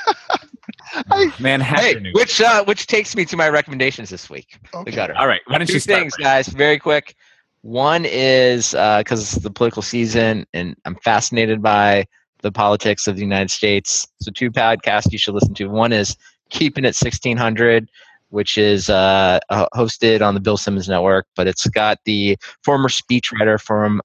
Man, 1.39 1.62
hey, 1.62 1.95
news. 1.95 2.14
which 2.14 2.41
uh, 2.41 2.64
which 2.66 2.88
takes 2.88 3.16
me 3.16 3.26
to 3.26 3.38
my 3.38 3.49
recommendations 3.49 4.10
this 4.10 4.30
week. 4.30 4.58
Okay. 4.74 4.89
The 4.91 4.95
gutter. 4.95 5.16
All 5.18 5.28
right, 5.28 5.41
why 5.47 5.58
don't 5.58 5.68
Two 5.68 5.74
you 5.74 5.80
start? 5.80 5.99
things, 6.01 6.14
Ray? 6.18 6.24
guys, 6.24 6.47
very 6.47 6.80
quick. 6.80 7.16
One 7.68 8.05
is 8.05 8.72
because 8.72 9.22
it's 9.22 9.43
the 9.43 9.51
political 9.51 9.82
season, 9.82 10.45
and 10.53 10.74
I'm 10.86 10.95
fascinated 11.03 11.61
by 11.61 12.05
the 12.41 12.49
politics 12.49 13.07
of 13.07 13.18
the 13.18 13.22
United 13.22 13.51
States. 13.51 14.07
So, 14.22 14.32
two 14.32 14.51
podcasts 14.51 15.11
you 15.11 15.18
should 15.18 15.34
listen 15.34 15.53
to. 15.55 15.68
One 15.68 15.91
is 15.91 16.15
Keeping 16.49 16.86
It 16.86 16.95
1600, 16.95 17.89
which 18.30 18.57
is 18.57 18.89
uh, 18.89 19.39
uh, 19.49 19.68
hosted 19.76 20.22
on 20.22 20.34
the 20.34 20.39
Bill 20.39 20.55
Simmons 20.55 20.88
Network, 20.88 21.28
but 21.36 21.45
it's 21.45 21.68
got 21.68 21.97
the 22.05 22.38
former 22.63 22.88
speechwriter 22.88 23.59
from 23.59 24.01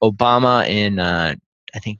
Obama 0.00 0.64
in, 0.68 1.00
uh, 1.00 1.34
I 1.74 1.78
think, 1.80 1.98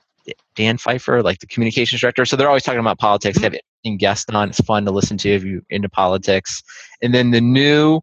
Dan 0.54 0.78
Pfeiffer, 0.78 1.24
like 1.24 1.40
the 1.40 1.48
communications 1.48 2.02
director. 2.02 2.24
So 2.24 2.36
they're 2.36 2.46
always 2.46 2.62
talking 2.62 2.78
about 2.78 3.00
politics. 3.00 3.36
They 3.36 3.46
have 3.46 3.54
interesting 3.54 3.98
guests 3.98 4.32
on. 4.32 4.50
It's 4.50 4.60
fun 4.60 4.84
to 4.84 4.92
listen 4.92 5.18
to 5.18 5.28
if 5.28 5.42
you're 5.42 5.62
into 5.70 5.88
politics. 5.88 6.62
And 7.02 7.12
then 7.12 7.32
the 7.32 7.40
new 7.40 8.00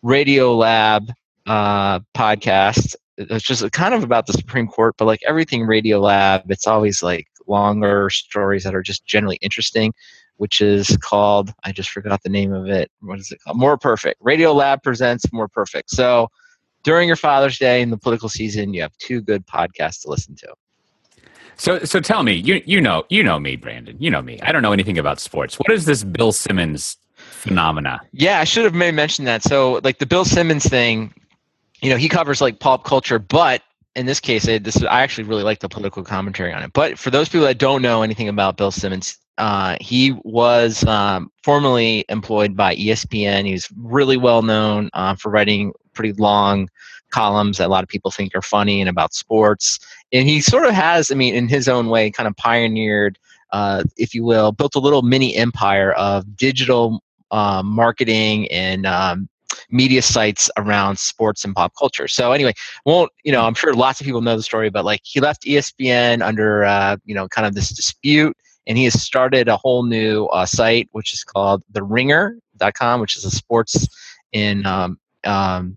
Radio 0.00 0.56
Lab 0.56 1.12
uh, 1.48 2.00
podcast. 2.14 2.94
It's 3.16 3.44
just 3.44 3.70
kind 3.72 3.94
of 3.94 4.04
about 4.04 4.26
the 4.26 4.32
Supreme 4.34 4.68
Court, 4.68 4.94
but 4.96 5.06
like 5.06 5.20
everything 5.26 5.64
Radio 5.64 5.98
Lab, 5.98 6.48
it's 6.50 6.66
always 6.66 7.02
like 7.02 7.26
longer 7.48 8.10
stories 8.10 8.62
that 8.64 8.74
are 8.74 8.82
just 8.82 9.04
generally 9.06 9.38
interesting, 9.40 9.92
which 10.36 10.60
is 10.60 10.96
called, 10.98 11.52
I 11.64 11.72
just 11.72 11.90
forgot 11.90 12.22
the 12.22 12.28
name 12.28 12.52
of 12.52 12.68
it. 12.68 12.90
What 13.00 13.18
is 13.18 13.32
it 13.32 13.40
called? 13.42 13.58
More 13.58 13.76
Perfect. 13.76 14.20
Radio 14.22 14.52
Lab 14.52 14.82
presents 14.82 15.32
More 15.32 15.48
Perfect. 15.48 15.90
So 15.90 16.28
during 16.84 17.08
your 17.08 17.16
Father's 17.16 17.58
Day 17.58 17.82
in 17.82 17.90
the 17.90 17.98
political 17.98 18.28
season, 18.28 18.72
you 18.72 18.82
have 18.82 18.96
two 18.98 19.20
good 19.20 19.44
podcasts 19.46 20.02
to 20.02 20.10
listen 20.10 20.36
to. 20.36 20.54
So, 21.56 21.80
so 21.80 21.98
tell 21.98 22.22
me, 22.22 22.34
you 22.34 22.62
you 22.66 22.80
know 22.80 23.04
you 23.08 23.24
know 23.24 23.40
me, 23.40 23.56
Brandon. 23.56 23.96
You 23.98 24.12
know 24.12 24.22
me. 24.22 24.40
I 24.42 24.52
don't 24.52 24.62
know 24.62 24.70
anything 24.70 24.96
about 24.96 25.18
sports. 25.18 25.58
What 25.58 25.72
is 25.72 25.86
this 25.86 26.04
Bill 26.04 26.30
Simmons 26.30 26.96
phenomena? 27.16 28.00
Yeah, 28.12 28.38
I 28.38 28.44
should 28.44 28.62
have 28.64 28.74
maybe 28.74 28.94
mentioned 28.94 29.26
that. 29.26 29.42
So, 29.42 29.80
like 29.82 29.98
the 29.98 30.06
Bill 30.06 30.24
Simmons 30.24 30.66
thing, 30.66 31.12
you 31.82 31.90
know, 31.90 31.96
he 31.96 32.08
covers 32.08 32.40
like 32.40 32.60
pop 32.60 32.84
culture, 32.84 33.18
but 33.18 33.62
in 33.94 34.06
this 34.06 34.20
case, 34.20 34.48
I, 34.48 34.58
this 34.58 34.82
I 34.84 35.02
actually 35.02 35.24
really 35.24 35.42
like 35.42 35.60
the 35.60 35.68
political 35.68 36.02
commentary 36.02 36.52
on 36.52 36.62
it. 36.62 36.72
But 36.72 36.98
for 36.98 37.10
those 37.10 37.28
people 37.28 37.46
that 37.46 37.58
don't 37.58 37.82
know 37.82 38.02
anything 38.02 38.28
about 38.28 38.56
Bill 38.56 38.70
Simmons, 38.70 39.18
uh, 39.38 39.76
he 39.80 40.12
was 40.24 40.84
um, 40.84 41.30
formerly 41.42 42.04
employed 42.08 42.56
by 42.56 42.74
ESPN. 42.74 43.46
He 43.46 43.52
was 43.52 43.68
really 43.76 44.16
well 44.16 44.42
known 44.42 44.90
uh, 44.94 45.14
for 45.14 45.30
writing 45.30 45.72
pretty 45.94 46.12
long 46.14 46.68
columns 47.10 47.58
that 47.58 47.66
a 47.66 47.70
lot 47.70 47.82
of 47.82 47.88
people 47.88 48.10
think 48.10 48.34
are 48.34 48.42
funny 48.42 48.80
and 48.80 48.88
about 48.88 49.14
sports. 49.14 49.78
And 50.12 50.28
he 50.28 50.40
sort 50.40 50.66
of 50.66 50.72
has, 50.72 51.10
I 51.10 51.14
mean, 51.14 51.34
in 51.34 51.48
his 51.48 51.68
own 51.68 51.88
way, 51.88 52.10
kind 52.10 52.26
of 52.26 52.36
pioneered, 52.36 53.18
uh, 53.52 53.84
if 53.96 54.14
you 54.14 54.24
will, 54.24 54.52
built 54.52 54.74
a 54.74 54.80
little 54.80 55.02
mini 55.02 55.34
empire 55.36 55.92
of 55.92 56.36
digital 56.36 57.02
um, 57.30 57.66
marketing 57.66 58.48
and 58.48 58.86
um, 58.86 59.28
media 59.70 60.02
sites 60.02 60.50
around 60.56 60.98
sports 60.98 61.44
and 61.44 61.54
pop 61.54 61.72
culture. 61.78 62.08
So 62.08 62.32
anyway, 62.32 62.54
won't 62.84 63.10
you 63.24 63.32
know? 63.32 63.42
I'm 63.42 63.54
sure 63.54 63.74
lots 63.74 64.00
of 64.00 64.06
people 64.06 64.20
know 64.20 64.36
the 64.36 64.42
story, 64.42 64.70
but 64.70 64.84
like 64.84 65.00
he 65.04 65.20
left 65.20 65.44
ESPN 65.44 66.22
under 66.22 66.64
uh, 66.64 66.96
you 67.04 67.14
know 67.14 67.28
kind 67.28 67.46
of 67.46 67.54
this 67.54 67.70
dispute, 67.70 68.36
and 68.66 68.78
he 68.78 68.84
has 68.84 69.00
started 69.00 69.48
a 69.48 69.56
whole 69.56 69.84
new 69.84 70.26
uh, 70.26 70.46
site 70.46 70.88
which 70.92 71.12
is 71.12 71.24
called 71.24 71.62
The 71.70 71.82
Ringer.com, 71.82 73.00
which 73.00 73.16
is 73.16 73.24
a 73.24 73.30
sports 73.30 73.88
in 74.32 74.66
um, 74.66 74.98
um, 75.24 75.76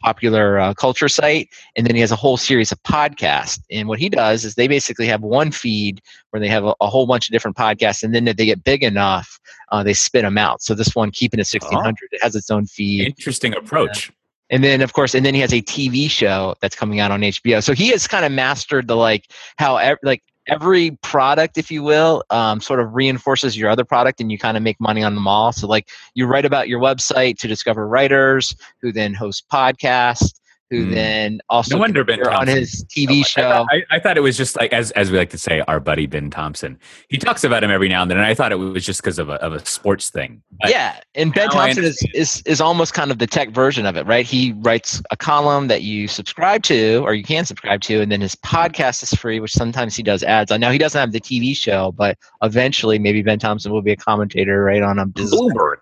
popular 0.00 0.58
uh, 0.58 0.74
culture 0.74 1.08
site 1.08 1.48
and 1.76 1.86
then 1.86 1.94
he 1.94 2.00
has 2.00 2.10
a 2.10 2.16
whole 2.16 2.36
series 2.36 2.72
of 2.72 2.82
podcasts. 2.82 3.60
And 3.70 3.88
what 3.88 3.98
he 3.98 4.08
does 4.08 4.44
is 4.44 4.54
they 4.54 4.68
basically 4.68 5.06
have 5.06 5.22
one 5.22 5.50
feed 5.50 6.00
where 6.30 6.40
they 6.40 6.48
have 6.48 6.64
a, 6.64 6.74
a 6.80 6.86
whole 6.86 7.06
bunch 7.06 7.28
of 7.28 7.32
different 7.32 7.56
podcasts 7.56 8.02
and 8.02 8.14
then 8.14 8.26
if 8.28 8.36
they 8.36 8.46
get 8.46 8.64
big 8.64 8.82
enough 8.82 9.38
uh, 9.72 9.82
they 9.82 9.94
spit 9.94 10.22
them 10.22 10.38
out. 10.38 10.62
So 10.62 10.74
this 10.74 10.94
one 10.94 11.10
keeping 11.10 11.38
it 11.38 11.46
1600 11.46 11.86
oh. 11.86 12.06
it 12.12 12.22
has 12.22 12.34
its 12.34 12.50
own 12.50 12.66
feed. 12.66 13.06
Interesting 13.06 13.54
approach. 13.54 14.10
And 14.50 14.64
then 14.64 14.80
of 14.80 14.92
course 14.92 15.14
and 15.14 15.24
then 15.24 15.34
he 15.34 15.40
has 15.40 15.52
a 15.52 15.62
tv 15.62 16.10
show 16.10 16.54
that's 16.60 16.74
coming 16.74 16.98
out 16.98 17.12
on 17.12 17.20
hbo 17.20 17.62
so 17.62 17.72
he 17.72 17.90
has 17.90 18.08
kind 18.08 18.24
of 18.24 18.32
mastered 18.32 18.88
the 18.88 18.96
like 18.96 19.30
how 19.58 19.74
like 20.02 20.24
every 20.50 20.90
product, 21.02 21.56
if 21.56 21.70
you 21.70 21.82
will, 21.82 22.24
um, 22.30 22.60
sort 22.60 22.80
of 22.80 22.92
reinforces 22.92 23.56
your 23.56 23.70
other 23.70 23.84
product 23.84 24.20
and 24.20 24.30
you 24.30 24.38
kind 24.38 24.56
of 24.56 24.62
make 24.62 24.78
money 24.80 25.02
on 25.02 25.14
them 25.14 25.28
all. 25.28 25.52
So, 25.52 25.66
like, 25.68 25.88
you 26.14 26.26
write 26.26 26.44
about 26.44 26.68
your 26.68 26.80
website 26.80 27.38
to 27.38 27.48
discover 27.48 27.86
writers 27.86 28.54
who 28.82 28.92
then 28.92 29.14
host 29.14 29.48
podcasts 29.48 30.39
who 30.70 30.86
mm. 30.86 30.94
then 30.94 31.40
also 31.48 31.74
no 31.74 31.80
wonder 31.80 32.04
ben 32.04 32.24
on 32.26 32.46
his 32.46 32.84
TV 32.84 33.26
show. 33.26 33.66
I, 33.70 33.76
I, 33.76 33.82
I, 33.96 33.98
thought 33.98 34.16
it 34.16 34.20
was 34.20 34.36
just 34.36 34.56
like 34.56 34.72
as 34.72 34.92
as 34.92 35.10
we 35.10 35.18
like 35.18 35.30
to 35.30 35.38
say, 35.38 35.60
our 35.66 35.80
buddy 35.80 36.06
Ben 36.06 36.30
Thompson. 36.30 36.78
He 37.08 37.18
talks 37.18 37.42
about 37.42 37.64
him 37.64 37.70
every 37.72 37.88
now 37.88 38.02
and 38.02 38.10
then, 38.10 38.18
and 38.18 38.26
I 38.26 38.34
thought 38.34 38.52
it 38.52 38.56
was 38.56 38.86
just 38.86 39.02
because 39.02 39.18
of 39.18 39.28
a 39.28 39.34
of 39.34 39.52
a 39.52 39.64
sports 39.66 40.10
thing. 40.10 40.42
But 40.60 40.70
yeah, 40.70 41.00
and 41.16 41.34
Ben 41.34 41.48
Thompson 41.48 41.84
is, 41.84 42.00
is 42.14 42.42
is 42.46 42.60
almost 42.60 42.94
kind 42.94 43.10
of 43.10 43.18
the 43.18 43.26
tech 43.26 43.50
version 43.50 43.84
of 43.84 43.96
it, 43.96 44.06
right? 44.06 44.24
He 44.24 44.52
writes 44.58 45.02
a 45.10 45.16
column 45.16 45.66
that 45.68 45.82
you 45.82 46.06
subscribe 46.06 46.62
to 46.64 47.02
or 47.04 47.14
you 47.14 47.24
can 47.24 47.44
subscribe 47.44 47.80
to, 47.82 48.00
and 48.00 48.12
then 48.12 48.20
his 48.20 48.36
podcast 48.36 49.02
is 49.02 49.12
free, 49.14 49.40
which 49.40 49.52
sometimes 49.52 49.96
he 49.96 50.04
does 50.04 50.22
ads 50.22 50.52
on. 50.52 50.60
Now 50.60 50.70
he 50.70 50.78
doesn't 50.78 50.98
have 50.98 51.12
the 51.12 51.20
TV 51.20 51.56
show, 51.56 51.92
but 51.92 52.16
eventually 52.42 52.98
maybe 52.98 53.22
Ben 53.22 53.40
Thompson 53.40 53.72
will 53.72 53.82
be 53.82 53.92
a 53.92 53.96
commentator 53.96 54.62
right 54.62 54.82
on 54.82 55.00
a 55.00 55.06
business. 55.06 55.40
Bloomberg 55.40 55.78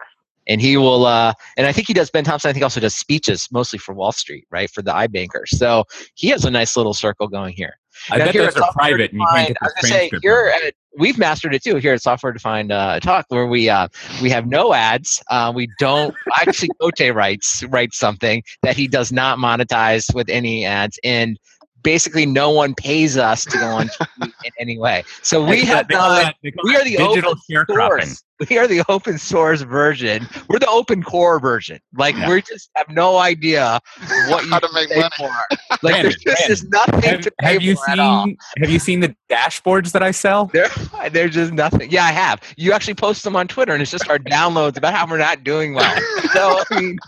and 0.49 0.61
he 0.61 0.77
will 0.77 1.07
uh, 1.07 1.33
and 1.57 1.67
i 1.67 1.73
think 1.73 1.87
he 1.87 1.95
does 1.95 2.11
ben 2.11 2.25
thompson 2.25 2.49
i 2.49 2.53
think 2.53 2.63
also 2.63 2.81
does 2.81 2.97
speeches 2.97 3.49
mostly 3.53 3.79
for 3.79 3.95
wall 3.95 4.13
street 4.13 4.45
right 4.51 4.71
for 4.71 4.83
the 4.83 4.93
iBankers 4.93 5.49
so 5.49 5.85
he 6.15 6.29
has 6.29 6.45
a 6.45 6.51
nice 6.51 6.77
little 6.77 6.95
circle 6.95 7.29
going 7.29 7.55
here 7.55 7.75
I 8.11 8.19
now, 8.19 8.25
bet 8.27 8.35
those 8.35 8.57
are 8.57 8.73
private. 8.73 9.13
And 9.13 9.21
you 9.21 9.27
can't 9.33 9.49
get 9.49 9.57
I 9.61 9.65
was 9.65 9.73
gonna 9.75 9.89
say 9.89 10.11
here 10.23 10.53
at, 10.55 10.75
we've 10.99 11.19
mastered 11.19 11.55
it 11.55 11.63
too 11.63 11.77
here 11.77 11.95
at 11.95 12.03
Software 12.03 12.33
Defined 12.33 12.73
uh, 12.73 13.01
Talk, 13.01 13.27
where 13.29 13.47
we 13.47 13.69
uh, 13.69 13.89
we 14.23 14.31
have 14.31 14.47
no 14.47 14.73
ads. 14.73 15.23
Uh, 15.31 15.53
we 15.55 15.69
don't 15.79 16.15
actually 16.41 16.71
Cote 16.81 17.15
writes 17.15 17.65
writes 17.69 17.99
something 17.99 18.43
that 18.63 18.77
he 18.77 18.89
does 18.89 19.13
not 19.13 19.39
monetize 19.39 20.15
with 20.15 20.29
any 20.29 20.65
ads, 20.65 20.99
and 21.05 21.39
basically 21.89 22.26
no 22.26 22.51
one 22.51 22.74
pays 22.74 23.16
us 23.16 23.47
to 23.47 23.57
go 23.57 23.66
on 23.66 23.89
in 24.22 24.53
any 24.61 24.76
way. 24.76 25.03
So 25.22 25.43
we 25.43 25.64
have 25.64 25.89
done. 25.89 26.34
We 26.43 26.76
are 26.76 26.84
the 26.84 26.97
digital 26.99 27.34
source. 27.66 28.22
We 28.49 28.57
are 28.57 28.68
the 28.68 28.84
open 28.89 29.18
source 29.18 29.62
version. 29.62 30.28
We're 30.49 30.61
the 30.61 30.68
open 30.68 31.03
core 31.03 31.41
version. 31.41 31.80
Like 31.97 32.14
yeah. 32.14 32.30
we 32.30 32.41
just 32.43 32.70
have 32.76 32.89
no 32.89 33.16
idea 33.16 33.80
what 34.28 34.45
you 34.45 34.51
How 34.51 34.61
to 34.61 34.68
make 34.72 34.91
money. 34.91 35.09
for. 35.16 35.28
Like 35.82 35.95
Brandon, 35.95 36.12
there's 36.24 36.47
just 36.47 36.70
nothing 36.70 37.03
have, 37.03 37.20
to 37.20 37.32
pay 37.41 37.55
have 37.55 37.62
you 37.62 37.76
for 37.76 37.84
seen, 37.86 37.93
at 37.95 37.99
all. 37.99 38.26
Have 38.59 38.70
you 38.70 38.78
seen 38.78 39.01
the 39.01 39.14
dashboards 39.28 39.93
that 39.93 40.03
I 40.03 40.11
sell? 40.11 40.47
There, 40.47 40.68
there's 41.11 41.34
just 41.34 41.53
nothing. 41.53 41.91
Yeah, 41.91 42.05
I 42.05 42.11
have. 42.11 42.41
You 42.57 42.72
actually 42.72 42.95
post 42.95 43.22
them 43.22 43.36
on 43.36 43.47
Twitter, 43.47 43.72
and 43.74 43.82
it's 43.82 43.91
just 43.91 44.09
our 44.09 44.18
downloads 44.18 44.76
about 44.76 44.95
how 44.95 45.07
we're 45.07 45.18
not 45.18 45.45
doing 45.45 45.74
well. 45.74 45.97
So 46.32 46.62
I 46.70 46.80
mean, 46.80 46.99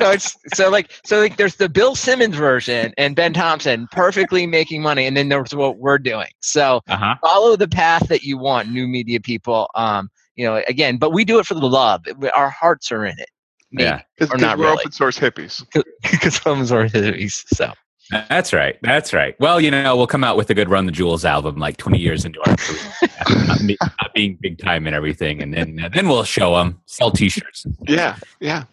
so 0.00 0.10
it's 0.10 0.36
so 0.54 0.70
like 0.70 0.92
so 1.04 1.18
like 1.20 1.36
there's 1.36 1.56
the 1.56 1.68
Bill 1.68 1.94
Simmons 1.94 2.36
version 2.36 2.92
and 2.96 3.14
Ben 3.14 3.32
Thompson 3.32 3.88
perfectly 3.92 4.46
making 4.46 4.82
money, 4.82 5.06
and 5.06 5.16
then 5.16 5.28
there's 5.28 5.54
what 5.54 5.78
we're 5.78 5.98
doing. 5.98 6.28
So 6.40 6.80
uh-huh. 6.88 7.16
follow 7.20 7.56
the 7.56 7.68
path 7.68 8.08
that 8.08 8.22
you 8.22 8.38
want, 8.38 8.70
new 8.70 8.86
media 8.86 9.20
people. 9.20 9.68
Um, 9.74 10.10
you 10.36 10.46
know, 10.46 10.62
again, 10.68 10.96
but 10.96 11.12
we 11.12 11.24
do 11.24 11.38
it 11.38 11.46
for 11.46 11.54
the 11.54 11.66
love. 11.66 12.04
Our 12.34 12.50
hearts 12.50 12.90
are 12.90 13.04
in 13.04 13.18
it. 13.18 13.28
Maybe, 13.72 13.84
yeah, 13.84 14.02
because 14.18 14.30
we're 14.40 14.56
really. 14.56 14.72
open 14.80 14.92
source 14.92 15.18
hippies. 15.18 15.64
Because 16.10 16.40
open 16.46 16.66
source 16.66 16.92
hippies. 16.92 17.44
So. 17.54 17.72
That's 18.10 18.52
right. 18.52 18.76
That's 18.82 19.12
right. 19.12 19.38
Well, 19.38 19.60
you 19.60 19.70
know, 19.70 19.96
we'll 19.96 20.08
come 20.08 20.24
out 20.24 20.36
with 20.36 20.50
a 20.50 20.54
good 20.54 20.68
Run 20.68 20.86
the 20.86 20.92
Jewels 20.92 21.24
album 21.24 21.56
like 21.56 21.76
20 21.76 21.98
years 21.98 22.24
into 22.24 22.40
our 22.40 22.56
career, 22.56 23.46
not, 23.46 23.60
not, 23.80 24.14
being 24.14 24.36
big 24.40 24.58
time 24.58 24.86
and 24.86 24.96
everything, 24.96 25.40
and 25.40 25.54
then 25.54 25.78
uh, 25.78 25.88
then 25.90 26.08
we'll 26.08 26.24
show 26.24 26.56
them 26.56 26.80
sell 26.86 27.12
T-shirts. 27.12 27.66
Yeah, 27.86 28.16
yeah. 28.40 28.64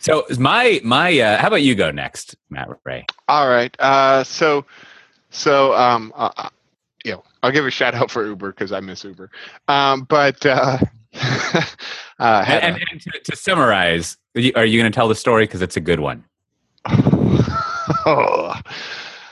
So 0.00 0.24
my 0.38 0.80
my 0.84 1.18
uh, 1.18 1.38
how 1.38 1.48
about 1.48 1.62
you 1.62 1.74
go 1.74 1.90
next, 1.90 2.36
Matt 2.50 2.68
Ray? 2.84 3.04
All 3.28 3.48
right. 3.48 3.74
Uh, 3.80 4.24
so 4.24 4.64
so 5.30 5.74
um, 5.74 6.12
uh, 6.16 6.30
uh 6.36 6.48
you 7.04 7.12
know, 7.12 7.24
I'll 7.42 7.52
give 7.52 7.64
a 7.64 7.70
shout 7.70 7.94
out 7.94 8.10
for 8.10 8.26
Uber 8.26 8.52
because 8.52 8.72
I 8.72 8.80
miss 8.80 9.04
Uber. 9.04 9.30
Um, 9.68 10.02
but 10.02 10.44
uh, 10.44 10.78
uh, 11.14 11.64
and, 12.18 12.76
and, 12.76 12.84
and 12.90 13.00
to, 13.00 13.20
to, 13.24 13.36
summarize, 13.36 14.16
are 14.34 14.40
you, 14.40 14.52
you 14.56 14.80
going 14.80 14.90
to 14.90 14.94
tell 14.94 15.08
the 15.08 15.14
story 15.14 15.44
because 15.44 15.62
it's 15.62 15.76
a 15.76 15.80
good 15.80 16.00
one? 16.00 16.24
oh. 16.86 18.54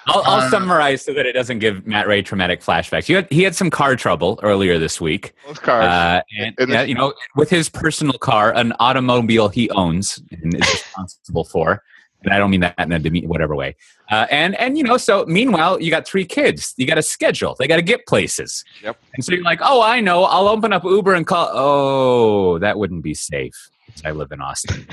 I'll, 0.06 0.22
I'll 0.24 0.40
uh, 0.42 0.50
summarize 0.50 1.04
so 1.04 1.12
that 1.14 1.26
it 1.26 1.32
doesn't 1.32 1.58
give 1.58 1.86
Matt 1.86 2.06
Ray 2.06 2.22
traumatic 2.22 2.60
flashbacks. 2.60 3.12
Had, 3.12 3.30
he 3.30 3.42
had 3.42 3.54
some 3.54 3.70
car 3.70 3.96
trouble 3.96 4.38
earlier 4.42 4.78
this 4.78 5.00
week. 5.00 5.34
Both 5.46 5.62
cars. 5.62 5.84
Uh, 5.84 6.22
and, 6.38 6.54
and 6.58 6.70
yeah, 6.70 6.82
you 6.82 6.94
know, 6.94 7.12
with 7.34 7.50
his 7.50 7.68
personal 7.68 8.18
car, 8.18 8.54
an 8.54 8.72
automobile 8.78 9.48
he 9.48 9.68
owns 9.70 10.22
and 10.30 10.54
is 10.54 10.60
responsible 10.60 11.44
for. 11.44 11.82
And 12.22 12.32
I 12.32 12.38
don't 12.38 12.50
mean 12.50 12.60
that 12.60 12.74
in 12.78 12.92
a 12.92 13.26
whatever 13.26 13.54
way. 13.54 13.76
Uh, 14.10 14.26
and 14.30 14.56
and 14.56 14.76
you 14.76 14.84
know, 14.84 14.96
so 14.96 15.24
meanwhile, 15.26 15.80
you 15.80 15.90
got 15.90 16.06
three 16.08 16.24
kids. 16.24 16.74
You 16.76 16.86
got 16.86 16.98
a 16.98 17.02
schedule. 17.02 17.54
They 17.58 17.68
got 17.68 17.76
to 17.76 17.82
get 17.82 18.06
places. 18.06 18.64
Yep. 18.82 18.98
And 19.14 19.24
so 19.24 19.32
you're 19.32 19.44
like, 19.44 19.60
oh, 19.62 19.82
I 19.82 20.00
know. 20.00 20.24
I'll 20.24 20.48
open 20.48 20.72
up 20.72 20.84
Uber 20.84 21.14
and 21.14 21.26
call. 21.26 21.50
Oh, 21.52 22.58
that 22.58 22.78
wouldn't 22.78 23.02
be 23.02 23.14
safe. 23.14 23.70
I 24.04 24.10
live 24.10 24.32
in 24.32 24.40
Austin. 24.40 24.86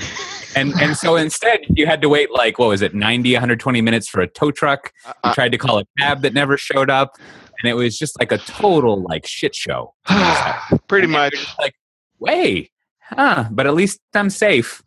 and 0.56 0.72
and 0.80 0.96
so 0.96 1.16
instead 1.16 1.60
you 1.68 1.86
had 1.86 2.00
to 2.02 2.08
wait 2.08 2.30
like 2.30 2.58
what 2.58 2.68
was 2.68 2.82
it 2.82 2.94
90 2.94 3.32
120 3.34 3.80
minutes 3.80 4.08
for 4.08 4.20
a 4.20 4.26
tow 4.26 4.50
truck? 4.50 4.92
You 5.06 5.12
uh, 5.24 5.34
tried 5.34 5.52
to 5.52 5.58
call 5.58 5.78
a 5.78 5.84
cab 5.98 6.22
that 6.22 6.32
never 6.32 6.56
showed 6.56 6.90
up 6.90 7.16
and 7.62 7.70
it 7.70 7.74
was 7.74 7.98
just 7.98 8.18
like 8.18 8.32
a 8.32 8.38
total 8.38 9.02
like 9.02 9.26
shit 9.26 9.54
show. 9.54 9.94
Pretty 10.88 11.06
much. 11.06 11.34
like 11.58 11.74
way, 12.18 12.70
huh 13.02 13.48
but 13.50 13.66
at 13.66 13.74
least 13.74 14.00
i'm 14.14 14.30
safe. 14.30 14.82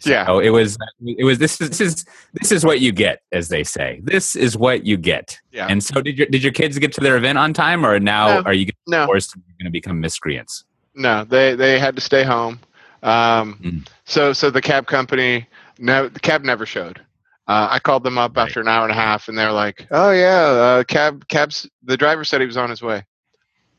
So 0.00 0.10
yeah. 0.10 0.40
it 0.40 0.50
was 0.50 0.78
it 1.04 1.24
was 1.24 1.38
this 1.38 1.60
is 1.60 1.70
this 1.70 1.80
is 1.80 2.04
this 2.34 2.52
is 2.52 2.64
what 2.64 2.80
you 2.80 2.92
get 2.92 3.20
as 3.32 3.48
they 3.48 3.64
say. 3.64 4.00
This 4.04 4.36
is 4.36 4.56
what 4.56 4.86
you 4.86 4.96
get. 4.96 5.38
Yeah. 5.50 5.66
And 5.68 5.82
so 5.82 6.00
did 6.00 6.16
your 6.16 6.28
did 6.28 6.42
your 6.42 6.52
kids 6.52 6.78
get 6.78 6.92
to 6.92 7.00
their 7.00 7.16
event 7.16 7.36
on 7.36 7.52
time 7.52 7.84
or 7.84 7.98
now 7.98 8.40
no, 8.40 8.42
are 8.42 8.54
you 8.54 8.68
no. 8.86 9.06
forced 9.06 9.34
going 9.34 9.64
to 9.64 9.70
become 9.70 10.00
miscreants? 10.00 10.64
No 10.94 11.24
they 11.24 11.56
they 11.56 11.78
had 11.80 11.96
to 11.96 12.00
stay 12.00 12.22
home 12.22 12.60
um, 13.02 13.58
mm. 13.62 13.88
So 14.04 14.32
so 14.32 14.50
the 14.50 14.62
cab 14.62 14.86
company 14.86 15.46
no 15.78 16.08
the 16.08 16.20
cab 16.20 16.44
never 16.44 16.66
showed. 16.66 17.00
Uh, 17.46 17.66
I 17.70 17.78
called 17.78 18.04
them 18.04 18.18
up 18.18 18.36
Right. 18.36 18.46
after 18.46 18.60
an 18.60 18.68
hour 18.68 18.82
and 18.82 18.92
a 18.92 18.94
half, 18.94 19.28
and 19.28 19.38
they're 19.38 19.52
like, 19.52 19.86
"Oh 19.90 20.10
yeah, 20.10 20.42
uh, 20.42 20.84
cab 20.84 21.26
cabs. 21.28 21.68
The 21.82 21.96
driver 21.96 22.24
said 22.24 22.40
he 22.40 22.46
was 22.46 22.56
on 22.58 22.68
his 22.70 22.82
way." 22.82 23.04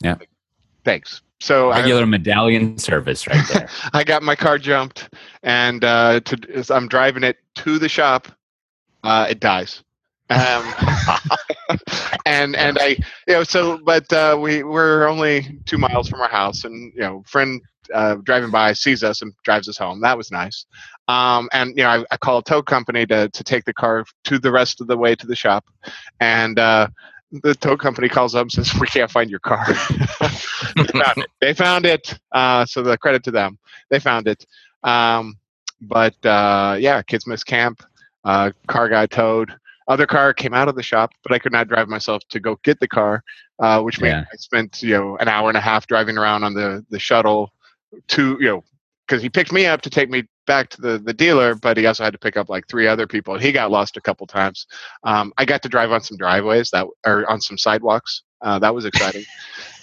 Yeah. 0.02 0.16
Like, 0.20 0.30
Thanks. 0.84 1.22
So 1.42 1.70
I, 1.70 1.80
Regular 1.82 2.06
medallion 2.06 2.78
service 2.78 3.28
right 3.28 3.48
there. 3.48 3.70
I 3.94 4.04
got 4.04 4.24
my 4.24 4.36
car 4.36 4.58
jumped, 4.58 5.10
and 5.44 5.84
uh, 5.84 6.20
to, 6.22 6.38
as 6.54 6.72
I'm 6.72 6.88
driving 6.88 7.24
it 7.24 7.38
to 7.56 7.80
the 7.80 7.90
shop. 7.90 8.28
Uh, 9.04 9.28
it 9.30 9.40
dies. 9.40 9.82
Um, 10.30 10.74
and 12.26 12.56
and 12.56 12.78
I 12.80 12.98
you 13.28 13.34
know 13.34 13.44
so 13.44 13.80
but 13.84 14.12
uh, 14.14 14.38
we 14.40 14.64
we're 14.64 15.08
only 15.08 15.60
two 15.66 15.78
miles 15.78 16.08
from 16.08 16.22
our 16.22 16.30
house 16.30 16.66
and 16.66 16.94
you 16.94 17.02
know 17.02 17.24
friend 17.28 17.62
uh, 17.94 18.16
driving 18.24 18.52
by 18.52 18.74
sees 18.74 19.04
us 19.04 19.22
and 19.22 19.34
drives 19.44 19.68
us 19.68 19.78
home. 19.78 20.02
That 20.02 20.18
was 20.18 20.32
nice. 20.32 20.66
Um, 21.08 21.50
and 21.54 21.76
you 21.76 21.84
know 21.84 21.90
I, 21.90 22.06
I 22.12 22.18
call 22.18 22.40
a 22.40 22.44
tow 22.44 22.62
company 22.62 23.06
to 23.08 23.30
to 23.30 23.44
take 23.44 23.66
the 23.66 23.74
car 23.74 24.06
to 24.26 24.40
the 24.40 24.52
rest 24.52 24.82
of 24.82 24.88
the 24.88 24.98
way 24.98 25.16
to 25.16 25.26
the 25.28 25.36
shop. 25.36 25.66
And 26.20 26.60
uh, 26.60 26.88
the 27.32 27.56
tow 27.56 27.78
company 27.78 28.10
calls 28.10 28.36
up 28.36 28.44
and 28.44 28.52
says 28.52 28.74
we 28.80 28.88
can't 28.88 29.12
find 29.12 29.30
your 29.30 29.40
car. 29.40 29.66
They 30.76 30.84
found 30.86 31.18
it. 31.18 31.30
They 31.42 31.54
found 31.54 31.86
it 31.86 32.20
uh, 32.32 32.66
so 32.66 32.82
the 32.84 32.98
credit 32.98 33.24
to 33.24 33.32
them. 33.32 33.58
They 33.90 34.00
found 34.00 34.28
it. 34.28 34.46
Um, 34.84 35.38
but 35.82 36.14
uh, 36.26 36.78
yeah 36.80 37.02
kids 37.02 37.26
miss 37.26 37.44
camp. 37.44 37.82
Uh, 38.24 38.52
car 38.68 38.90
got 38.90 39.10
towed 39.10 39.56
other 39.90 40.06
car 40.08 40.34
came 40.34 40.54
out 40.54 40.70
of 40.70 40.76
the 40.76 40.84
shop, 40.84 41.12
but 41.24 41.34
I 41.34 41.40
could 41.40 41.52
not 41.52 41.68
drive 41.68 41.90
myself 41.90 42.22
to 42.30 42.40
go 42.40 42.58
get 42.64 42.80
the 42.80 42.88
car, 42.88 43.24
uh, 43.60 43.82
which 43.82 44.00
meant 44.00 44.16
Yeah. 44.16 44.26
I 44.32 44.36
spent 44.38 44.82
you 44.82 44.94
know 44.98 45.18
an 45.18 45.28
hour 45.28 45.50
and 45.50 45.58
a 45.58 45.62
half 45.62 45.88
driving 45.88 46.18
around 46.18 46.44
on 46.44 46.54
the 46.54 46.86
the 46.90 47.00
shuttle 47.00 47.52
to 48.10 48.38
you 48.40 48.48
know 48.48 48.64
because 49.08 49.22
he 49.24 49.30
picked 49.30 49.52
me 49.52 49.66
up 49.66 49.82
to 49.82 49.90
take 49.90 50.10
me 50.10 50.24
back 50.46 50.70
to 50.70 50.82
the 50.82 51.00
the 51.00 51.14
dealer, 51.14 51.56
but 51.56 51.76
he 51.76 51.86
also 51.88 52.04
had 52.04 52.14
to 52.14 52.20
pick 52.20 52.38
up 52.38 52.50
like 52.50 52.68
three 52.68 52.88
other 52.88 53.08
people. 53.08 53.38
He 53.38 53.52
got 53.52 53.72
lost 53.72 53.98
a 53.98 54.02
couple 54.02 54.28
times. 54.28 54.68
Um, 55.04 55.34
I 55.38 55.46
got 55.46 55.64
to 55.64 55.70
drive 55.70 55.92
on 55.92 56.02
some 56.02 56.18
driveways 56.18 56.70
that 56.70 56.86
or 57.06 57.30
on 57.30 57.42
some 57.42 57.58
sidewalks. 57.58 58.22
Uh, 58.42 58.60
that 58.60 58.74
was 58.74 58.86
exciting. 58.86 59.26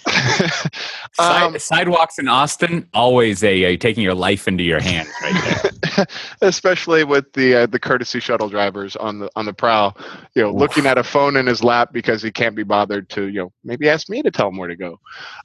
Side, 1.13 1.43
Um, 1.43 1.59
sidewalks 1.59 2.19
in 2.19 2.27
Austin, 2.27 2.87
always 2.93 3.43
a, 3.43 3.63
a 3.63 3.77
taking 3.77 4.03
your 4.03 4.13
life 4.13 4.47
into 4.47 4.63
your 4.63 4.79
hands 4.79 5.09
right 5.21 5.71
there. 5.95 6.05
especially 6.41 7.03
with 7.03 7.31
the 7.33 7.55
uh, 7.55 7.65
the 7.65 7.79
courtesy 7.79 8.19
shuttle 8.19 8.49
drivers 8.49 8.95
on 8.95 9.19
the 9.19 9.29
on 9.35 9.45
the 9.45 9.53
prowl, 9.53 9.97
you 10.35 10.43
know, 10.43 10.49
Oof. 10.49 10.55
looking 10.55 10.85
at 10.85 10.97
a 10.97 11.03
phone 11.03 11.35
in 11.35 11.47
his 11.47 11.63
lap 11.63 11.89
because 11.91 12.21
he 12.21 12.31
can't 12.31 12.55
be 12.55 12.63
bothered 12.63 13.09
to, 13.09 13.27
you 13.27 13.39
know, 13.41 13.53
maybe 13.63 13.89
ask 13.89 14.09
me 14.09 14.21
to 14.21 14.31
tell 14.31 14.49
him 14.49 14.57
where 14.57 14.67
to 14.67 14.75
go. 14.75 14.99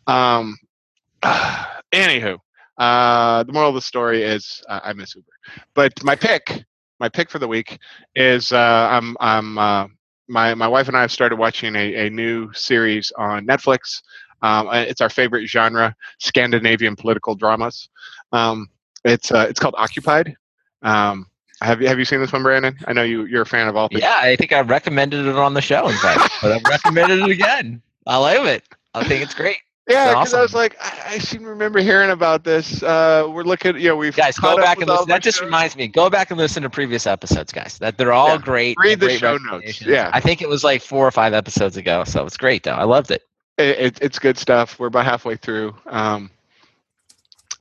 Um, 0.06 0.56
anywho, 1.24 2.38
uh, 2.78 3.42
the 3.44 3.52
moral 3.52 3.70
of 3.70 3.74
the 3.74 3.80
story 3.80 4.22
is 4.22 4.62
uh, 4.68 4.80
I 4.82 4.92
miss 4.92 5.14
Uber, 5.14 5.26
but 5.74 5.92
my 6.04 6.16
pick, 6.16 6.64
my 7.00 7.08
pick 7.08 7.30
for 7.30 7.38
the 7.38 7.48
week 7.48 7.78
is 8.14 8.52
uh, 8.52 8.88
I'm 8.90 9.16
I'm 9.20 9.58
uh, 9.58 9.86
my 10.28 10.54
my 10.54 10.68
wife 10.68 10.88
and 10.88 10.96
I 10.96 11.02
have 11.02 11.12
started 11.12 11.36
watching 11.36 11.76
a, 11.76 12.06
a 12.06 12.10
new 12.10 12.52
series 12.52 13.12
on 13.16 13.46
Netflix. 13.46 14.02
Um, 14.42 14.68
it's 14.72 15.00
our 15.00 15.08
favorite 15.10 15.46
genre, 15.46 15.94
Scandinavian 16.18 16.96
political 16.96 17.34
dramas. 17.34 17.88
Um, 18.32 18.68
it's 19.04 19.30
uh, 19.32 19.46
it's 19.48 19.60
called 19.60 19.74
Occupied. 19.78 20.34
Um, 20.82 21.26
have 21.62 21.80
you 21.80 21.88
have 21.88 21.98
you 21.98 22.04
seen 22.04 22.20
this 22.20 22.32
one, 22.32 22.42
Brandon? 22.42 22.76
I 22.86 22.92
know 22.92 23.02
you 23.02 23.24
you're 23.26 23.42
a 23.42 23.46
fan 23.46 23.68
of 23.68 23.76
all 23.76 23.88
things. 23.88 24.00
Yeah, 24.02 24.18
I 24.20 24.36
think 24.36 24.52
I 24.52 24.60
recommended 24.62 25.26
it 25.26 25.36
on 25.36 25.54
the 25.54 25.60
show, 25.62 25.86
in 25.88 25.96
fact, 25.96 26.32
but 26.42 26.52
I've 26.52 26.64
recommended 26.64 27.20
it 27.20 27.30
again. 27.30 27.80
I 28.06 28.16
love 28.16 28.46
it. 28.46 28.64
I 28.94 29.04
think 29.04 29.22
it's 29.22 29.34
great. 29.34 29.58
Yeah, 29.88 30.10
because 30.10 30.32
I 30.32 30.40
was 30.40 30.54
like, 30.54 30.76
I, 30.80 31.14
I 31.14 31.18
seem 31.18 31.40
to 31.42 31.48
remember 31.48 31.80
hearing 31.80 32.10
about 32.10 32.44
this. 32.44 32.84
Uh, 32.84 33.26
we're 33.28 33.42
looking, 33.42 33.76
you 33.76 33.88
know, 33.88 33.96
we've 33.96 34.14
Guys, 34.14 34.38
go 34.38 34.56
back 34.56 34.78
and 34.78 34.86
listen. 34.88 35.08
That 35.08 35.22
just 35.22 35.38
shows. 35.38 35.44
reminds 35.44 35.76
me. 35.76 35.88
Go 35.88 36.08
back 36.08 36.30
and 36.30 36.38
listen 36.38 36.62
to 36.62 36.70
previous 36.70 37.04
episodes, 37.04 37.52
guys. 37.52 37.78
That 37.78 37.98
they're 37.98 38.12
all 38.12 38.28
Yeah. 38.28 38.38
great. 38.38 38.76
Read 38.78 39.00
the 39.00 39.06
great 39.06 39.18
show 39.18 39.38
notes. 39.38 39.82
Yeah. 39.84 40.10
I 40.12 40.20
think 40.20 40.40
it 40.40 40.48
was 40.48 40.62
like 40.62 40.82
four 40.82 41.06
or 41.06 41.10
five 41.10 41.32
episodes 41.32 41.76
ago, 41.76 42.04
so 42.04 42.24
it's 42.24 42.36
great 42.36 42.62
though. 42.62 42.74
I 42.74 42.84
loved 42.84 43.10
it. 43.10 43.22
It, 43.58 43.78
it, 43.78 43.98
it's 44.02 44.18
good 44.18 44.38
stuff. 44.38 44.78
We're 44.78 44.88
about 44.88 45.04
halfway 45.04 45.36
through. 45.36 45.74
Um, 45.86 46.30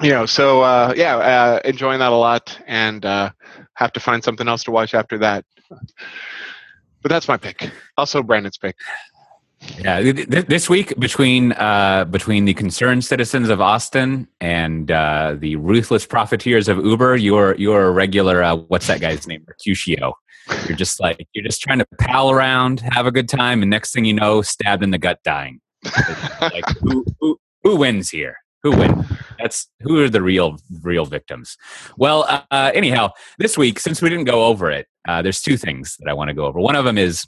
you 0.01 0.09
know, 0.09 0.25
so 0.25 0.61
uh, 0.61 0.93
yeah, 0.95 1.17
uh, 1.17 1.59
enjoying 1.63 1.99
that 1.99 2.11
a 2.11 2.15
lot, 2.15 2.57
and 2.65 3.05
uh, 3.05 3.31
have 3.73 3.93
to 3.93 3.99
find 3.99 4.23
something 4.23 4.47
else 4.47 4.63
to 4.63 4.71
watch 4.71 4.93
after 4.93 5.17
that. 5.19 5.45
But 5.69 7.09
that's 7.09 7.27
my 7.27 7.37
pick. 7.37 7.71
Also, 7.97 8.23
Brandon's 8.23 8.57
pick. 8.57 8.75
Yeah, 9.79 10.01
th- 10.01 10.29
th- 10.29 10.45
this 10.47 10.69
week 10.69 10.97
between 10.99 11.51
uh, 11.53 12.05
between 12.05 12.45
the 12.45 12.53
concerned 12.55 13.05
citizens 13.05 13.49
of 13.49 13.61
Austin 13.61 14.27
and 14.39 14.89
uh, 14.89 15.35
the 15.37 15.55
ruthless 15.57 16.05
profiteers 16.05 16.67
of 16.67 16.83
Uber, 16.83 17.15
you're 17.17 17.55
you're 17.55 17.85
a 17.85 17.91
regular. 17.91 18.43
Uh, 18.43 18.55
what's 18.55 18.87
that 18.87 19.01
guy's 19.01 19.27
name? 19.27 19.43
Mercutio. 19.47 20.15
You're 20.67 20.77
just 20.77 20.99
like 20.99 21.27
you're 21.33 21.45
just 21.45 21.61
trying 21.61 21.79
to 21.79 21.85
pal 21.99 22.31
around, 22.31 22.79
have 22.79 23.05
a 23.05 23.11
good 23.11 23.29
time, 23.29 23.61
and 23.61 23.69
next 23.69 23.93
thing 23.93 24.03
you 24.03 24.13
know, 24.13 24.41
stabbed 24.41 24.83
in 24.83 24.89
the 24.89 24.97
gut, 24.97 25.19
dying. 25.23 25.61
Like 26.41 26.65
who, 26.81 27.05
who 27.19 27.39
who 27.63 27.75
wins 27.77 28.09
here? 28.09 28.35
Who 28.63 28.71
wins? 28.71 29.05
That's 29.39 29.67
who 29.81 30.03
are 30.03 30.09
the 30.09 30.21
real 30.21 30.57
real 30.81 31.05
victims. 31.05 31.57
Well, 31.97 32.25
uh, 32.51 32.71
anyhow, 32.73 33.11
this 33.39 33.57
week 33.57 33.79
since 33.79 34.01
we 34.01 34.09
didn't 34.09 34.25
go 34.25 34.45
over 34.45 34.69
it, 34.71 34.87
uh, 35.07 35.21
there's 35.21 35.41
two 35.41 35.57
things 35.57 35.97
that 35.99 36.09
I 36.09 36.13
want 36.13 36.29
to 36.29 36.33
go 36.33 36.45
over. 36.45 36.59
One 36.59 36.75
of 36.75 36.85
them 36.85 36.97
is 36.97 37.25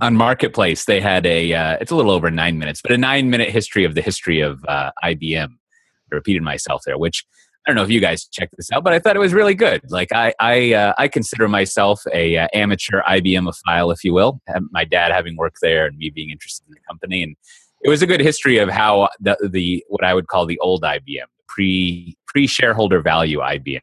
on 0.00 0.16
Marketplace. 0.16 0.84
They 0.84 1.00
had 1.00 1.26
a 1.26 1.52
uh, 1.52 1.76
it's 1.80 1.90
a 1.90 1.96
little 1.96 2.10
over 2.10 2.30
nine 2.30 2.58
minutes, 2.58 2.80
but 2.82 2.92
a 2.92 2.98
nine 2.98 3.30
minute 3.30 3.50
history 3.50 3.84
of 3.84 3.94
the 3.94 4.02
history 4.02 4.40
of 4.40 4.64
uh, 4.66 4.90
IBM. 5.04 5.48
I 5.50 6.14
repeated 6.14 6.42
myself 6.42 6.82
there, 6.86 6.96
which 6.96 7.24
I 7.68 7.70
don't 7.70 7.76
know 7.76 7.82
if 7.82 7.90
you 7.90 8.00
guys 8.00 8.24
checked 8.24 8.54
this 8.56 8.72
out, 8.72 8.82
but 8.82 8.94
I 8.94 8.98
thought 8.98 9.14
it 9.14 9.18
was 9.18 9.34
really 9.34 9.52
good. 9.52 9.82
Like 9.90 10.10
I 10.10 10.32
I 10.40 10.72
uh, 10.72 10.94
I 10.96 11.06
consider 11.06 11.48
myself 11.48 12.00
a 12.14 12.38
uh, 12.38 12.48
amateur 12.54 13.02
IBM 13.02 13.52
file, 13.66 13.90
if 13.90 14.02
you 14.02 14.14
will. 14.14 14.40
My 14.70 14.84
dad 14.84 15.12
having 15.12 15.36
worked 15.36 15.58
there 15.60 15.84
and 15.84 15.98
me 15.98 16.08
being 16.08 16.30
interested 16.30 16.66
in 16.66 16.72
the 16.72 16.80
company, 16.88 17.22
and 17.22 17.36
it 17.82 17.90
was 17.90 18.00
a 18.00 18.06
good 18.06 18.22
history 18.22 18.56
of 18.56 18.70
how 18.70 19.10
the 19.20 19.36
the 19.52 19.84
what 19.88 20.02
I 20.02 20.14
would 20.14 20.28
call 20.28 20.46
the 20.46 20.58
old 20.60 20.80
IBM, 20.80 21.26
pre 21.46 22.16
pre 22.26 22.46
shareholder 22.46 23.02
value 23.02 23.40
IBM. 23.40 23.80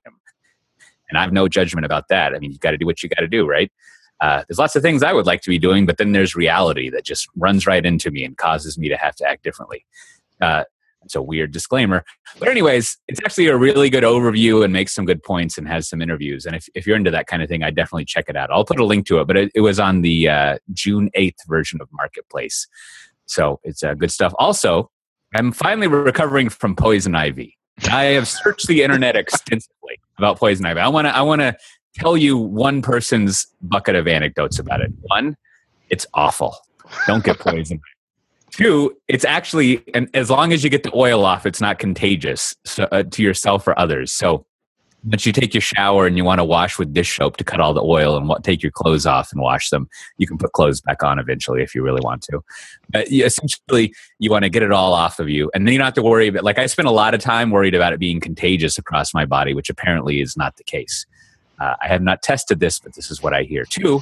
And 1.10 1.20
I 1.20 1.22
have 1.22 1.32
no 1.32 1.48
judgment 1.48 1.86
about 1.86 2.08
that. 2.08 2.34
I 2.34 2.40
mean, 2.40 2.52
you 2.52 2.58
got 2.58 2.72
to 2.72 2.80
do 2.80 2.88
what 2.88 3.04
you 3.04 3.10
got 3.10 3.22
to 3.22 3.28
do, 3.28 3.46
right? 3.48 3.72
Uh, 4.20 4.44
there's 4.48 4.58
lots 4.58 4.76
of 4.76 4.82
things 4.82 5.04
I 5.04 5.14
would 5.14 5.28
like 5.28 5.42
to 5.42 5.50
be 5.52 5.60
doing, 5.60 5.86
but 5.86 5.98
then 5.98 6.12
there's 6.12 6.36
reality 6.36 6.90
that 6.90 7.06
just 7.06 7.28
runs 7.36 7.68
right 7.68 7.86
into 7.86 8.10
me 8.10 8.24
and 8.24 8.36
causes 8.36 8.80
me 8.80 8.90
to 8.90 8.98
have 8.98 9.14
to 9.18 9.30
act 9.30 9.44
differently. 9.44 9.86
Uh, 10.42 10.64
it's 11.06 11.16
a 11.16 11.22
weird 11.22 11.52
disclaimer. 11.52 12.04
But, 12.40 12.50
anyways, 12.50 12.98
it's 13.08 13.22
actually 13.24 13.48
a 13.48 13.58
really 13.58 13.90
good 13.90 14.04
overview 14.04 14.64
and 14.64 14.74
makes 14.74 14.94
some 14.94 15.06
good 15.06 15.24
points 15.24 15.58
and 15.58 15.68
has 15.68 15.88
some 15.88 16.02
interviews. 16.02 16.46
And 16.46 16.56
if, 16.56 16.68
if 16.76 16.86
you're 16.86 16.98
into 16.98 17.12
that 17.12 17.28
kind 17.28 17.42
of 17.42 17.48
thing, 17.48 17.64
I 17.64 17.70
definitely 17.70 18.06
check 18.06 18.26
it 18.28 18.36
out. 18.36 18.52
I'll 18.52 18.66
put 18.66 18.80
a 18.80 18.86
link 18.86 19.06
to 19.08 19.20
it, 19.20 19.28
but 19.28 19.38
it, 19.38 19.52
it 19.56 19.62
was 19.62 19.80
on 19.80 20.02
the 20.02 20.28
uh, 20.28 20.58
June 20.74 21.10
8th 21.16 21.48
version 21.48 21.80
of 21.82 21.88
Marketplace. 21.94 22.68
So 23.28 23.60
it's 23.64 23.84
uh, 23.84 23.94
good 23.94 24.12
stuff. 24.12 24.34
Also, 24.38 24.92
I'm 25.36 25.52
finally 25.52 25.88
recovering 25.88 26.50
from 26.50 26.76
poison 26.76 27.16
ivy. 27.16 27.58
I 27.92 28.06
have 28.06 28.28
searched 28.28 28.68
the 28.68 28.84
internet 28.84 29.16
extensively 29.16 30.00
about 30.18 30.38
poison 30.38 30.66
ivy. 30.66 30.80
I 30.80 30.88
want 30.88 31.08
to 31.08 31.16
I 31.16 31.22
want 31.22 31.42
to 31.42 31.58
tell 31.96 32.16
you 32.16 32.38
one 32.38 32.82
person's 32.82 33.48
bucket 33.62 33.96
of 33.96 34.08
anecdotes 34.08 34.60
about 34.60 34.82
it. 34.82 34.92
One, 35.02 35.36
it's 35.90 36.06
awful. 36.14 36.58
Don't 37.08 37.24
get 37.24 37.40
poison. 37.40 37.82
Two, 38.56 38.96
it's 39.10 39.26
actually 39.26 39.84
and 39.94 40.10
as 40.14 40.30
long 40.30 40.54
as 40.54 40.64
you 40.64 40.70
get 40.70 40.84
the 40.84 40.96
oil 40.96 41.26
off, 41.26 41.46
it's 41.46 41.60
not 41.60 41.78
contagious 41.78 42.56
so, 42.64 42.86
uh, 42.86 43.04
to 43.04 43.22
yourself 43.22 43.68
or 43.68 43.78
others. 43.78 44.14
So 44.14 44.46
once 45.04 45.26
you 45.26 45.34
take 45.34 45.54
your 45.54 45.60
shower 45.60 46.08
and 46.08 46.16
you 46.16 46.24
want 46.24 46.40
to 46.40 46.46
wash 46.46 46.80
with 46.80 46.94
dish 46.94 47.18
soap 47.18 47.36
to 47.36 47.44
cut 47.44 47.60
all 47.60 47.74
the 47.74 47.84
oil 47.84 48.16
and 48.16 48.32
take 48.46 48.64
your 48.64 48.72
clothes 48.72 49.06
off 49.06 49.34
and 49.34 49.42
wash 49.42 49.72
them, 49.72 49.90
you 50.20 50.26
can 50.26 50.38
put 50.38 50.54
clothes 50.54 50.80
back 50.80 51.04
on 51.04 51.20
eventually 51.20 51.64
if 51.64 51.76
you 51.76 51.84
really 51.84 52.00
want 52.02 52.22
to. 52.22 52.42
But 52.92 53.12
essentially, 53.12 53.94
you 54.20 54.32
want 54.32 54.44
to 54.44 54.50
get 54.50 54.64
it 54.64 54.72
all 54.72 54.94
off 54.94 55.20
of 55.20 55.28
you, 55.28 55.52
and 55.54 55.68
then 55.68 55.74
you 55.74 55.78
don't 55.78 55.86
have 55.86 55.94
to 55.96 56.02
worry 56.02 56.30
about. 56.30 56.46
Like 56.46 56.58
I 56.58 56.66
spent 56.68 56.88
a 56.88 56.92
lot 56.92 57.14
of 57.14 57.20
time 57.20 57.52
worried 57.52 57.76
about 57.76 57.92
it 57.92 58.00
being 58.00 58.22
contagious 58.22 58.78
across 58.78 59.14
my 59.14 59.26
body, 59.26 59.54
which 59.54 59.70
apparently 59.70 60.22
is 60.22 60.38
not 60.38 60.56
the 60.56 60.64
case. 60.64 61.06
Uh, 61.60 61.76
I 61.82 61.90
have 61.90 62.02
not 62.02 62.22
tested 62.22 62.62
this, 62.62 62.80
but 62.80 62.94
this 62.96 63.12
is 63.12 63.22
what 63.22 63.34
I 63.34 63.44
hear. 63.44 63.66
Two, 63.66 64.00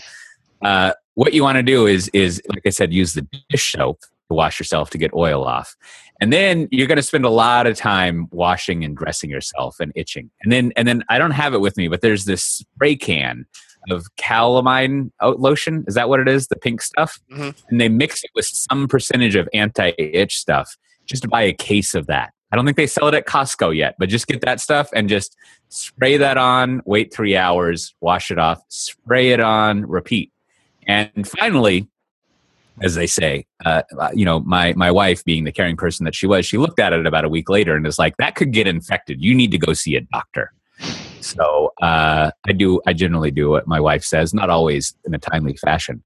uh, 0.62 0.94
what 1.16 1.34
you 1.34 1.42
want 1.42 1.56
to 1.56 1.64
do 1.64 1.88
is 1.88 2.08
is 2.14 2.40
like 2.50 2.68
I 2.68 2.70
said, 2.70 2.94
use 2.94 3.16
the 3.16 3.28
dish 3.50 3.72
soap 3.72 4.00
to 4.34 4.38
wash 4.38 4.60
yourself 4.60 4.90
to 4.92 4.98
get 4.98 5.14
oil 5.14 5.44
off, 5.44 5.76
and 6.20 6.34
then 6.34 6.68
you're 6.72 6.88
going 6.88 6.98
to 6.98 7.04
spend 7.04 7.26
a 7.26 7.30
lot 7.30 7.68
of 7.68 7.78
time 7.78 8.28
washing 8.32 8.84
and 8.84 8.98
dressing 8.98 9.30
yourself 9.30 9.80
and 9.80 9.92
itching. 9.96 10.30
And 10.44 10.52
then 10.52 10.74
and 10.76 10.88
then 10.88 11.04
I 11.10 11.18
don't 11.18 11.32
have 11.32 11.54
it 11.54 11.62
with 11.62 11.78
me, 11.78 11.88
but 11.88 12.02
there's 12.02 12.26
this 12.26 12.44
spray 12.44 12.96
can 12.96 13.46
of 13.90 14.06
calamine 14.16 15.12
lotion. 15.22 15.84
Is 15.88 15.96
that 15.96 16.08
what 16.08 16.20
it 16.22 16.28
is? 16.30 16.48
The 16.48 16.56
pink 16.56 16.82
stuff, 16.82 17.20
Mhm. 17.32 17.54
and 17.70 17.82
they 17.82 17.90
mix 17.90 18.24
it 18.24 18.32
with 18.34 18.46
some 18.46 18.88
percentage 18.88 19.36
of 19.36 19.50
anti-itch 19.54 20.38
stuff. 20.38 20.78
Just 21.06 21.28
buy 21.28 21.42
a 21.42 21.54
case 21.54 21.94
of 21.94 22.08
that. 22.08 22.32
I 22.52 22.56
don't 22.56 22.66
think 22.66 22.78
they 22.78 22.88
sell 22.88 23.08
it 23.08 23.14
at 23.14 23.26
Costco 23.26 23.76
yet, 23.76 23.96
but 24.00 24.08
just 24.10 24.28
get 24.28 24.42
that 24.42 24.62
stuff 24.62 24.90
and 24.96 25.10
just 25.10 25.36
spray 25.70 26.18
that 26.18 26.38
on. 26.38 26.82
Wait 26.86 27.14
three 27.14 27.36
hours, 27.36 27.94
wash 28.00 28.32
it 28.32 28.38
off, 28.40 28.62
spray 28.70 29.32
it 29.32 29.40
on, 29.42 29.86
repeat. 29.86 30.32
And 30.88 31.28
finally, 31.28 31.88
as 32.82 32.96
they 32.96 33.08
say, 33.08 33.46
uh, 33.66 33.84
you 34.14 34.26
know, 34.26 34.40
my 34.40 34.74
my 34.74 34.92
wife, 34.92 35.24
being 35.24 35.44
the 35.44 35.52
caring 35.52 35.78
person 35.78 36.06
that 36.06 36.16
she 36.16 36.28
was, 36.28 36.46
she 36.46 36.58
looked 36.58 36.80
at 36.80 36.94
it 36.94 37.06
about 37.06 37.26
a 37.26 37.30
week 37.30 37.50
later 37.50 37.76
and 37.76 37.86
is 37.86 38.00
like, 38.00 38.18
"That 38.18 38.36
could 38.36 38.52
get 38.52 38.68
infected. 38.68 39.22
You 39.22 39.36
need 39.36 39.52
to 39.52 39.58
go 39.58 39.74
see 39.74 39.96
a 39.96 40.02
doctor." 40.02 40.52
So 41.22 41.72
uh, 41.82 42.32
I 42.46 42.52
do. 42.52 42.82
I 42.88 42.94
generally 42.94 43.32
do 43.32 43.50
what 43.50 43.68
my 43.68 43.80
wife 43.80 44.04
says, 44.04 44.34
not 44.34 44.50
always 44.50 44.96
in 45.06 45.14
a 45.14 45.20
timely 45.20 45.56
fashion. 45.58 46.04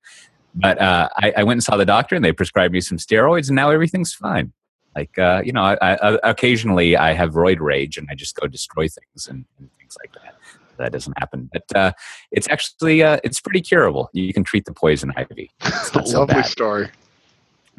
But 0.56 0.82
uh, 0.82 1.10
I, 1.18 1.34
I, 1.38 1.44
went 1.44 1.58
and 1.58 1.64
saw 1.64 1.78
the 1.78 1.86
doctor, 1.86 2.16
and 2.16 2.26
they 2.26 2.32
prescribed 2.32 2.74
me 2.74 2.82
some 2.82 2.98
steroids, 2.98 3.48
and 3.48 3.56
now 3.56 3.70
everything's 3.70 4.14
fine. 4.14 4.54
Like 4.96 5.18
uh, 5.20 5.42
you 5.46 5.54
know, 5.54 5.62
I, 5.62 5.78
I, 5.82 6.18
occasionally 6.24 6.98
I 6.98 7.14
have 7.14 7.34
roid 7.34 7.60
rage, 7.60 7.98
and 7.98 8.08
I 8.10 8.16
just 8.16 8.36
go 8.36 8.48
destroy 8.48 8.88
things 8.88 9.28
and, 9.28 9.46
and 9.60 9.70
things 9.80 9.96
like 10.02 10.14
that. 10.24 10.36
That 10.78 10.92
doesn't 10.92 11.18
happen, 11.18 11.50
but 11.52 11.76
uh, 11.76 11.92
it's 12.32 12.48
actually 12.50 13.04
uh, 13.04 13.20
it's 13.24 13.40
pretty 13.40 13.62
curable. 13.62 14.10
You 14.14 14.34
can 14.34 14.44
treat 14.44 14.66
the 14.66 14.74
poison 14.74 15.12
ivy. 15.16 15.52
It's 15.62 15.94
not 15.94 16.08
so 16.08 16.20
Lovely 16.20 16.36
bad. 16.36 16.46
story. 16.46 16.90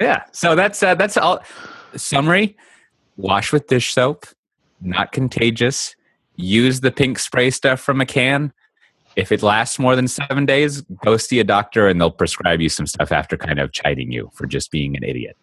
Yeah. 0.01 0.25
So 0.33 0.55
that's 0.55 0.83
uh, 0.83 0.95
that's 0.95 1.17
all. 1.17 1.41
Summary: 1.97 2.57
Wash 3.17 3.53
with 3.53 3.67
dish 3.67 3.93
soap. 3.93 4.27
Not 4.81 5.13
contagious. 5.13 5.97
Use 6.37 6.81
the 6.81 6.93
pink 6.93 7.19
spray 7.19 7.51
stuff 7.51 7.81
from 7.81 8.01
a 8.01 8.07
can 8.07 8.53
if 9.19 9.33
it 9.33 9.43
lasts 9.43 9.81
more 9.81 9.97
than 9.97 10.07
seven 10.07 10.47
days, 10.47 10.83
go 11.05 11.17
see 11.17 11.41
a 11.41 11.45
doctor 11.45 11.89
and 11.89 12.01
they'll 12.01 12.09
prescribe 12.09 12.61
you 12.61 12.69
some 12.69 12.87
stuff 12.87 13.11
after 13.11 13.37
kind 13.37 13.59
of 13.59 13.73
chiding 13.73 14.13
you 14.13 14.31
for 14.33 14.47
just 14.47 14.71
being 14.71 14.97
an 14.97 15.03
idiot. 15.03 15.37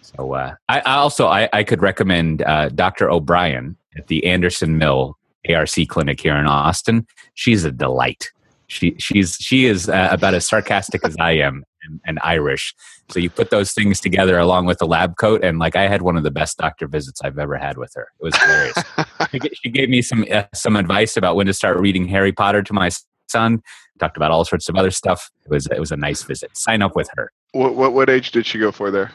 So 0.00 0.32
uh, 0.32 0.54
I, 0.70 0.80
I, 0.80 0.94
also 0.94 1.26
I, 1.26 1.46
I 1.52 1.62
could 1.62 1.82
recommend 1.82 2.40
uh, 2.40 2.70
Dr. 2.70 3.10
O'Brien 3.10 3.76
at 3.94 4.06
the 4.06 4.24
Anderson 4.24 4.78
Mill 4.78 5.18
ARC 5.48 5.70
clinic 5.88 6.20
here 6.20 6.36
in 6.36 6.46
Austin. 6.46 7.06
She's 7.34 7.64
a 7.64 7.70
delight. 7.70 8.30
She 8.66 8.94
she's 8.98 9.34
she 9.40 9.66
is 9.66 9.88
uh, 9.88 10.08
about 10.10 10.34
as 10.34 10.46
sarcastic 10.46 11.04
as 11.04 11.16
I 11.18 11.32
am 11.32 11.64
and, 11.82 12.00
and, 12.06 12.20
Irish. 12.22 12.72
So 13.08 13.18
you 13.18 13.28
put 13.28 13.50
those 13.50 13.72
things 13.72 14.00
together 14.00 14.38
along 14.38 14.66
with 14.66 14.78
the 14.78 14.86
lab 14.86 15.16
coat, 15.16 15.42
and 15.42 15.58
like 15.58 15.74
I 15.74 15.88
had 15.88 16.02
one 16.02 16.16
of 16.16 16.22
the 16.22 16.30
best 16.30 16.58
doctor 16.58 16.86
visits 16.86 17.20
I've 17.22 17.38
ever 17.38 17.56
had 17.56 17.78
with 17.78 17.92
her. 17.96 18.08
It 18.20 18.24
was 18.24 18.36
hilarious. 18.36 19.54
she 19.62 19.70
gave 19.70 19.88
me 19.88 20.02
some 20.02 20.24
uh, 20.30 20.44
some 20.54 20.76
advice 20.76 21.16
about 21.16 21.34
when 21.34 21.46
to 21.46 21.52
start 21.52 21.78
reading 21.78 22.06
Harry 22.06 22.32
Potter 22.32 22.62
to 22.62 22.72
my 22.72 22.90
son. 23.28 23.60
Talked 23.98 24.16
about 24.16 24.30
all 24.30 24.44
sorts 24.44 24.68
of 24.68 24.76
other 24.76 24.92
stuff. 24.92 25.30
It 25.44 25.50
was 25.50 25.66
it 25.66 25.80
was 25.80 25.90
a 25.90 25.96
nice 25.96 26.22
visit. 26.22 26.56
Sign 26.56 26.80
up 26.80 26.94
with 26.94 27.10
her. 27.16 27.32
What 27.52 27.74
what, 27.74 27.92
what 27.92 28.08
age 28.08 28.30
did 28.30 28.46
she 28.46 28.58
go 28.58 28.70
for 28.70 28.92
there? 28.92 29.10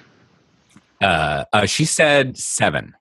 Uh, 1.01 1.45
uh, 1.53 1.65
she 1.65 1.85
said 1.85 2.37
seven. 2.37 2.93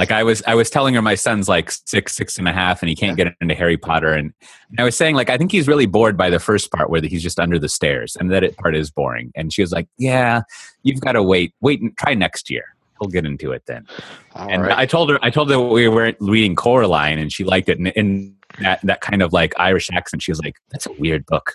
Like 0.00 0.12
I 0.12 0.22
was, 0.22 0.42
I 0.46 0.54
was 0.54 0.70
telling 0.70 0.94
her 0.94 1.02
my 1.02 1.14
son's 1.14 1.46
like 1.46 1.70
six, 1.70 2.14
six 2.16 2.38
and 2.38 2.48
a 2.48 2.52
half, 2.52 2.80
and 2.80 2.88
he 2.88 2.96
can't 2.96 3.18
get 3.18 3.34
into 3.38 3.54
Harry 3.54 3.76
Potter. 3.76 4.14
And, 4.14 4.32
and 4.70 4.80
I 4.80 4.84
was 4.84 4.96
saying 4.96 5.14
like 5.14 5.28
I 5.28 5.36
think 5.36 5.52
he's 5.52 5.68
really 5.68 5.84
bored 5.84 6.16
by 6.16 6.30
the 6.30 6.40
first 6.40 6.72
part 6.72 6.88
where 6.88 7.02
he's 7.02 7.22
just 7.22 7.38
under 7.38 7.58
the 7.58 7.68
stairs, 7.68 8.16
and 8.18 8.32
that 8.32 8.56
part 8.56 8.74
is 8.74 8.90
boring. 8.90 9.30
And 9.36 9.52
she 9.52 9.60
was 9.60 9.72
like, 9.72 9.88
"Yeah, 9.98 10.40
you've 10.84 11.02
got 11.02 11.12
to 11.12 11.22
wait, 11.22 11.52
wait, 11.60 11.82
and 11.82 11.94
try 11.98 12.14
next 12.14 12.48
year. 12.48 12.64
He'll 12.98 13.10
get 13.10 13.26
into 13.26 13.52
it 13.52 13.64
then." 13.66 13.86
All 14.34 14.48
and 14.48 14.62
right. 14.62 14.78
I 14.78 14.86
told 14.86 15.10
her, 15.10 15.18
I 15.20 15.28
told 15.28 15.50
her 15.50 15.60
we 15.60 15.86
were 15.86 16.14
reading 16.18 16.56
Coraline, 16.56 17.18
and 17.18 17.30
she 17.30 17.44
liked 17.44 17.68
it. 17.68 17.78
And, 17.78 17.92
and 17.94 18.34
that 18.60 18.80
that 18.84 19.02
kind 19.02 19.20
of 19.20 19.34
like 19.34 19.52
Irish 19.58 19.90
accent. 19.92 20.22
She 20.22 20.30
was 20.30 20.40
like, 20.42 20.56
"That's 20.70 20.86
a 20.86 20.92
weird 20.92 21.26
book." 21.26 21.52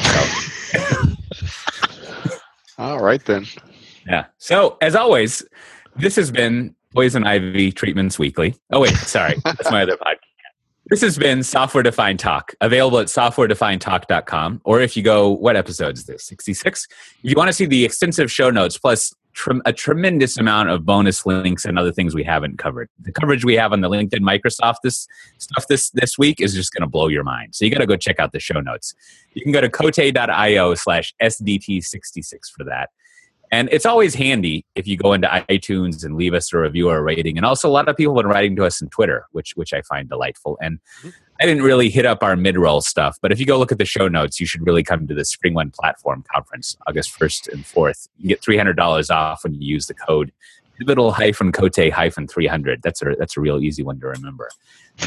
So. 0.00 1.02
All 2.78 3.00
right 3.00 3.24
then. 3.24 3.46
Yeah. 4.06 4.26
So 4.38 4.78
as 4.80 4.94
always, 4.94 5.42
this 5.96 6.14
has 6.14 6.30
been 6.30 6.76
Poison 6.94 7.24
Ivy 7.24 7.72
Treatments 7.72 8.18
Weekly. 8.18 8.54
Oh 8.72 8.80
wait, 8.80 8.94
sorry, 8.96 9.36
that's 9.44 9.70
my 9.70 9.82
other 9.82 9.96
podcast. 9.96 10.16
This 10.86 11.02
has 11.02 11.16
been 11.16 11.44
Software 11.44 11.84
Defined 11.84 12.18
Talk, 12.18 12.52
available 12.60 12.98
at 12.98 13.06
softwaredefinedtalk.com. 13.06 14.62
Or 14.64 14.80
if 14.80 14.96
you 14.96 15.04
go, 15.04 15.30
what 15.30 15.54
episode 15.54 15.96
is 15.96 16.06
this? 16.06 16.24
66? 16.24 16.88
If 17.22 17.30
you 17.30 17.36
want 17.36 17.46
to 17.46 17.52
see 17.52 17.66
the 17.66 17.84
extensive 17.84 18.32
show 18.32 18.50
notes 18.50 18.76
plus 18.76 19.14
a 19.64 19.72
tremendous 19.72 20.36
amount 20.36 20.68
of 20.70 20.84
bonus 20.84 21.24
links 21.24 21.64
and 21.64 21.78
other 21.78 21.92
things 21.92 22.14
we 22.14 22.24
haven't 22.24 22.58
covered. 22.58 22.88
The 23.00 23.12
coverage 23.12 23.44
we 23.44 23.54
have 23.54 23.72
on 23.72 23.80
the 23.80 23.88
LinkedIn 23.88 24.20
Microsoft 24.20 24.76
this 24.82 25.06
stuff 25.38 25.66
this 25.68 25.90
this 25.90 26.18
week 26.18 26.40
is 26.40 26.54
just 26.54 26.72
going 26.72 26.82
to 26.82 26.88
blow 26.88 27.08
your 27.08 27.24
mind. 27.24 27.54
So 27.54 27.64
you 27.64 27.70
got 27.70 27.78
to 27.78 27.86
go 27.86 27.96
check 27.96 28.18
out 28.18 28.32
the 28.32 28.40
show 28.40 28.60
notes. 28.60 28.94
You 29.34 29.42
can 29.42 29.52
go 29.52 29.60
to 29.60 29.70
cote.io 29.70 30.74
slash 30.74 31.14
sdt66 31.22 32.50
for 32.56 32.64
that. 32.64 32.90
And 33.52 33.68
it's 33.72 33.86
always 33.86 34.14
handy 34.14 34.64
if 34.74 34.86
you 34.86 34.96
go 34.96 35.12
into 35.12 35.26
iTunes 35.26 36.04
and 36.04 36.16
leave 36.16 36.34
us 36.34 36.52
a 36.52 36.58
review 36.58 36.88
or 36.88 36.98
a 36.98 37.02
rating. 37.02 37.36
And 37.36 37.44
also, 37.44 37.68
a 37.68 37.72
lot 37.72 37.88
of 37.88 37.96
people 37.96 38.14
have 38.14 38.22
been 38.22 38.30
writing 38.30 38.54
to 38.56 38.64
us 38.64 38.80
on 38.80 38.88
Twitter, 38.88 39.26
which 39.32 39.52
which 39.56 39.72
I 39.72 39.82
find 39.82 40.08
delightful. 40.08 40.56
And 40.60 40.78
mm-hmm. 41.00 41.10
I 41.40 41.46
didn't 41.46 41.62
really 41.62 41.88
hit 41.88 42.04
up 42.04 42.22
our 42.22 42.36
mid 42.36 42.58
roll 42.58 42.82
stuff, 42.82 43.18
but 43.22 43.32
if 43.32 43.40
you 43.40 43.46
go 43.46 43.58
look 43.58 43.72
at 43.72 43.78
the 43.78 43.86
show 43.86 44.08
notes, 44.08 44.38
you 44.38 44.46
should 44.46 44.64
really 44.66 44.82
come 44.82 45.06
to 45.06 45.14
the 45.14 45.24
Spring 45.24 45.54
One 45.54 45.70
Platform 45.70 46.22
Conference, 46.32 46.76
August 46.86 47.18
1st 47.18 47.52
and 47.52 47.64
4th. 47.64 48.08
You 48.18 48.28
get 48.28 48.42
$300 48.42 49.10
off 49.10 49.42
when 49.42 49.54
you 49.54 49.66
use 49.66 49.86
the 49.86 49.94
code 49.94 50.32
pivotal 50.78 51.12
hyphen 51.12 51.52
cote 51.52 51.92
hyphen 51.92 52.26
300. 52.26 52.82
That's 52.82 53.02
a, 53.02 53.14
that's 53.18 53.36
a 53.36 53.40
real 53.40 53.60
easy 53.60 53.82
one 53.82 54.00
to 54.00 54.06
remember. 54.08 54.50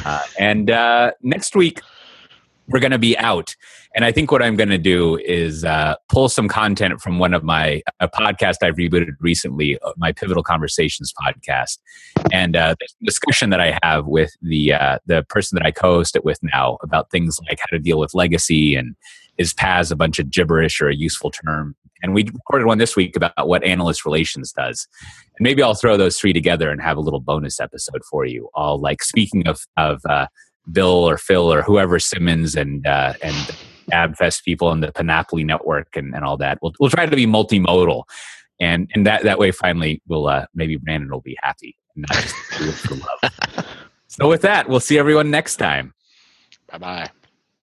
Uh, 0.06 0.24
and 0.39 0.72
uh, 0.72 1.12
next 1.22 1.56
week, 1.56 1.82
we're 2.68 2.80
going 2.80 2.91
to 2.91 2.99
be 2.99 3.18
out. 3.18 3.55
And 3.95 4.05
I 4.05 4.11
think 4.11 4.32
what 4.32 4.41
I'm 4.41 4.55
going 4.55 4.70
to 4.70 4.78
do 4.78 5.18
is 5.18 5.64
uh, 5.64 5.95
pull 6.09 6.30
some 6.30 6.47
content 6.47 7.01
from 7.01 7.20
one 7.20 7.34
of 7.34 7.43
my 7.43 7.82
a 7.99 8.07
podcast 8.07 8.57
I've 8.64 8.76
rebooted 8.76 9.11
recently, 9.20 9.78
uh, 9.80 9.93
my 9.97 10.11
Pivotal 10.11 10.43
Conversations 10.43 11.14
podcast, 11.22 11.78
and 12.32 12.55
uh, 12.55 12.76
discussion 13.03 13.49
that 13.51 13.59
I 13.59 13.78
have 13.84 14.05
with 14.07 14.32
the 14.41 14.74
uh, 14.74 14.99
the 15.05 15.24
person 15.30 15.57
that 15.57 15.66
I 15.66 15.72
co-host 15.72 16.16
it 16.16 16.26
with 16.26 16.39
now 16.41 16.78
about 16.82 17.11
things 17.11 17.39
like 17.49 17.59
how 17.59 17.76
to 17.76 17.80
deal 17.80 17.99
with 17.99 18.14
legacy 18.14 18.76
and 18.76 18.95
is 19.38 19.53
PaaS 19.53 19.91
a 19.91 19.95
bunch 19.95 20.20
of 20.20 20.30
gibberish 20.30 20.82
or 20.82 20.89
a 20.89 20.95
useful 20.95 21.32
term. 21.32 21.76
And 22.01 22.14
we 22.14 22.24
recorded 22.24 22.66
one 22.66 22.80
this 22.80 22.95
week 22.95 23.16
about 23.16 23.47
what 23.47 23.64
analyst 23.64 24.05
relations 24.05 24.51
does. 24.51 24.88
And 25.38 25.43
maybe 25.43 25.64
I'll 25.64 25.74
throw 25.74 25.95
those 25.95 26.18
three 26.18 26.34
together 26.34 26.70
and 26.70 26.82
have 26.82 26.97
a 26.97 27.01
little 27.01 27.22
bonus 27.22 27.59
episode 27.59 28.01
for 28.09 28.26
you. 28.26 28.49
All 28.53 28.80
like 28.80 29.03
speaking 29.03 29.47
of 29.47 29.61
of 29.78 30.01
uh, 30.07 30.28
Bill 30.72 31.09
or 31.09 31.18
Phil 31.18 31.51
or 31.51 31.61
whoever 31.61 31.99
Simmons 31.99 32.55
and 32.55 32.86
uh, 32.86 33.14
and 33.22 33.36
Abfest 33.91 34.43
people 34.43 34.72
and 34.72 34.82
the 34.82 34.91
Panoply 34.91 35.43
network 35.43 35.95
and, 35.95 36.16
and 36.16 36.24
all 36.24 36.38
that. 36.38 36.59
We'll 36.61 36.74
we'll 36.80 36.89
try 36.89 37.05
to 37.05 37.16
be 37.16 37.26
multimodal, 37.26 38.03
and 38.59 38.89
and 38.93 39.05
that 39.05 39.24
that 39.24 39.39
way 39.39 39.51
finally 39.51 40.01
we'll 40.07 40.28
uh, 40.28 40.45
maybe 40.53 40.78
Brandon 40.78 41.09
will 41.09 41.22
be 41.22 41.38
happy, 41.41 41.76
not 41.95 42.11
just 42.11 42.36
do 42.57 42.70
it 42.70 42.74
for 42.74 42.95
love. 42.95 43.66
so 44.07 44.28
with 44.28 44.41
that, 44.41 44.70
we'll 44.70 44.80
see 44.80 44.97
everyone 44.97 45.32
next 45.32 45.57
time. 45.57 45.93
Bye 46.68 46.78
bye. 46.78 47.09